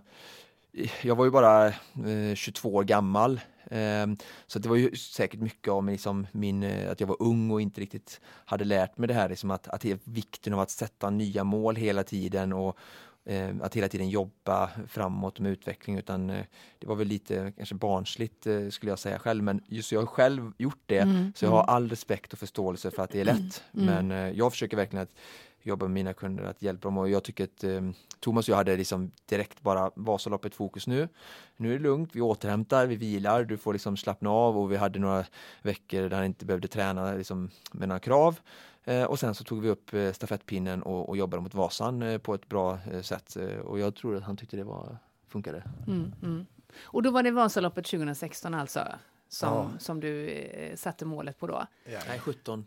jag 1.02 1.16
var 1.16 1.24
ju 1.24 1.30
bara 1.30 1.66
eh, 1.66 2.34
22 2.34 2.74
år 2.74 2.84
gammal. 2.84 3.40
Eh, 3.70 4.06
så 4.46 4.58
det 4.58 4.68
var 4.68 4.76
ju 4.76 4.96
säkert 4.96 5.40
mycket 5.40 5.68
av 5.72 5.86
liksom 5.86 6.26
min, 6.32 6.62
eh, 6.62 6.90
att 6.90 7.00
jag 7.00 7.06
var 7.06 7.16
ung 7.22 7.50
och 7.50 7.60
inte 7.60 7.80
riktigt 7.80 8.20
hade 8.44 8.64
lärt 8.64 8.98
mig 8.98 9.08
det 9.08 9.14
här, 9.14 9.28
liksom 9.28 9.50
att, 9.50 9.68
att 9.68 9.80
det 9.80 9.90
är 9.90 9.98
vikten 10.04 10.52
av 10.54 10.60
att 10.60 10.70
sätta 10.70 11.10
nya 11.10 11.44
mål 11.44 11.76
hela 11.76 12.02
tiden 12.02 12.52
och 12.52 12.78
eh, 13.24 13.50
att 13.60 13.76
hela 13.76 13.88
tiden 13.88 14.08
jobba 14.08 14.70
framåt 14.88 15.40
med 15.40 15.52
utveckling 15.52 15.98
utan 15.98 16.30
eh, 16.30 16.44
det 16.78 16.86
var 16.86 16.96
väl 16.96 17.08
lite 17.08 17.52
kanske 17.56 17.74
barnsligt 17.74 18.46
eh, 18.46 18.68
skulle 18.68 18.92
jag 18.92 18.98
säga 18.98 19.18
själv 19.18 19.44
men 19.44 19.60
just 19.66 19.92
jag 19.92 20.00
har 20.00 20.06
själv 20.06 20.52
gjort 20.58 20.82
det 20.86 21.32
så 21.34 21.44
jag 21.44 21.50
har 21.50 21.62
all 21.62 21.88
respekt 21.88 22.32
och 22.32 22.38
förståelse 22.38 22.90
för 22.90 23.02
att 23.02 23.10
det 23.10 23.20
är 23.20 23.24
lätt 23.24 23.62
men 23.72 24.10
eh, 24.10 24.30
jag 24.30 24.52
försöker 24.52 24.76
verkligen 24.76 25.02
att 25.02 25.14
jobba 25.62 25.84
med 25.84 25.90
mina 25.94 26.12
kunder, 26.14 26.44
att 26.44 26.62
hjälpa 26.62 26.88
dem 26.88 26.98
och 26.98 27.08
jag 27.08 27.24
tycker 27.24 27.44
att 27.44 27.64
eh, 27.64 27.80
Thomas 28.20 28.48
och 28.48 28.52
jag 28.52 28.56
hade 28.56 28.76
liksom 28.76 29.10
direkt 29.26 29.60
bara 29.62 29.90
Vasaloppet 29.94 30.54
fokus 30.54 30.86
nu. 30.86 31.08
Nu 31.56 31.68
är 31.68 31.72
det 31.78 31.82
lugnt, 31.82 32.10
vi 32.12 32.20
återhämtar, 32.20 32.86
vi 32.86 32.96
vilar, 32.96 33.44
du 33.44 33.56
får 33.58 33.72
liksom 33.72 33.96
slappna 33.96 34.30
av 34.30 34.58
och 34.58 34.72
vi 34.72 34.76
hade 34.76 34.98
några 34.98 35.24
veckor 35.62 36.02
där 36.08 36.16
han 36.16 36.24
inte 36.26 36.44
behövde 36.44 36.68
träna 36.68 37.12
liksom, 37.12 37.50
med 37.72 37.88
några 37.88 38.00
krav. 38.00 38.40
Eh, 38.84 39.04
och 39.04 39.18
sen 39.18 39.34
så 39.34 39.44
tog 39.44 39.62
vi 39.62 39.68
upp 39.68 39.94
eh, 39.94 40.12
stafettpinnen 40.12 40.82
och, 40.82 41.08
och 41.08 41.16
jobbade 41.16 41.42
mot 41.42 41.54
Vasan 41.54 42.02
eh, 42.02 42.18
på 42.18 42.34
ett 42.34 42.48
bra 42.48 42.78
eh, 42.92 43.00
sätt 43.02 43.36
eh, 43.36 43.58
och 43.58 43.78
jag 43.78 43.94
tror 43.94 44.16
att 44.16 44.22
han 44.22 44.36
tyckte 44.36 44.56
det 44.56 44.64
var, 44.64 44.98
funkade. 45.28 45.62
Mm, 45.86 46.12
mm. 46.22 46.46
Och 46.82 47.02
då 47.02 47.10
var 47.10 47.22
det 47.22 47.30
Vasaloppet 47.30 47.86
2016 47.86 48.54
alltså 48.54 48.80
som, 49.28 49.48
Ja. 49.48 49.70
som 49.78 50.00
du 50.00 50.28
eh, 50.28 50.76
satte 50.76 51.04
målet 51.04 51.38
på 51.38 51.46
då? 51.46 51.66
Ja, 51.84 51.98
Nej, 52.08 52.18
17. 52.18 52.66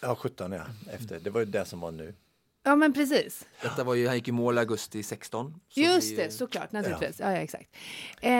Ja 0.00 0.14
17 0.14 0.52
ja, 0.52 0.62
efter. 0.92 1.20
Det 1.20 1.30
var 1.30 1.40
ju 1.40 1.46
det 1.46 1.64
som 1.64 1.80
var 1.80 1.92
nu. 1.92 2.14
Ja, 2.66 2.76
men 2.76 2.92
precis. 2.92 3.46
Detta 3.62 3.84
var 3.84 3.94
ju, 3.94 4.06
han 4.06 4.16
gick 4.16 4.28
i 4.28 4.32
mål 4.32 4.56
i 4.56 4.60
augusti 4.60 5.02
16. 5.02 5.54
så 5.68 5.80
Just 5.80 6.12
vi- 6.12 6.16
det, 6.16 6.30
såklart, 6.30 6.72
naturligtvis. 6.72 7.20
Ja, 7.20 7.32
ja 7.32 7.36
exakt. 7.36 7.76
Eh, 8.20 8.30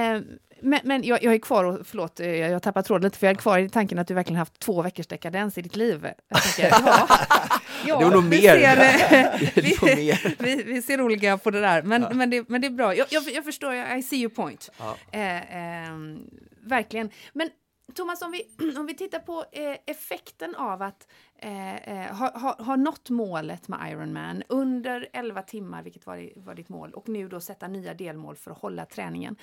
men 0.60 0.80
men 0.84 1.04
jag, 1.04 1.22
jag 1.22 1.34
är 1.34 1.38
kvar, 1.38 1.64
och, 1.64 1.86
förlåt, 1.86 2.20
eh, 2.20 2.30
jag, 2.30 2.50
jag 2.50 2.62
tappar 2.62 2.82
tråden 2.82 3.04
lite, 3.04 3.18
för 3.18 3.26
jag 3.26 3.36
är 3.36 3.40
kvar 3.40 3.58
i 3.58 3.68
tanken 3.68 3.98
att 3.98 4.08
du 4.08 4.14
verkligen 4.14 4.38
haft 4.38 4.58
två 4.58 4.82
veckors 4.82 5.06
dekadens 5.06 5.58
i 5.58 5.62
ditt 5.62 5.76
liv. 5.76 6.08
Jag 6.28 6.42
tänker, 6.42 6.68
ja, 6.70 7.08
ja, 7.86 7.98
Det 7.98 8.04
var 8.04 8.12
nog 8.12 8.24
vi 8.24 8.42
mer. 8.42 8.60
Ser, 8.60 8.76
eh, 9.34 9.40
vi, 9.54 9.96
mer. 9.96 10.36
vi, 10.38 10.62
vi 10.62 10.82
ser 10.82 11.00
olika 11.00 11.38
på 11.38 11.50
det 11.50 11.60
där, 11.60 11.82
men, 11.82 12.06
men, 12.12 12.30
det, 12.30 12.48
men 12.48 12.60
det 12.60 12.66
är 12.66 12.70
bra. 12.70 12.94
Jag, 12.94 13.06
jag, 13.10 13.22
jag 13.30 13.44
förstår, 13.44 13.74
jag, 13.74 13.98
I 13.98 14.02
see 14.02 14.16
your 14.16 14.34
point. 14.34 14.70
Ja. 14.78 14.96
Eh, 15.10 15.56
ehm, 15.56 16.30
verkligen. 16.62 17.10
Men 17.32 17.50
Thomas, 17.94 18.22
om 18.22 18.30
vi, 18.30 18.46
om 18.76 18.86
vi 18.86 18.94
tittar 18.94 19.18
på 19.18 19.44
eh, 19.52 19.76
effekten 19.86 20.54
av 20.54 20.82
att 20.82 21.08
eh, 21.38 21.76
eh, 22.06 22.14
ha, 22.16 22.38
ha, 22.38 22.62
ha 22.62 22.76
nått 22.76 23.10
målet 23.10 23.68
med 23.68 23.90
Ironman 23.92 24.42
under 24.48 25.08
11 25.12 25.42
timmar, 25.42 25.82
vilket 25.82 26.06
var, 26.06 26.30
var 26.36 26.54
ditt 26.54 26.68
mål, 26.68 26.92
och 26.92 27.08
nu 27.08 27.28
då 27.28 27.40
sätta 27.40 27.68
nya 27.68 27.94
delmål 27.94 28.36
för 28.36 28.50
att 28.50 28.58
hålla 28.58 28.86
träningen. 28.86 29.36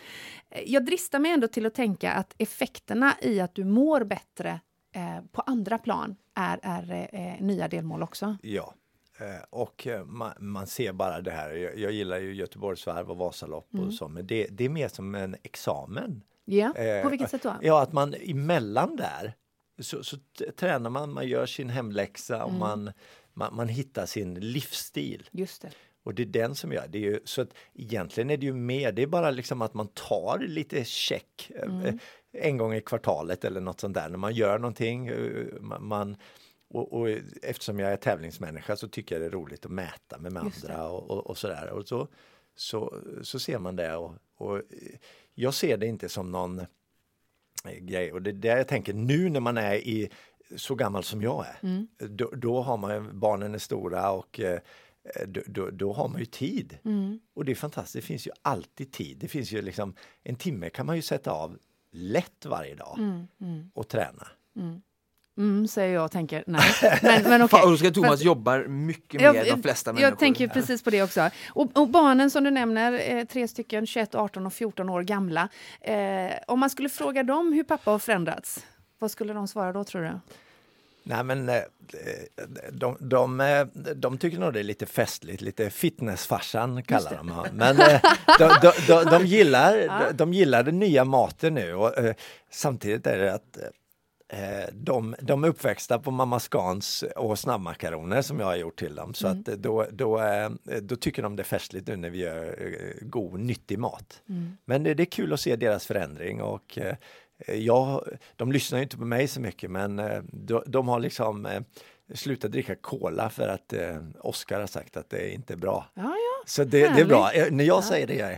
Eh, 0.49 0.61
jag 0.65 0.85
dristar 0.85 1.19
mig 1.19 1.31
ändå 1.31 1.47
till 1.47 1.65
att 1.65 1.73
tänka 1.73 2.11
att 2.11 2.33
effekterna 2.37 3.13
i 3.21 3.39
att 3.39 3.55
du 3.55 3.63
mår 3.65 4.03
bättre 4.03 4.59
eh, 4.95 5.21
på 5.31 5.41
andra 5.41 5.77
plan 5.77 6.15
är, 6.35 6.59
är 6.63 7.09
eh, 7.13 7.45
nya 7.45 7.67
delmål 7.67 8.03
också. 8.03 8.37
Ja. 8.41 8.73
Eh, 9.19 9.43
Och 9.49 9.87
man, 10.05 10.31
man 10.39 10.67
ser 10.67 10.93
bara 10.93 11.21
det 11.21 11.31
här, 11.31 11.51
jag, 11.53 11.77
jag 11.77 11.91
gillar 11.91 12.17
ju 12.19 12.33
Göteborgsvarv 12.35 13.11
och 13.11 13.17
Vasalopp 13.17 13.67
och 13.87 13.93
så, 13.93 14.07
men 14.07 14.27
det, 14.27 14.47
det 14.51 14.65
är 14.65 14.69
mer 14.69 14.87
som 14.87 15.15
en 15.15 15.35
examen. 15.43 16.23
Ja, 16.45 16.71
på 16.75 16.81
Eh, 16.81 17.09
vilket 17.09 17.29
sätt 17.29 17.43
då? 17.43 17.53
Ja, 17.61 17.81
att 17.81 17.93
man 17.93 18.13
emellan 18.13 18.95
där 18.95 19.33
så, 19.79 20.03
så 20.03 20.17
tränar 20.55 20.89
man, 20.89 21.13
man 21.13 21.27
gör 21.27 21.45
sin 21.45 21.69
hemläxa 21.69 22.35
Mm. 22.35 22.47
och 22.47 22.53
man, 22.53 22.91
man, 23.33 23.55
man 23.55 23.67
hittar 23.67 24.05
sin 24.05 24.33
livsstil. 24.39 25.29
Just 25.31 25.61
det. 25.61 25.71
Och 26.03 26.13
det 26.15 26.23
är 26.23 26.27
den 26.27 26.55
som 26.55 26.71
gör 26.71 26.87
det. 26.87 26.97
Är 26.97 27.01
ju, 27.01 27.19
så 27.25 27.41
att 27.41 27.49
egentligen 27.73 28.29
är 28.29 28.37
det 28.37 28.45
ju 28.45 28.53
mer, 28.53 28.91
det 28.91 29.01
är 29.01 29.07
bara 29.07 29.31
liksom 29.31 29.61
att 29.61 29.73
man 29.73 29.87
tar 29.87 30.39
lite 30.47 30.83
check 30.85 31.51
eh, 31.55 31.63
Mm. 31.63 31.99
en 32.31 32.57
gång 32.57 32.73
i 32.73 32.81
kvartalet 32.81 33.45
eller 33.45 33.61
något 33.61 33.79
sånt 33.79 33.93
där 33.93 34.09
när 34.09 34.17
man 34.17 34.33
gör 34.33 34.59
någonting. 34.59 35.07
eh, 35.07 35.45
Man, 35.79 36.17
och, 36.69 36.93
och 36.93 37.09
eftersom 37.41 37.79
jag 37.79 37.91
är 37.91 37.97
tävlingsmänniska 37.97 38.75
så 38.75 38.87
tycker 38.87 39.15
jag 39.15 39.21
det 39.21 39.25
är 39.25 39.29
roligt 39.39 39.65
att 39.65 39.71
mäta 39.71 40.17
med, 40.19 40.31
med 40.33 40.43
andra 40.43 40.87
och, 40.89 41.11
och, 41.11 41.27
och 41.27 41.37
sådär. 41.37 41.69
Och 41.69 41.87
så, 41.87 42.07
så, 42.55 43.01
så 43.21 43.39
ser 43.39 43.59
man 43.59 43.75
det 43.75 43.95
och, 43.95 44.15
och 44.37 44.61
jag 45.33 45.53
ser 45.53 45.77
det 45.77 45.85
inte 45.87 46.09
som 46.09 46.31
någon 46.31 46.59
eh, 46.59 46.65
grej 47.71 48.13
och 48.13 48.21
det 48.21 48.29
är 48.29 48.33
där 48.33 48.57
jag 48.57 48.67
tänker 48.67 48.93
nu 48.93 49.29
när 49.29 49.39
man 49.39 49.57
är 49.57 49.73
i 49.75 50.09
så 50.55 50.75
gammal 50.75 51.03
som 51.03 51.21
jag 51.21 51.45
är. 51.45 51.67
Mm. 51.67 51.87
Då, 51.97 52.29
då 52.35 52.61
har 52.61 52.77
man 52.77 53.19
barnen 53.19 53.53
är 53.53 53.57
stora 53.57 54.11
och 54.11 54.39
eh, 54.39 54.59
då, 55.27 55.41
då, 55.47 55.69
då 55.69 55.93
har 55.93 56.07
man 56.07 56.19
ju 56.19 56.25
tid. 56.25 56.77
Mm. 56.85 57.19
Och 57.33 57.45
det 57.45 57.51
är 57.51 57.55
fantastiskt, 57.55 57.93
det 57.93 58.01
finns 58.07 58.27
ju 58.27 58.31
alltid 58.41 58.91
tid. 58.91 59.17
Det 59.17 59.27
finns 59.27 59.51
ju 59.51 59.61
liksom 59.61 59.95
en 60.23 60.35
timme 60.35 60.69
kan 60.69 60.85
man 60.85 60.95
ju 60.95 61.01
sätta 61.01 61.31
av 61.31 61.57
lätt 61.91 62.45
varje 62.45 62.75
dag 62.75 62.95
Mm. 62.99 63.27
Mm. 63.41 63.71
och 63.73 63.87
träna. 63.87 64.27
Mm, 65.37 65.67
säger 65.67 65.93
jag 65.93 66.05
och 66.05 66.11
tänker 66.11 66.43
nej. 66.47 66.61
Men, 67.01 67.23
men 67.23 67.41
okej. 67.41 67.59
Fan, 67.59 67.73
Oskar 67.73 67.91
Thomas 67.91 68.09
Fast- 68.11 68.23
jobbar 68.23 68.65
mycket 68.67 69.21
Jag- 69.21 69.35
mer 69.35 69.41
än 69.41 69.55
de 69.55 69.61
flesta 69.63 69.93
människor. 69.93 70.09
Jag 70.09 70.19
tänker 70.19 70.47
precis 70.47 70.83
på 70.83 70.89
det 70.89 71.03
också. 71.03 71.29
Och, 71.49 71.77
och 71.77 71.87
barnen 71.89 72.31
som 72.31 72.43
du 72.43 72.51
nämner, 72.51 73.15
eh, 73.17 73.23
tre 73.25 73.47
stycken, 73.47 73.85
21, 73.87 74.15
18 74.15 74.45
och 74.45 74.53
14 74.53 74.89
år 74.89 75.01
gamla. 75.01 75.49
Eh, 75.81 76.31
om 76.47 76.59
man 76.59 76.69
skulle 76.69 76.89
fråga 76.89 77.23
dem 77.23 77.53
hur 77.53 77.63
pappa 77.63 77.91
har 77.91 77.99
förändrats, 77.99 78.65
vad 78.99 79.11
skulle 79.11 79.33
de 79.33 79.47
svara 79.47 79.73
då 79.73 79.83
tror 79.83 80.01
du? 80.01 80.19
Nej 81.05 81.23
men 81.23 81.49
eh, 81.49 81.55
de, 82.71 82.97
de, 82.99 83.41
eh, 83.41 83.65
de 83.95 84.17
tycker 84.17 84.39
nog 84.39 84.53
det 84.53 84.59
är 84.59 84.63
lite 84.63 84.85
festligt, 84.85 85.41
lite 85.41 85.69
fitnessfarsan 85.69 86.83
kallar 86.83 87.15
de 87.17 87.29
honom. 87.29 87.47
Men 87.57 87.75
de, 88.39 89.03
de, 89.09 89.25
gillar, 89.25 90.13
de, 90.13 90.33
gillar 90.33 90.63
den 90.63 90.79
nya 90.79 91.05
maten 91.05 91.53
nu 91.53 91.73
och 91.73 91.93
samtidigt 92.51 93.07
är 93.07 93.17
det 93.17 93.33
att 93.33 93.57
de, 94.73 95.15
de 95.21 95.43
är 95.43 95.47
uppväxta 95.47 95.99
på 95.99 96.11
Mamma 96.11 96.39
Scans 96.39 97.03
och 97.15 97.39
snabbmakaroner 97.39 98.21
som 98.21 98.39
jag 98.39 98.45
har 98.45 98.55
gjort 98.55 98.79
till 98.79 98.95
dem. 98.95 99.13
Så 99.13 99.27
att 99.27 99.47
eh, 99.47 99.55
då, 99.55 99.85
då, 99.91 100.21
eh, 100.21 100.49
då 100.81 100.95
tycker 100.95 101.23
de 101.23 101.35
det 101.35 101.41
är 101.41 101.45
festligt 101.45 101.87
nu 101.87 101.95
när 101.95 102.09
vi 102.09 102.17
gör 102.19 102.45
eh, 102.45 103.07
god, 103.07 103.39
nyttig 103.39 103.79
mat. 103.79 104.21
Men 104.65 104.83
det, 104.83 104.93
det 104.93 105.03
är 105.03 105.05
kul 105.05 105.33
att 105.33 105.39
se 105.39 105.55
deras 105.55 105.85
förändring 105.85 106.41
och 106.41 106.77
eh, 106.77 106.95
jag, 107.55 108.03
de 108.35 108.51
lyssnar 108.51 108.79
ju 108.79 108.83
inte 108.83 108.97
på 108.97 109.05
mig 109.05 109.27
så 109.27 109.41
mycket 109.41 109.71
men 109.71 109.99
eh, 109.99 110.21
de, 110.31 110.63
de 110.67 110.87
har 110.87 110.99
liksom 110.99 111.45
eh, 111.45 111.61
slutat 112.13 112.51
dricka 112.51 112.75
cola 112.75 113.29
för 113.29 113.47
att 113.47 113.73
eh, 113.73 113.97
Oskar 114.19 114.59
har 114.59 114.67
sagt 114.67 114.97
att 114.97 115.09
det 115.09 115.17
är 115.17 115.33
inte 115.33 115.53
är 115.53 115.57
bra. 115.57 115.85
Ja, 115.93 116.03
ja. 116.03 116.43
Så 116.45 116.63
det, 116.63 116.79
det 116.95 117.01
är 117.01 117.05
bra. 117.05 117.31
Eh, 117.31 117.51
När 117.51 117.63
jag 117.63 117.83
säger 117.83 118.07
det, 118.07 118.15
jag 118.15 118.37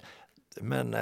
men 0.61 0.93
eh, 0.93 0.99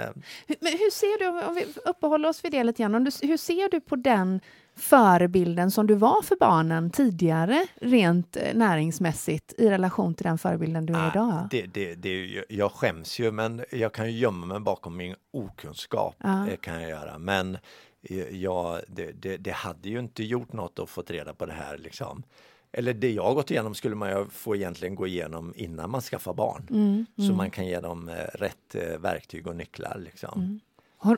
Hur- 0.48 0.56
Men 0.62 0.72
hur 0.72 0.92
ser 0.92 1.20
du, 1.20 1.46
om 1.48 1.56
vi 1.56 1.66
uppehåller 1.86 2.30
oss 2.30 2.46
vid 2.46 2.52
det 2.52 2.64
lite 2.64 2.82
grann, 2.84 3.04
du, 3.04 3.12
hur 3.28 3.38
ser 3.38 3.70
du 3.72 3.82
på 3.82 3.96
den 3.96 4.40
förebilden 4.76 5.72
som 5.72 5.88
du 5.88 5.96
var 5.96 6.22
för 6.22 6.36
barnen 6.40 6.90
tidigare, 6.90 7.66
rent 7.82 8.38
eh, 8.38 8.54
näringsmässigt, 8.56 9.54
i 9.58 9.70
relation 9.70 10.14
till 10.14 10.24
den 10.26 10.38
förebilden 10.38 10.86
du 10.86 10.94
är 10.94 11.12
idag? 11.12 11.30
Ah, 11.34 11.48
det, 11.52 11.66
det, 11.66 11.96
det, 11.96 12.10
ju- 12.10 12.44
jag 12.50 12.72
skäms 12.72 13.20
ju 13.20 13.32
men 13.32 13.64
jag 13.72 13.94
kan 13.94 14.12
ju 14.12 14.20
gömma 14.20 14.46
mig 14.46 14.60
bakom 14.60 14.98
min 14.98 15.16
okunskap. 15.32 16.16
Ja. 16.24 16.48
eh, 16.48 16.56
kan 16.56 16.82
jag 16.82 16.90
göra. 16.90 17.18
Men 17.18 17.58
eh, 18.04 18.30
jag, 18.38 18.80
det, 18.88 19.12
det, 19.12 19.38
det 19.38 19.52
hade 19.52 19.90
ju 19.90 20.00
inte 20.00 20.24
gjort 20.24 20.54
något 20.54 20.80
att 20.80 20.90
få 20.90 21.02
reda 21.08 21.34
på 21.34 21.46
det 21.46 21.54
här. 21.54 21.78
Liksom. 21.78 22.24
Eller 22.72 22.94
det 22.94 23.12
jag 23.12 23.36
gått 23.36 23.52
igenom 23.52 23.76
skulle 23.76 23.96
man 23.96 24.10
ju 24.10 24.26
få 24.30 24.56
egentligen 24.56 24.96
gå 24.96 25.08
igenom 25.08 25.54
innan 25.56 25.90
man 25.90 26.02
skaffar 26.02 26.34
barn. 26.34 26.68
Mm, 26.70 27.06
Så 27.28 27.34
man 27.36 27.52
kan 27.52 27.66
ge 27.68 27.80
dem 27.80 28.12
rätt 28.34 28.76
verktyg 29.00 29.48
och 29.48 29.56
nycklar. 29.56 29.98
Liksom. 30.06 30.40
Mm. 30.42 30.60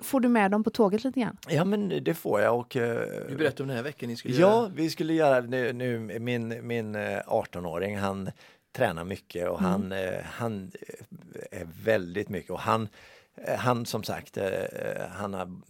Får 0.02 0.20
du 0.20 0.28
med 0.30 0.52
dem 0.52 0.64
på 0.64 0.70
tåget 0.70 1.04
lite 1.04 1.20
grann? 1.20 1.38
Ja 1.50 1.66
men 1.66 2.04
det 2.04 2.14
får 2.14 2.42
jag 2.42 2.60
och 2.60 2.76
eh, 2.76 3.00
Du 3.30 3.36
berättade 3.36 3.64
om 3.64 3.68
den 3.68 3.78
här 3.78 3.84
veckan 3.84 4.10
ni 4.10 4.16
skulle 4.16 4.34
Ja, 4.36 4.40
göra. 4.62 4.72
vi 4.76 4.90
skulle 4.90 5.14
göra 5.14 5.42
nu, 5.42 5.74
nu 5.74 6.00
min, 6.20 6.68
min 6.68 6.96
eh, 6.96 7.20
18-åring, 7.28 7.98
han 7.98 8.30
tränar 8.72 9.04
mycket 9.04 9.50
och 9.50 9.60
han, 9.60 9.92
eh, 9.92 10.22
han 10.24 10.72
eh, 11.52 11.60
är 11.62 11.68
väldigt 11.84 12.30
mycket 12.30 12.52
och 12.52 12.60
han, 12.60 12.88
eh, 13.36 13.56
han 13.58 13.86
som 13.86 14.04
sagt, 14.04 14.38
eh, 14.38 14.48
han 15.12 15.34
har, 15.34 15.42
mm, 15.42 15.62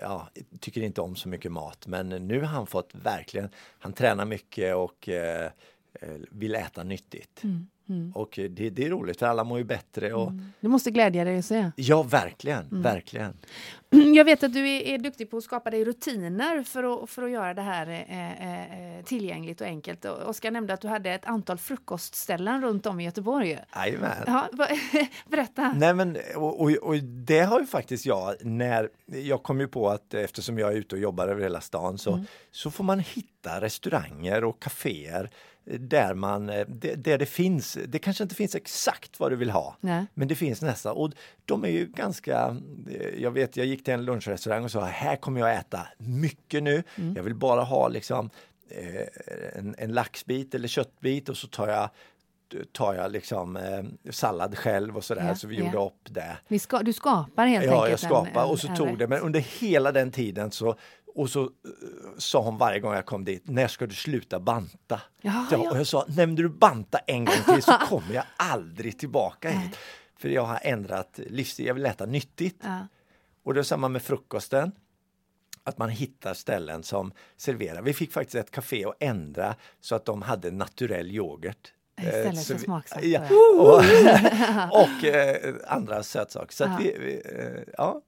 ja, 0.00 0.28
tycker 0.60 0.80
inte 0.80 1.00
om 1.00 1.16
så 1.16 1.28
mycket 1.28 1.52
mat 1.52 1.86
men 1.86 2.08
nu 2.08 2.40
har 2.40 2.46
han 2.46 2.66
fått 2.66 2.90
verkligen, 2.92 3.48
han 3.78 3.92
tränar 3.92 4.24
mycket 4.24 4.74
och 4.76 5.08
eh, 5.08 5.44
eh, 6.00 6.08
vill 6.30 6.54
äta 6.54 6.82
nyttigt. 6.82 7.42
Och 8.14 8.38
eh, 8.38 8.50
det, 8.50 8.70
det 8.70 8.84
är 8.84 8.90
roligt 8.90 9.18
för 9.18 9.26
alla 9.26 9.44
mår 9.44 9.58
ju 9.58 9.64
bättre 9.64 10.12
och 10.12 10.32
Du 10.60 10.68
måste 10.68 10.90
glädja 10.90 11.24
dig 11.24 11.38
att 11.38 11.44
se. 11.44 11.70
ja, 11.76 12.02
verkligen, 12.02 12.82
verkligen. 12.82 13.36
Jag 14.16 14.24
vet 14.24 14.42
att 14.42 14.52
du 14.52 14.68
är, 14.68 14.80
är 14.82 14.98
duktig 14.98 15.30
på 15.30 15.36
att 15.36 15.44
skapa 15.44 15.70
dig 15.70 15.84
rutiner 15.84 16.62
för 16.62 17.02
att, 17.04 17.10
för 17.10 17.22
att 17.22 17.30
göra 17.30 17.54
det 17.54 17.62
här 17.62 17.86
eh, 18.08 18.98
eh, 18.98 19.04
tillgängligt 19.04 19.60
och 19.60 19.66
enkelt. 19.66 20.04
Och 20.04 20.28
Oskar 20.28 20.50
nämnde 20.50 20.74
att 20.74 20.80
du 20.80 20.88
hade 20.88 21.10
ett 21.10 21.24
antal 21.24 21.58
frukostställen 21.58 22.62
runt 22.62 22.86
om 22.86 23.00
i 23.00 23.04
Göteborg. 23.04 23.58
Jajamän. 23.76 24.10
Ja, 24.26 24.48
berätta. 25.30 25.72
Nej 25.76 25.94
men 25.94 26.16
och, 26.36 26.60
och, 26.60 26.70
och 26.70 26.96
det 27.04 27.40
har 27.40 27.60
ju 27.60 27.66
faktiskt 27.66 28.06
jag 28.06 28.34
när 28.44 28.88
jag 29.06 29.42
kom 29.42 29.60
ju 29.60 29.68
på 29.68 29.88
att 29.90 30.14
eftersom 30.14 30.58
jag 30.58 30.72
är 30.72 30.76
ute 30.76 30.94
och 30.94 31.00
jobbar 31.00 31.28
över 31.28 31.42
hela 31.42 31.60
stan 31.60 31.98
så, 31.98 32.12
Mm. 32.14 32.26
så 32.50 32.70
får 32.70 32.84
man 32.84 32.98
hitta 32.98 33.60
restauranger 33.60 34.44
och 34.44 34.62
kaféer 34.62 35.30
där 35.64 36.14
man, 36.14 36.48
eh, 36.48 36.66
där 36.66 37.18
det 37.18 37.26
finns, 37.26 37.78
det 37.88 37.98
kanske 37.98 38.22
inte 38.22 38.34
finns 38.34 38.54
exakt 38.54 39.20
vad 39.20 39.32
du 39.32 39.36
vill 39.36 39.50
ha. 39.50 39.76
Nej. 39.80 40.06
Men 40.14 40.28
det 40.28 40.34
finns 40.34 40.62
nästan 40.62 40.96
och 40.96 41.12
de 41.44 41.64
är 41.64 41.68
ju 41.68 41.86
ganska, 41.86 42.56
eh, 42.90 43.22
jag 43.22 43.30
vet 43.30 43.56
jag 43.56 43.66
gick 43.66 43.84
till 43.84 43.94
en 43.94 44.04
lunchrestaurang 44.04 44.64
och 44.64 44.70
sa 44.70 44.84
här 44.84 45.16
kommer 45.16 45.40
jag 45.40 45.54
äta 45.54 45.86
mycket 45.98 46.62
nu. 46.62 46.82
Mm. 46.96 47.14
Jag 47.16 47.22
vill 47.22 47.34
bara 47.34 47.62
ha 47.62 47.88
liksom 47.88 48.30
eh, 48.68 49.58
en, 49.58 49.74
en 49.78 49.92
laxbit 49.92 50.54
eller 50.54 50.68
köttbit 50.68 51.28
och 51.28 51.36
så 51.36 51.46
tar 51.46 51.68
jag 51.68 51.90
tar 52.72 52.94
jag 52.94 53.12
liksom 53.12 53.56
eh, 53.56 54.10
sallad 54.10 54.58
själv 54.58 54.96
och 54.96 55.04
sådär 55.04 55.26
Ja, 55.28 55.34
så 55.34 55.46
vi 55.48 55.58
ja. 55.58 55.64
gjorde 55.64 55.78
upp 55.78 56.08
det. 56.14 56.36
Vi 56.48 56.58
ska, 56.58 56.78
du 56.82 56.92
skapar 56.92 57.46
helt 57.46 57.64
Ja, 57.66 57.72
enkelt 57.72 57.90
jag 57.90 58.00
skapade 58.00 58.40
en, 58.46 58.50
och 58.50 58.60
så 58.60 58.68
en 58.68 58.76
tog 58.76 58.88
rätt. 58.88 58.98
det 58.98 59.08
men 59.08 59.20
under 59.20 59.40
hela 59.40 59.92
den 59.92 60.10
tiden 60.12 60.50
så 60.50 60.76
och 61.14 61.30
så 61.30 61.42
eh, 61.42 61.48
sa 62.18 62.42
hon 62.42 62.58
varje 62.58 62.80
gång 62.80 62.94
jag 62.94 63.06
kom 63.06 63.24
dit, 63.24 63.42
när 63.48 63.68
ska 63.68 63.86
du 63.86 63.94
sluta 63.94 64.40
banta? 64.40 65.00
Ja, 65.20 65.46
Så- 65.50 65.54
ja. 65.64 65.70
Och 65.70 65.78
jag 65.78 65.86
sa, 65.86 66.04
nämner 66.08 66.42
du 66.42 66.48
banta 66.48 66.98
en 66.98 67.24
gång 67.24 67.34
till 67.54 67.62
så 67.62 67.72
kommer 67.88 68.14
jag 68.14 68.24
aldrig 68.36 68.98
tillbaka 68.98 69.50
hit. 69.50 69.76
För 70.18 70.28
jag 70.28 70.42
har 70.44 70.58
ändrat 70.62 71.20
livsstil, 71.26 71.66
jag 71.66 71.74
vill 71.74 71.86
äta 71.86 72.06
nyttigt. 72.06 72.60
Ja. 72.64 72.86
Och 73.44 73.54
det 73.54 73.60
är 73.60 73.64
samma 73.64 73.88
med 73.88 74.02
frukosten. 74.02 74.72
Att 75.66 75.78
man 75.78 75.88
hittar 75.88 76.34
ställen 76.34 76.82
som 76.82 77.12
serverar. 77.36 77.82
Vi 77.82 77.92
fick 77.92 78.12
faktiskt 78.12 78.34
ett 78.34 78.50
café 78.50 78.84
att 78.84 78.94
ändra 79.00 79.54
så 79.80 79.94
att 79.94 80.04
de 80.04 80.22
hade 80.22 80.50
naturell 80.50 81.10
yoghurt. 81.10 81.72
Istället 82.02 82.24
Eh, 82.26 82.32
för 82.32 82.42
så 82.42 82.52
vi- 82.54 82.58
smaksatt. 82.58 83.04
Ja, 83.04 83.20
då, 83.28 83.62
och, 83.62 83.78
och 84.82 85.04
eh, 85.04 85.54
andra 85.66 86.02
sötsaker. 86.02 86.52
Så, 86.54 86.68
vi, 86.78 86.96
vi, 86.98 87.22
eh, 87.38 87.62
ja. 87.78 88.00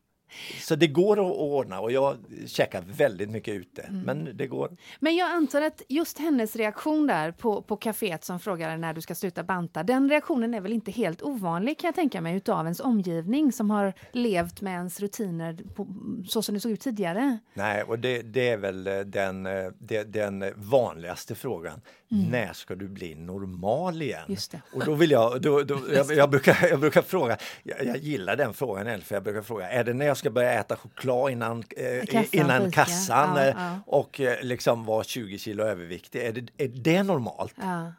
Så 0.61 0.75
det 0.75 0.87
går 0.87 1.27
att 1.27 1.37
ordna 1.37 1.81
och 1.81 1.93
jag 1.93 2.17
käkar 2.47 2.83
väldigt 2.83 3.31
mycket 3.31 3.55
ute. 3.55 3.83
Mm. 3.83 4.01
Men 4.01 4.37
det 4.37 4.47
går. 4.47 4.77
Men 5.01 5.17
jag 5.17 5.31
antar 5.31 5.63
att 5.63 5.83
just 5.89 6.19
hennes 6.19 6.57
reaktion 6.57 7.07
där 7.07 7.33
på, 7.33 7.63
på 7.63 7.77
kaféet 7.77 8.25
som 8.25 8.41
frågade 8.41 8.77
när 8.77 8.95
du 8.95 9.01
ska 9.01 9.15
sluta 9.15 9.43
banta, 9.43 9.83
den 9.83 10.09
reaktionen 10.09 10.55
är 10.55 10.61
väl 10.61 10.73
inte 10.73 10.91
helt 10.91 11.23
ovanlig 11.23 11.79
kan 11.79 11.89
jag 11.89 11.95
tänka 11.95 12.21
mig 12.21 12.37
utav 12.37 12.67
ens 12.67 12.81
omgivning 12.81 13.53
som 13.53 13.71
har 13.71 13.93
levt 14.13 14.61
med 14.61 14.73
ens 14.73 15.01
rutiner 15.01 15.59
på, 15.75 15.87
så 16.29 16.43
som 16.43 16.55
det 16.55 16.61
såg 16.61 16.73
ut 16.73 16.81
tidigare. 16.81 17.39
Nej, 17.55 17.83
och 17.83 17.99
det, 17.99 18.23
det 18.23 18.49
är 18.49 18.57
väl 18.57 18.87
eh, 18.87 18.99
den, 18.99 19.47
eh, 19.47 19.53
det, 19.79 20.03
den 20.03 20.45
vanligaste 20.57 21.35
frågan. 21.35 21.81
När 22.09 22.53
ska 22.53 22.75
du 22.75 22.89
bli 22.89 23.15
normal 23.15 24.03
igen? 24.03 24.19
Mm. 24.19 24.33
Just 24.33 24.53
det. 24.53 24.61
Och 24.73 24.85
då 24.85 24.95
vill 24.95 25.11
jag, 25.11 25.43
då, 25.43 25.63
då, 25.63 25.79
jag, 25.95 26.13
jag, 26.17 26.31
brukar, 26.31 26.69
jag 26.69 26.81
brukar 26.81 27.03
fråga, 27.03 27.37
jag, 27.63 27.87
jag 27.87 27.97
gillar 27.97 28.37
den 28.37 28.55
frågan, 28.55 29.01
för 29.01 29.15
jag 29.15 29.23
brukar 29.23 29.43
fråga, 29.43 29.69
är 29.69 29.85
det 29.85 29.95
när 29.95 30.07
jag 30.17 30.19
ska 30.19 30.31
börja 30.31 30.53
äta 30.53 30.77
choklad 30.77 31.31
innan, 31.33 31.65
eh, 31.77 32.05
Kassan 32.07 32.41
innan 32.41 32.65
fika. 32.65 32.85
kassan 32.85 33.37
Ja, 33.37 33.43
eh, 33.43 33.55
ja. 33.57 33.79
och 33.87 34.21
eh, 34.21 34.43
liksom 34.43 34.85
vara 34.85 35.05
20 35.05 35.39
kilo 35.39 35.65
överviktig? 35.65 36.21
Är 36.23 36.33
det, 36.33 36.65
är 36.65 36.69
det 36.69 37.03
normalt? 37.03 37.55
Ja, 37.57 37.93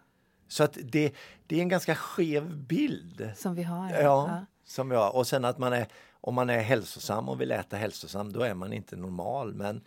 Så 0.47 0.63
att 0.63 0.77
det, 0.83 1.13
det 1.47 1.55
är 1.57 1.61
en 1.61 1.69
ganska 1.69 1.95
skev 1.95 2.57
bild. 2.57 3.31
som 3.35 3.55
vi 3.55 3.63
har. 3.63 3.91
Ja, 3.91 4.45
som 4.65 4.91
jag. 4.91 5.15
Och 5.15 5.27
sen 5.27 5.45
att 5.45 5.57
man 5.57 5.73
är, 5.73 5.87
om 6.21 6.35
man 6.35 6.49
är 6.49 6.59
hälsosam 6.61 7.29
och 7.29 7.41
vill 7.41 7.51
äta 7.51 7.77
hälsosam, 7.77 8.31
då 8.33 8.41
är 8.41 8.53
man 8.53 8.73
inte 8.73 8.95
normal. 8.95 9.53
Men 9.53 9.81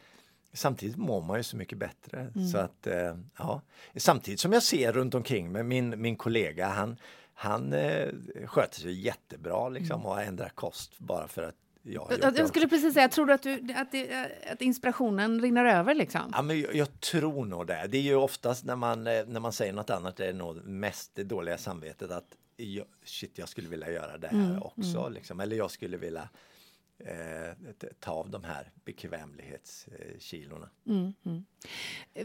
samtidigt 0.52 0.96
mår 0.96 1.20
man 1.22 1.36
ju 1.36 1.42
så 1.42 1.56
mycket 1.56 1.78
bättre. 1.78 2.32
Så 2.52 2.58
att, 2.58 2.86
eh, 2.86 3.16
ja. 3.38 3.60
Samtidigt 3.96 4.40
som 4.40 4.52
jag 4.52 4.62
ser 4.62 4.92
runt 4.92 5.14
omkring 5.14 5.52
mig, 5.52 5.62
min, 5.62 6.02
min 6.02 6.16
kollega, 6.16 6.68
han, 6.68 6.96
han 7.34 7.72
eh, 7.72 8.08
sköter 8.46 8.80
sig 8.80 9.00
jättebra 9.00 9.68
liksom, 9.68 10.06
och 10.06 10.14
har 10.14 10.22
ändrat 10.22 10.54
kost 10.54 10.98
bara 10.98 11.28
för 11.28 11.42
att 11.42 11.54
gjort 11.82 12.12
Jag, 12.22 12.38
jag 12.38 12.48
skulle 12.48 12.68
precis 12.68 12.94
säga, 12.94 13.08
tror 13.08 13.26
du 13.26 13.32
att, 13.32 13.42
du, 13.42 13.72
att, 13.76 13.92
det, 13.92 14.30
att 14.52 14.62
inspirationen 14.62 15.42
rinner 15.42 15.64
över 15.64 15.94
liksom? 15.94 16.32
Ja, 16.32 16.42
men 16.42 16.60
jag, 16.60 16.74
jag 16.74 17.00
tror 17.00 17.44
nog 17.44 17.66
det. 17.66 17.86
Det 17.88 17.98
är 17.98 18.02
ju 18.02 18.14
oftast 18.14 18.64
när 18.64 18.76
man, 18.76 19.06
eh, 19.06 19.26
när 19.26 19.40
man 19.40 19.52
säger 19.52 19.72
något 19.72 19.90
annat, 19.90 20.16
det 20.16 20.26
är 20.26 20.32
nog 20.32 20.64
mest 20.64 21.10
det 21.14 21.24
dåliga 21.24 21.58
samvetet 21.58 22.10
att 22.10 22.36
jag, 22.56 22.86
shit, 23.04 23.38
jag 23.38 23.48
skulle 23.48 23.68
vilja 23.68 23.90
göra 23.90 24.18
det 24.18 24.28
här 24.28 24.66
också. 24.66 25.08
Liksom. 25.08 25.40
Eller 25.40 25.56
jag 25.56 25.70
skulle 25.70 25.96
vilja 25.96 26.28
ta 28.00 28.10
av 28.12 28.30
de 28.30 28.44
här 28.44 28.70
bekvämlighetskilorna. 28.84 30.68
Eh, 32.14 32.24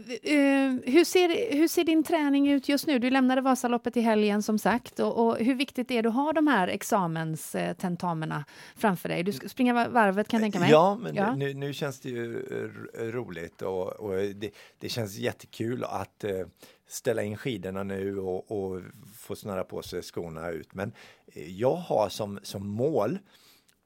hur, 0.92 1.04
ser, 1.04 1.52
hur 1.56 1.68
ser 1.68 1.84
din 1.84 2.04
träning 2.04 2.50
ut 2.50 2.68
just 2.68 2.86
nu? 2.86 2.98
Du 2.98 3.10
lämnade 3.10 3.40
Vasaloppet 3.40 3.96
i 3.96 4.00
helgen 4.00 4.42
som 4.42 4.58
sagt. 4.58 5.00
Och, 5.00 5.26
och 5.26 5.36
hur 5.38 5.54
viktigt 5.54 5.90
är 5.90 6.02
det 6.02 6.08
att 6.08 6.14
ha 6.14 6.32
de 6.32 6.46
här 6.46 6.68
examenstentamina 6.68 8.44
framför 8.76 9.08
dig? 9.08 9.22
Du 9.22 9.32
ska 9.32 9.48
springa 9.48 9.74
va- 9.74 9.88
varvet 9.88 10.28
kan 10.28 10.40
jag 10.40 10.44
tänka 10.44 10.60
mig. 10.60 10.70
Ja, 10.70 10.98
men 11.02 11.14
Ja. 11.14 11.36
Nu, 11.36 11.54
nu 11.54 11.72
känns 11.72 12.00
det 12.00 12.08
ju 12.10 12.42
roligt 12.94 13.62
och, 13.62 13.88
och 13.92 14.12
det, 14.16 14.50
det 14.78 14.88
känns 14.88 15.16
jättekul 15.16 15.84
att 15.84 16.24
eh, 16.24 16.46
ställa 16.88 17.22
in 17.22 17.36
skidorna 17.36 17.82
nu 17.82 18.18
och, 18.18 18.50
och 18.52 18.82
få 19.18 19.36
snöra 19.36 19.64
på 19.64 19.82
sig 19.82 20.02
skorna 20.02 20.50
ut. 20.50 20.74
Men 20.74 20.92
eh, 21.26 21.50
jag 21.58 21.74
har 21.76 22.08
som, 22.08 22.38
som 22.42 22.68
mål, 22.68 23.18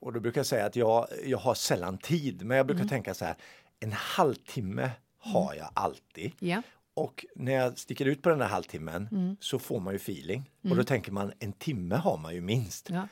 och 0.00 0.12
då 0.12 0.20
brukar 0.20 0.38
jag 0.38 0.46
säga 0.46 0.66
att 0.66 0.76
jag, 0.76 1.06
jag 1.24 1.38
har 1.38 1.54
sällan 1.54 1.98
tid, 1.98 2.44
men 2.44 2.56
jag 2.56 2.66
brukar 2.66 2.84
tänka 2.84 3.14
så 3.14 3.24
här, 3.24 3.34
en 3.80 3.92
halvtimme 3.92 4.90
har 5.18 5.54
jag 5.54 5.70
alltid. 5.74 6.32
Ja. 6.38 6.62
Och 6.94 7.26
när 7.34 7.52
jag 7.52 7.78
sticker 7.78 8.06
ut 8.06 8.22
på 8.22 8.28
den 8.28 8.38
där 8.38 8.46
halvtimmen 8.46 9.36
så 9.40 9.58
får 9.58 9.80
man 9.80 9.92
ju 9.92 9.96
feeling. 9.96 10.50
Och 10.70 10.76
då 10.76 10.84
tänker 10.84 11.12
man 11.12 11.32
en 11.38 11.52
timme 11.52 11.94
har 11.94 12.16
man 12.16 12.34
ju 12.34 12.40
minst. 12.40 12.90
Ja. 12.90 13.08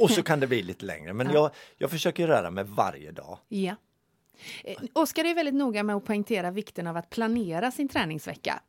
Och 0.00 0.10
så 0.10 0.22
kan 0.22 0.40
det 0.40 0.46
bli 0.46 0.62
lite 0.62 0.84
längre. 0.84 1.12
Men 1.12 1.30
jag, 1.32 1.50
jag 1.78 1.90
försöker 1.90 2.26
röra 2.26 2.50
mig 2.50 2.64
varje 2.64 3.12
dag. 3.12 3.38
Ja. 3.48 3.74
Eh, 4.64 4.76
Oskar 4.92 5.24
är 5.24 5.34
väldigt 5.34 5.54
noga 5.54 5.82
med 5.82 5.96
att 5.96 6.04
poängtera 6.04 6.50
vikten 6.50 6.86
av 6.86 6.96
att 6.96 7.10
planera 7.10 7.70
sin 7.70 7.88
träningsvecka. 7.88 8.60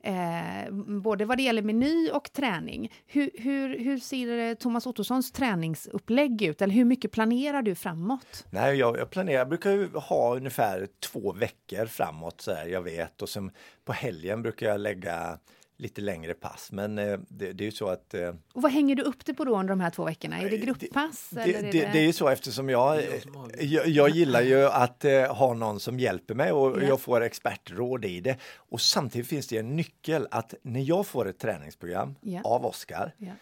Eh, 0.00 0.72
både 1.02 1.24
vad 1.24 1.36
det 1.36 1.42
gäller 1.42 1.62
meny 1.62 2.10
och 2.10 2.32
träning. 2.32 2.92
Hur, 3.06 3.30
hur, 3.34 3.78
hur 3.78 3.98
ser 3.98 4.38
eh, 4.38 4.54
Thomas 4.54 4.86
Ottossons 4.86 5.32
träningsupplägg 5.32 6.42
ut? 6.42 6.62
Eller 6.62 6.74
hur 6.74 6.84
mycket 6.84 7.12
planerar 7.12 7.62
du 7.62 7.74
framåt? 7.74 8.46
Nej, 8.50 8.76
jag, 8.76 8.98
jag 8.98 9.10
planerar, 9.10 9.38
jag 9.38 9.48
brukar 9.48 9.70
ju 9.70 9.88
ha 9.94 10.36
ungefär 10.36 10.88
två 11.00 11.32
veckor 11.32 11.86
framåt 11.86 12.40
så 12.40 12.54
här, 12.54 12.66
jag 12.66 12.82
vet. 12.82 13.22
Och 13.22 13.28
sen 13.28 13.50
på 13.84 13.92
helgen 13.92 14.42
brukar 14.42 14.66
jag 14.66 14.80
lägga 14.80 15.38
lite 15.80 16.00
längre 16.00 16.34
pass. 16.34 16.72
Men 16.72 16.98
eh, 16.98 17.18
det, 17.28 17.52
det 17.52 17.64
är 17.64 17.66
ju 17.66 17.72
så 17.72 17.88
att 17.88 18.14
eh, 18.14 18.28
Och 18.52 18.62
vad 18.62 18.72
hänger 18.72 18.94
du 18.96 19.02
upp 19.02 19.24
det 19.24 19.34
på 19.34 19.44
då 19.44 19.54
under 19.56 19.68
de 19.68 19.80
här 19.80 19.90
två 19.90 20.04
veckorna? 20.04 20.40
Är 20.40 20.50
det 20.50 20.58
grupppass? 20.58 21.28
det, 21.30 21.40
eller 21.42 21.52
det, 21.52 21.68
är 21.68 21.72
det, 21.72 21.90
det 21.92 21.98
är 21.98 22.02
ju 22.06 22.12
så 22.12 22.28
eftersom 22.28 22.68
jag, 22.68 22.78
har- 22.78 23.02
jag, 23.58 23.86
jag 23.88 24.08
gillar 24.10 24.42
ju 24.42 24.64
att 24.64 25.04
eh, 25.04 25.34
ha 25.36 25.54
någon 25.54 25.80
som 25.80 26.00
hjälper 26.00 26.34
mig 26.34 26.52
och 26.52 26.82
Ja. 26.82 26.86
jag 26.88 27.00
får 27.00 27.20
expertråd 27.20 28.04
i 28.04 28.20
det. 28.20 28.36
Och 28.56 28.80
samtidigt 28.80 29.28
finns 29.28 29.46
det 29.46 29.58
en 29.58 29.76
nyckel 29.76 30.28
att 30.30 30.54
när 30.62 30.80
jag 30.80 31.06
får 31.06 31.28
ett 31.28 31.38
träningsprogram 31.38 32.14
Ja. 32.20 32.40
av 32.44 32.66
Oskar 32.66 33.14
Ja, 33.18 33.32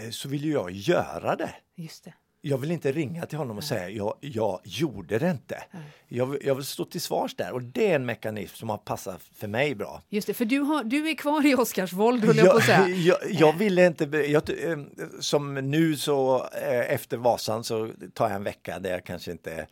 eh, 0.00 0.10
så 0.10 0.28
vill 0.28 0.44
ju 0.44 0.52
jag 0.52 0.70
göra 0.70 1.36
det. 1.36 1.54
just 1.76 2.04
det. 2.04 2.14
Jag 2.40 2.58
vill 2.58 2.70
inte 2.70 2.92
ringa 2.92 3.26
till 3.26 3.38
honom 3.38 3.56
och 3.56 3.64
säga 3.64 3.88
jag, 3.88 4.14
jag 4.20 4.60
gjorde 4.64 5.18
det 5.18 5.30
inte. 5.30 5.62
Jag, 6.08 6.44
jag 6.44 6.54
vill 6.54 6.64
stå 6.64 6.84
till 6.84 7.00
svars 7.00 7.34
där 7.36 7.52
och 7.52 7.62
det 7.62 7.90
är 7.90 7.96
en 7.96 8.06
mekanism 8.06 8.56
som 8.56 8.68
har 8.68 8.78
passat 8.78 9.22
för 9.22 9.48
mig 9.48 9.74
bra. 9.74 10.02
Just 10.08 10.26
det, 10.26 10.34
för 10.34 10.44
du, 10.44 10.58
har, 10.58 10.84
du 10.84 11.10
är 11.10 11.14
kvar 11.14 11.46
i 11.46 11.54
Oscarsvold, 11.54 12.24
höll 12.24 12.36
jag 12.36 12.50
på 12.50 12.56
att 12.56 12.64
säga. 12.64 12.88
jag, 12.88 13.18
jag 13.30 13.52
ville 13.56 13.86
inte, 13.86 14.04
jag, 14.04 14.70
eh, 14.70 14.78
som 15.20 15.54
nu 15.54 15.96
så 15.96 16.36
eh, 16.44 16.92
efter 16.94 17.16
Vasan 17.16 17.64
så 17.64 17.90
tar 18.14 18.28
jag 18.28 18.36
en 18.36 18.44
vecka 18.44 18.78
där 18.78 18.90
jag 18.90 19.04
kanske 19.04 19.32
inte 19.32 19.66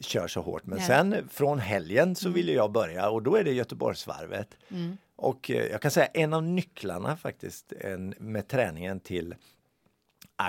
kör 0.00 0.28
så 0.28 0.40
hårt. 0.40 0.66
Men 0.66 0.78
Nej. 0.78 0.86
sen 0.86 1.28
från 1.30 1.58
helgen 1.58 2.14
så 2.14 2.28
ville 2.28 2.52
jag 2.52 2.72
börja 2.72 3.08
och 3.08 3.22
då 3.22 3.36
är 3.36 3.44
det 3.44 3.52
Göteborgsvarvet. 3.52 4.48
Och 5.16 5.50
eh, 5.50 5.66
jag 5.66 5.82
kan 5.82 5.90
säga 5.90 6.06
en 6.06 6.32
av 6.32 6.42
nycklarna 6.42 7.16
faktiskt 7.16 7.72
en, 7.80 8.14
med 8.18 8.48
träningen 8.48 9.00
till 9.00 9.34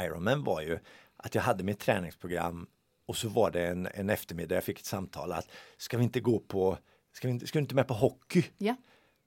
Ironman 0.03 0.43
var 0.43 0.61
ju 0.61 0.79
att 1.27 1.35
jag 1.35 1.41
hade 1.41 1.63
mitt 1.63 1.79
träningsprogram 1.79 2.67
och 3.07 3.17
så 3.17 3.29
var 3.29 3.51
det 3.51 3.67
en, 3.67 3.87
en 3.93 4.09
eftermiddag 4.09 4.55
jag 4.55 4.63
fick 4.63 4.79
ett 4.79 4.85
samtal 4.85 5.31
att 5.31 5.47
ska 5.77 5.97
vi 5.97 6.03
inte 6.03 6.19
gå 6.19 6.39
på, 6.39 6.77
ska 7.13 7.27
vi 7.27 7.31
inte, 7.33 7.47
ska 7.47 7.59
du 7.59 7.63
inte 7.63 7.75
med 7.75 7.87
på 7.87 7.93
hockey? 7.93 8.45
Ja. 8.57 8.75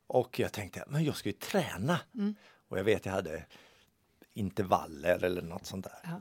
Och 0.06 0.38
jag 0.38 0.52
tänkte, 0.52 0.84
men 0.88 1.04
jag 1.04 1.16
ska 1.16 1.28
ju 1.28 1.32
träna. 1.32 2.00
Mm. 2.14 2.34
Och 2.68 2.78
jag 2.78 2.84
vet 2.84 3.06
jag 3.06 3.12
hade 3.12 3.44
intervaller 4.34 5.24
eller 5.24 5.42
något 5.42 5.66
sånt 5.66 5.84
där. 5.84 6.20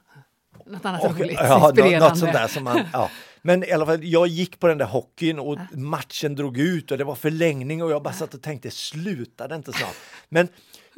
Något 0.65 0.85
annat 0.85 1.03
Och, 1.03 1.19
roligt, 1.19 1.33
ja, 1.39 1.67
inspirerande. 1.69 2.09
något 2.09 2.17
sånt 2.17 2.33
där 2.33 2.47
som 2.47 2.63
man, 2.63 2.79
ja. 2.93 3.11
Men 3.41 3.63
i 3.63 3.71
alla 3.71 3.85
fall, 3.85 4.03
jag 4.03 4.27
gick 4.27 4.59
på 4.59 4.67
den 4.67 4.77
där 4.77 4.85
hockeyn 4.85 5.39
och 5.39 5.57
matchen 5.71 6.35
drog 6.35 6.57
ut 6.57 6.91
och 6.91 6.97
det 6.97 7.03
var 7.03 7.15
förlängning 7.15 7.83
och 7.83 7.91
jag 7.91 8.03
bara 8.03 8.13
satt 8.13 8.33
och 8.33 8.41
tänkte, 8.41 8.71
sluta 8.71 9.47
det 9.47 9.55
inte 9.55 9.73
snart. 9.73 9.95
Men 10.29 10.47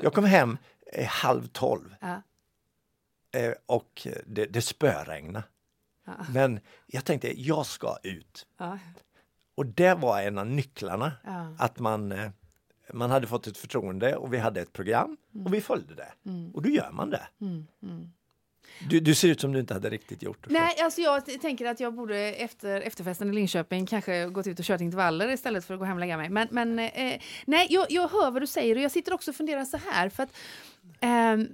jag 0.02 0.14
kom 0.14 0.26
hem 0.26 0.58
eh, 0.94 1.08
halv 1.08 1.48
tolv 1.48 1.96
Ja. 2.02 2.22
Eh, 3.32 3.54
och 3.66 4.08
det, 4.26 4.46
det 4.46 4.62
spöregnade. 4.62 5.44
Men 6.34 6.60
jag 6.88 7.06
tänkte, 7.06 7.42
jag 7.42 7.66
ska 7.66 7.98
ut. 8.04 8.48
Ja. 8.58 8.80
Och 9.56 9.66
det 9.66 9.94
var 9.94 10.22
en 10.22 10.38
av 10.38 10.48
nycklarna. 10.48 11.12
Ja. 11.26 11.56
Att 11.60 11.80
man, 11.80 12.12
eh, 12.12 12.30
man 12.94 13.12
hade 13.12 13.28
fått 13.28 13.48
ett 13.48 13.58
förtroende 13.58 14.16
och 14.16 14.34
vi 14.34 14.38
hade 14.38 14.62
ett 14.62 14.74
program 14.74 15.18
och 15.46 15.54
vi 15.54 15.62
följde 15.62 15.96
det. 15.96 16.14
Och 16.54 16.62
då 16.62 16.70
gör 16.70 16.92
man 16.92 17.10
det. 17.10 17.28
Du, 18.90 19.00
du 19.00 19.16
ser 19.16 19.28
ut 19.28 19.42
som 19.42 19.54
du 19.54 19.60
inte 19.60 19.74
hade 19.74 19.90
riktigt 19.90 20.24
gjort 20.24 20.38
det. 20.48 20.54
Nej, 20.54 20.76
alltså 20.82 21.02
jag 21.02 21.42
tänker 21.42 21.66
att 21.66 21.80
jag 21.80 21.94
borde 21.94 22.18
efter 22.18 22.82
efterfesten 22.82 23.30
i 23.30 23.34
Linköping 23.34 23.86
kanske 23.86 24.26
gått 24.26 24.48
ut 24.48 24.60
och 24.60 24.66
kört 24.66 24.82
intervaller 24.82 25.30
istället 25.30 25.66
för 25.66 25.74
att 25.74 25.80
gå 25.80 25.86
hem 25.86 25.94
och 25.94 26.00
lägga 26.00 26.18
mig. 26.18 26.30
Men, 26.30 26.48
men 26.52 26.80
eh, 26.80 27.22
nej, 27.46 27.68
jag, 27.70 27.86
jag 27.90 28.08
hör 28.08 28.32
vad 28.32 28.42
du 28.42 28.48
säger 28.48 28.76
och 28.76 28.82
jag 28.82 28.92
sitter 28.92 29.14
också 29.14 29.32
och 29.32 29.36
funderar 29.36 29.66
så 29.66 29.78
här 29.78 30.10
för 30.10 30.24
att 30.24 30.38
ehm, 31.02 31.48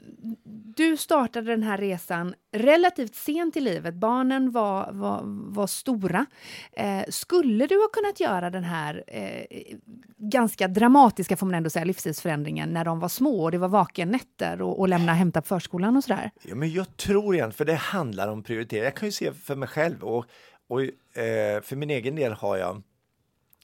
du 0.78 0.98
startade 0.98 1.52
den 1.52 1.64
här 1.64 1.78
resan 1.78 2.34
relativt 2.52 3.16
sent 3.16 3.58
i 3.58 3.60
livet. 3.60 3.96
Barnen 3.96 4.52
var, 4.52 4.92
var, 4.92 5.22
var 5.26 5.68
stora. 5.68 6.26
Eh, 6.72 7.04
skulle 7.10 7.68
du 7.68 7.76
ha 7.76 7.88
kunnat 7.88 8.20
göra 8.20 8.50
den 8.50 8.64
här 8.64 9.04
eh, 9.08 9.78
ganska 10.18 10.68
dramatiska, 10.68 11.38
får 11.38 11.46
man 11.46 11.56
ändå 11.56 11.70
säga, 11.70 11.86
livsstilsförändringen 11.86 12.70
när 12.70 12.86
de 12.86 13.00
var 13.00 13.10
små 13.10 13.44
och 13.44 13.52
det 13.52 13.58
var 13.58 13.68
vakennätter 13.68 14.62
och, 14.62 14.80
och 14.80 14.90
lämna 14.90 15.12
och 15.12 15.18
hämta 15.18 15.42
på 15.42 15.48
förskolan 15.48 15.98
och 15.98 16.04
sådär? 16.04 16.32
Ja, 16.42 16.56
men 16.56 16.72
jag 16.72 16.98
tror 16.98 17.36
igen, 17.36 17.54
för 17.54 17.66
det 17.66 17.76
handlar 17.76 18.28
om 18.28 18.44
prioritering. 18.44 18.84
Jag 18.84 18.96
kan 18.96 19.08
ju 19.08 19.12
se 19.12 19.34
för 19.34 19.56
mig 19.56 19.70
själv 19.70 20.04
och, 20.04 20.26
och 20.68 20.82
eh, 20.82 21.62
för 21.62 21.76
min 21.76 21.90
egen 21.90 22.16
del 22.16 22.34
har 22.34 22.58
jag 22.58 22.82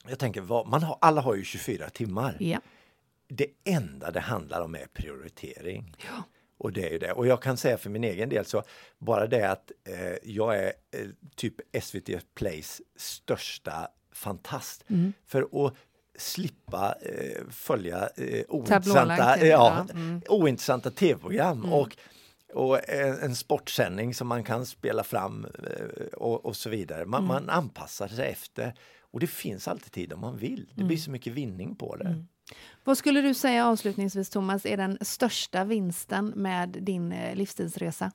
jag 0.08 0.18
tänker, 0.18 0.40
vad, 0.40 0.66
man 0.66 0.82
har, 0.82 0.98
alla 1.00 1.20
har 1.20 1.34
ju 1.34 1.44
24 1.44 1.90
timmar. 1.90 2.36
Ja. 2.40 2.58
Det 3.28 3.46
enda 3.64 4.10
det 4.10 4.20
handlar 4.20 4.60
om 4.60 4.74
är 4.74 4.86
prioritering. 4.92 5.96
Och 6.58 6.72
det 6.72 6.86
är 6.86 6.90
ju 6.90 6.98
det. 6.98 7.12
Och 7.12 7.26
jag 7.26 7.42
kan 7.42 7.56
säga 7.56 7.78
för 7.78 7.90
min 7.90 8.04
egen 8.04 8.28
del 8.28 8.44
så 8.44 8.62
bara 8.98 9.26
det 9.26 9.50
att 9.50 9.72
eh, 9.88 10.16
jag 10.22 10.58
är 10.58 10.72
eh, 10.90 11.08
typ 11.36 11.54
SVT 11.82 12.34
Plays 12.34 12.82
största 12.96 13.88
fantast. 14.12 14.84
Mm. 14.88 15.12
För 15.26 15.66
att 15.66 15.74
slippa 16.18 16.94
eh, 17.00 17.42
följa 17.50 18.08
eh, 18.16 18.44
ointressanta, 18.48 19.38
ja, 19.38 19.46
ja. 19.46 19.86
Mm. 19.90 20.22
ointressanta 20.28 20.90
tv-program. 20.90 21.72
Och, 21.72 21.96
och 22.54 22.88
en, 22.88 23.18
en 23.18 23.34
sportsändning 23.34 24.14
som 24.14 24.28
man 24.28 24.44
kan 24.44 24.66
spela 24.66 25.04
fram 25.04 25.44
eh, 25.44 26.06
och, 26.06 26.44
och 26.44 26.56
så 26.56 26.70
vidare. 26.70 27.06
Man, 27.06 27.26
man 27.26 27.50
anpassar 27.50 28.08
sig 28.08 28.30
efter. 28.30 28.74
Och 29.00 29.20
det 29.20 29.26
finns 29.26 29.68
alltid 29.68 29.92
tid 29.92 30.12
om 30.12 30.20
man 30.20 30.36
vill. 30.36 30.70
Det 30.74 30.84
blir 30.84 30.96
så 30.96 31.10
mycket 31.10 31.32
vinning 31.32 31.76
på 31.76 31.96
det. 31.96 32.24
Vad 32.84 32.98
skulle 32.98 33.20
du 33.20 33.34
säga 33.34 33.66
avslutningsvis, 33.66 34.30
Thomas, 34.30 34.66
är 34.66 34.76
den 34.76 34.98
största 35.00 35.64
vinsten 35.64 36.32
med 36.36 36.68
din 36.68 37.12
eh, 37.12 37.36
livsstilsresa? 37.36 38.12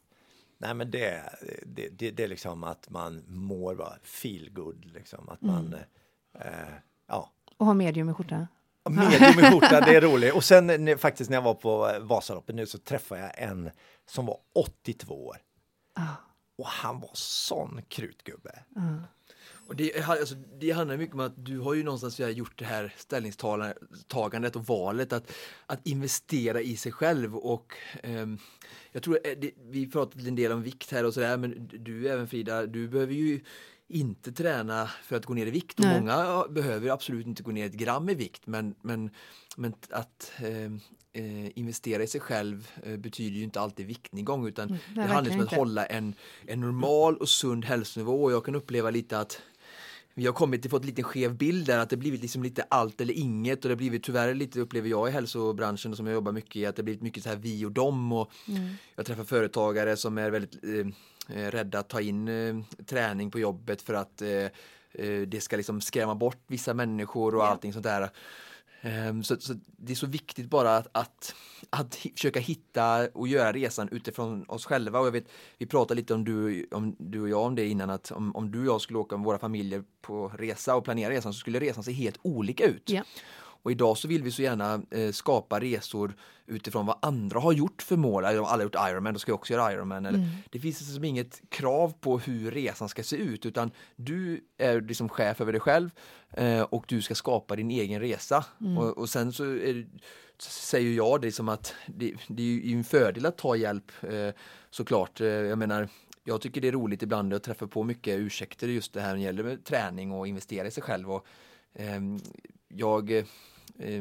Nej 0.58 0.74
men 0.74 0.92
det, 0.92 1.24
det, 1.66 1.90
det, 1.90 2.12
det 2.12 2.24
är 2.24 2.28
liksom 2.28 2.64
att 2.64 2.90
man 2.90 3.24
mår 3.28 3.76
bara 3.76 3.94
feel 4.04 4.50
good 4.52 4.86
liksom. 4.86 5.30
Att 5.30 5.42
man, 5.42 5.76
eh, 6.40 6.52
ja. 7.08 7.32
Och 7.58 7.66
ha 7.66 7.74
medium 7.74 8.10
i 8.10 8.14
skjorta? 8.14 8.48
Medium 8.90 9.40
i 9.40 9.52
skjorta, 9.52 9.82
det 9.82 9.96
är 9.96 10.02
roligt. 10.02 10.34
Och 10.34 10.44
sen 10.44 10.68
när, 10.68 10.98
faktiskt 10.98 11.30
när 11.30 11.38
jag 11.38 11.42
var 11.42 11.54
på 11.54 11.90
eh, 11.90 12.00
Vasaloppet 12.00 12.56
nu 12.56 12.66
så 12.66 12.78
träffade 12.78 13.22
jag 13.22 13.32
en 13.50 13.72
som 14.06 14.26
var 14.26 14.38
82 14.56 15.28
år. 15.28 15.38
Ah. 15.94 16.16
Och 16.58 16.68
han 16.68 17.00
var 17.00 17.12
sån 17.14 17.82
krutgubbe. 17.88 18.64
Och 19.70 19.76
det, 19.76 20.02
alltså, 20.02 20.36
det 20.60 20.72
handlar 20.72 20.98
mycket 20.98 21.14
om 21.14 21.20
att 21.20 21.46
du 21.46 21.60
har 21.60 21.74
ju 21.74 21.84
någonstans 21.84 22.20
gjort 22.20 22.60
det 22.60 22.66
här 22.66 22.94
ställningstagandet 22.98 24.56
och 24.56 24.66
valet 24.66 25.14
att, 25.14 25.32
att 25.66 25.88
investera 25.88 26.62
i 26.62 26.78
sig 26.78 26.92
själv 26.92 27.36
och 27.36 27.74
ehm, 28.04 28.38
jag 28.92 29.04
tror, 29.04 29.20
eh, 29.24 29.38
det, 29.42 29.52
vi 29.70 29.92
pratade 29.92 30.28
en 30.28 30.36
del 30.36 30.52
om 30.52 30.62
vikt 30.62 30.92
här 30.92 31.06
och 31.06 31.14
sådär 31.14 31.38
men 31.38 31.70
du 31.74 32.08
även 32.08 32.28
Frida, 32.28 32.66
du 32.66 32.88
behöver 32.88 33.14
ju 33.14 33.42
inte 33.88 34.32
träna 34.32 34.90
för 35.04 35.16
att 35.16 35.26
gå 35.26 35.34
ner 35.34 35.46
i 35.46 35.52
vikt. 35.52 35.80
Och 35.80 35.86
Nej. 35.86 36.00
många 36.00 36.48
behöver 36.50 36.90
absolut 36.90 37.28
inte 37.28 37.44
gå 37.44 37.52
ner 37.52 37.66
ett 37.66 37.74
gram 37.74 38.10
i 38.10 38.14
vikt 38.14 38.48
men, 38.48 38.76
men, 38.82 39.10
men 39.58 39.74
att 39.90 40.32
eh, 40.38 40.72
eh, 41.14 41.58
investera 41.60 42.04
i 42.04 42.08
sig 42.08 42.22
själv 42.22 42.72
eh, 42.84 42.98
betyder 42.98 43.38
ju 43.38 43.44
inte 43.44 43.60
alltid 43.60 43.88
viktnedgång 43.88 44.48
utan 44.48 44.68
nej, 44.70 44.80
det 44.96 45.02
handlar 45.02 45.34
om 45.34 45.40
att 45.40 45.44
inte. 45.44 45.56
hålla 45.56 45.86
en, 45.86 46.16
en 46.48 46.60
normal 46.60 47.18
och 47.18 47.30
sund 47.30 47.66
hälsonivå 47.66 48.24
och 48.24 48.32
jag 48.32 48.46
kan 48.46 48.56
uppleva 48.56 48.90
lite 48.90 49.20
att 49.20 49.42
vi 50.20 50.26
har 50.26 50.34
kommit 50.34 50.62
till 50.62 50.72
fått 50.72 50.82
en 50.82 50.88
liten 50.88 51.04
skev 51.04 51.36
bild 51.38 51.66
där 51.68 51.78
att 51.80 51.90
det 51.90 51.98
blivit 51.98 52.22
liksom 52.22 52.44
lite 52.44 52.64
allt 52.70 53.02
eller 53.02 53.14
inget 53.14 53.58
och 53.66 53.70
det 53.70 53.74
har 53.74 53.78
blivit 53.78 54.04
tyvärr 54.04 54.34
lite 54.34 54.60
upplever 54.60 54.90
jag 54.90 55.10
i 55.10 55.12
hälsobranschen 55.12 55.96
som 55.96 56.06
jag 56.08 56.14
jobbar 56.14 56.32
mycket 56.32 56.56
i 56.56 56.66
att 56.66 56.76
det 56.76 56.84
blivit 56.84 57.02
mycket 57.02 57.24
så 57.24 57.30
här 57.30 57.36
vi 57.36 57.66
och 57.66 57.72
dem 57.72 58.12
och 58.14 58.32
Mm. 58.48 58.70
jag 58.96 59.06
träffar 59.06 59.24
företagare 59.24 59.98
som 59.98 60.18
är 60.18 60.30
väldigt 60.30 60.64
eh, 60.64 61.38
eh, 61.38 61.52
rädda 61.52 61.80
att 61.80 61.90
ta 61.90 62.02
in 62.02 62.28
eh, 62.28 62.56
träning 62.86 63.32
på 63.32 63.40
jobbet 63.40 63.82
för 63.82 63.94
att 63.94 64.22
eh, 64.22 64.30
eh, 64.94 65.22
det 65.28 65.42
ska 65.44 65.58
liksom 65.58 65.82
skrämma 65.82 66.16
bort 66.16 66.44
vissa 66.48 66.74
människor 66.74 67.36
och 67.36 67.42
Ja. 67.42 67.48
allting 67.48 67.74
sånt 67.74 67.84
där. 67.86 68.10
Ehm, 68.82 69.24
så, 69.24 69.40
så 69.40 69.54
det 69.78 69.94
är 69.94 69.96
så 69.96 70.08
viktigt 70.08 70.50
bara 70.50 70.78
att, 70.78 70.88
att, 70.92 71.36
att 71.70 71.96
försöka 71.96 72.40
hitta 72.40 73.08
och 73.14 73.28
göra 73.28 73.52
resan 73.52 73.90
utifrån 73.92 74.46
oss 74.48 74.66
själva. 74.66 75.00
Och 75.00 75.08
jag 75.08 75.12
vet, 75.12 75.28
vi 75.58 75.66
pratade 75.66 76.02
lite 76.02 76.14
om 76.14 76.24
du, 76.24 76.68
om 76.72 76.96
du 77.00 77.22
och 77.22 77.30
jag 77.30 77.42
om 77.42 77.56
det 77.56 77.68
innan 77.68 77.90
att 77.90 78.12
om, 78.12 78.36
om 78.36 78.52
du 78.52 78.60
och 78.60 78.66
jag 78.66 78.82
skulle 78.82 79.00
åka 79.00 79.18
med 79.18 79.26
våra 79.26 79.40
familjer 79.40 79.84
på 80.02 80.28
resa 80.28 80.76
och 80.76 80.84
planera 80.84 81.10
resan 81.10 81.34
så 81.34 81.40
skulle 81.40 81.60
resan 81.60 81.84
se 81.84 81.92
helt 81.92 82.20
olika 82.22 82.66
ut. 82.66 82.90
Ja. 82.90 83.04
Och 83.62 83.72
idag 83.72 83.98
så 83.98 84.08
vill 84.08 84.24
vi 84.24 84.32
så 84.32 84.42
gärna 84.42 84.82
eh, 84.92 85.12
skapa 85.12 85.60
resor 85.60 86.16
utifrån 86.46 86.86
vad 86.86 86.98
andra 87.02 87.40
har 87.40 87.54
gjort 87.54 87.82
för 87.82 87.96
mål. 87.96 88.26
Alla 88.26 88.42
har 88.42 88.64
gjort 88.64 88.76
Ironman, 88.90 89.14
då 89.14 89.20
ska 89.20 89.32
jag 89.32 89.40
också 89.40 89.54
göra 89.54 89.74
Ironman. 89.74 90.06
Eller, 90.06 90.20
Det 90.50 90.60
finns 90.60 90.82
liksom 90.82 91.04
inget 91.04 91.42
krav 91.50 91.94
på 92.00 92.20
hur 92.20 92.52
resan 92.52 92.90
ska 92.90 93.04
se 93.04 93.16
ut 93.16 93.46
utan 93.46 93.72
du 93.96 94.44
är 94.58 94.82
liksom 94.82 95.10
chef 95.10 95.42
över 95.42 95.52
dig 95.52 95.62
själv 95.62 95.90
eh, 96.32 96.62
och 96.62 96.86
du 96.88 97.02
ska 97.02 97.16
skapa 97.16 97.56
din 97.56 97.72
egen 97.72 98.02
resa. 98.02 98.46
Och, 98.78 98.98
och 98.98 99.10
sen 99.10 99.34
så, 99.34 99.44
är, 99.44 99.88
säger 100.40 100.92
jag 100.92 101.22
det 101.22 101.32
som 101.32 101.50
att 101.50 101.74
det, 101.88 102.14
det 102.28 102.44
är 102.44 102.76
en 102.76 102.84
fördel 102.84 103.26
att 103.26 103.38
ta 103.38 103.56
hjälp 103.56 103.92
eh, 104.02 104.30
såklart. 104.70 105.22
Eh, 105.22 105.28
jag 105.28 105.58
menar 105.58 105.90
jag 106.24 106.42
tycker 106.42 106.62
det 106.62 106.68
är 106.68 106.72
roligt 106.72 107.04
ibland 107.04 107.34
att 107.34 107.44
träffa 107.44 107.68
på 107.68 107.84
mycket 107.84 108.20
ursäkter 108.20 108.68
just 108.68 108.94
det 108.94 109.02
här 109.02 109.08
när 109.08 109.16
det 109.16 109.22
gäller 109.22 109.58
träning 109.58 110.12
och 110.12 110.28
investera 110.28 110.68
i 110.68 110.72
sig 110.72 110.84
själv. 110.84 111.12
Och, 111.12 111.26
ehm, 111.74 112.20
jag, 112.68 113.12
eh, 113.12 113.26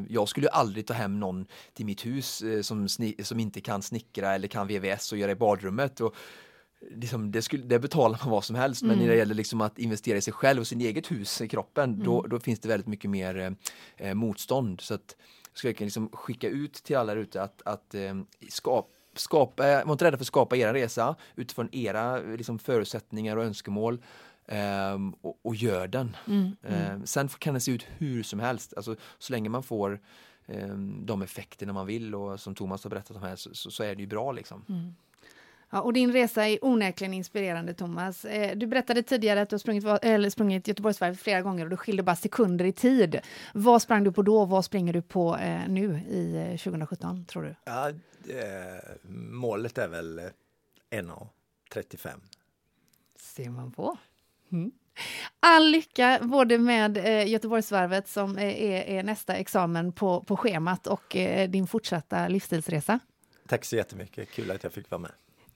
jag 0.09 0.29
skulle 0.29 0.47
ju 0.47 0.51
aldrig 0.51 0.87
ta 0.87 0.95
hem 0.95 1.21
någon 1.21 1.47
till 1.75 1.87
mitt 1.87 2.07
hus 2.07 2.43
eh, 2.43 2.63
som, 2.63 2.89
som 3.23 3.41
inte 3.41 3.61
kan 3.61 3.83
snickra 3.83 4.35
eller 4.35 4.49
kan 4.49 4.67
VVS 4.67 5.13
och 5.13 5.19
göra 5.19 5.31
i 5.31 5.35
badrummet. 5.35 6.01
Och, 6.01 6.15
liksom, 6.91 7.33
det, 7.33 7.43
skulle, 7.43 7.65
det 7.65 7.79
betalar 7.79 8.19
man 8.23 8.31
vad 8.31 8.45
som 8.45 8.57
helst 8.57 8.83
men 8.83 8.99
när 8.99 9.09
det 9.09 9.17
gäller 9.17 9.35
liksom 9.35 9.61
att 9.61 9.79
investera 9.79 10.19
i 10.19 10.21
sig 10.21 10.33
själv 10.33 10.61
och 10.61 10.67
sin 10.67 10.81
eget 10.81 11.11
hus 11.11 11.41
i 11.41 11.49
kroppen 11.49 12.05
då, 12.05 12.23
då 12.23 12.41
finns 12.41 12.61
det 12.61 12.69
väldigt 12.69 12.87
mycket 12.87 13.11
mer 13.11 13.39
eh, 13.39 14.09
eh, 14.09 14.15
motstånd. 14.15 14.81
Så 14.81 14.95
att 14.95 15.17
jag 15.51 15.59
skulle 15.59 15.71
verkligen 15.71 15.87
liksom 15.87 16.09
skicka 16.13 16.49
ut 16.49 16.75
till 16.75 16.97
alla 16.97 17.15
där 17.15 17.21
ute 17.21 17.43
att, 17.43 17.63
att 17.65 17.95
eh, 17.95 18.15
skapa 18.49 18.89
skapa, 19.21 19.85
var 19.85 19.93
inte 19.93 20.05
rädda 20.05 20.17
för 20.17 20.23
att 20.23 20.27
skapa 20.27 20.57
er 20.57 20.73
resa 20.73 21.17
utifrån 21.37 21.69
era 21.73 22.19
liksom, 22.19 22.59
förutsättningar 22.59 23.37
och 23.37 23.45
önskemål 23.45 24.03
ehm, 24.49 25.11
och, 25.21 25.39
och 25.43 25.55
gör 25.55 25.89
den. 25.89 26.17
Ehm, 26.63 27.07
sen 27.07 27.29
kan 27.29 27.55
den 27.55 27.61
se 27.61 27.73
ut 27.73 27.87
hur 27.99 28.23
som 28.23 28.41
helst, 28.41 28.75
alltså, 28.77 28.97
så 29.19 29.33
länge 29.33 29.49
man 29.49 29.63
får 29.63 30.01
ehm, 30.47 31.07
de 31.07 31.23
effekterna 31.23 31.73
man 31.73 31.87
vill 31.87 32.15
och 32.15 32.41
som 32.41 32.55
Thomas 32.55 32.83
har 32.85 32.91
berättat 32.91 33.17
om 33.17 33.23
här 33.23 33.37
så, 33.37 33.55
så, 33.55 33.71
så 33.71 33.83
är 33.83 33.95
det 33.95 34.01
ju 34.01 34.07
bra 34.09 34.33
liksom. 34.33 34.95
Ja, 35.71 35.81
och 35.81 35.93
din 35.93 36.13
resa 36.13 36.49
är 36.49 36.65
onekligen 36.65 37.15
inspirerande, 37.15 37.75
Thomas. 37.75 38.25
Eh, 38.25 38.57
Du 38.57 38.67
berättade 38.67 39.03
tidigare 39.03 39.41
att 39.43 39.51
du 39.51 39.55
har 39.55 39.59
sprungit, 39.59 39.85
eller 40.03 40.31
sprungit 40.31 40.69
Göteborgsvarvet 40.69 41.21
flera 41.21 41.43
gånger 41.43 41.65
och 41.65 41.71
du 41.71 41.77
skilde 41.77 42.03
bara 42.03 42.17
sekunder 42.17 42.65
i 42.65 42.73
tid. 42.73 43.21
Vad 43.55 43.83
sprang 43.83 44.05
du 44.05 44.13
på 44.13 44.23
då? 44.23 44.45
Vad 44.45 44.65
springer 44.65 44.93
du 44.93 45.03
på 45.03 45.37
eh, 45.37 45.69
nu 45.69 46.01
i 46.09 46.37
eh, 46.37 46.57
2017, 46.59 47.25
tror 47.25 47.43
du? 47.43 47.55
Ja, 47.65 47.89
eh, 47.89 47.95
målet 49.31 49.79
är 49.79 49.89
väl 49.89 50.19
eh, 50.19 50.25
1.35. 50.91 52.09
ser 53.19 53.51
man 53.51 53.73
på. 53.73 53.97
Mm. 54.53 54.71
All 55.41 55.71
lycka 55.71 56.19
både 56.23 56.59
med 56.59 56.97
eh, 56.97 57.29
Göteborgsvarvet 57.29 58.09
som 58.09 58.39
eh, 58.39 58.63
är, 58.63 58.99
är 58.99 59.03
nästa 59.03 59.35
examen 59.35 59.93
på, 59.93 60.21
på 60.21 60.37
schemat 60.37 60.87
och 60.87 61.17
eh, 61.17 61.51
din 61.51 61.67
fortsatta 61.67 62.29
livsstilsresa. 62.29 62.99
Tack 63.49 63.65
så 63.65 63.77
jättemycket, 63.77 64.31
kul 64.31 64.51
att 64.51 64.63
jag 64.63 64.73
fick 64.73 64.91
vara 64.91 65.01
med. 65.01 65.11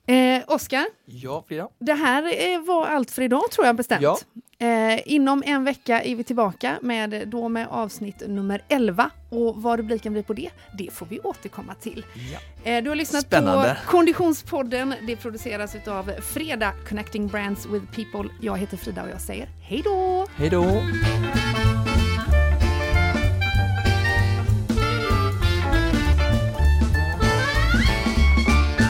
Eh, 0.06 0.42
Oskar, 0.46 0.84
Ja, 1.06 1.44
Frida? 1.48 1.68
det 1.78 1.92
här 1.92 2.52
eh, 2.54 2.60
var 2.60 2.86
allt 2.86 3.10
för 3.10 3.22
idag 3.22 3.50
tror 3.50 3.66
jag 3.66 3.76
bestämt. 3.76 4.02
Ja. 4.02 4.18
Eh, 4.58 5.00
inom 5.12 5.42
en 5.46 5.64
vecka 5.64 6.02
är 6.02 6.16
vi 6.16 6.24
tillbaka 6.24 6.78
med, 6.82 7.28
då 7.28 7.48
med 7.48 7.66
avsnitt 7.70 8.22
nummer 8.28 8.62
11 8.68 9.10
och 9.30 9.62
vad 9.62 9.78
rubriken 9.78 10.12
blir 10.12 10.22
på 10.22 10.32
det, 10.32 10.50
det 10.78 10.92
får 10.92 11.06
vi 11.06 11.20
återkomma 11.20 11.74
till. 11.74 12.06
Ja. 12.32 12.70
Eh, 12.70 12.82
du 12.82 12.88
har 12.90 12.96
lyssnat 12.96 13.22
Spännande. 13.22 13.76
på 13.84 13.90
Konditionspodden. 13.90 14.94
Det 15.06 15.16
produceras 15.16 15.76
av 15.88 16.10
Freda 16.20 16.72
Connecting 16.88 17.28
Brands 17.28 17.66
with 17.66 17.84
People. 17.86 18.30
Jag 18.40 18.58
heter 18.58 18.76
Frida 18.76 19.02
och 19.02 19.10
jag 19.10 19.20
säger 19.20 19.48
hej 19.62 19.82
då! 19.84 20.26
Hej 20.36 20.50
då! 20.50 20.64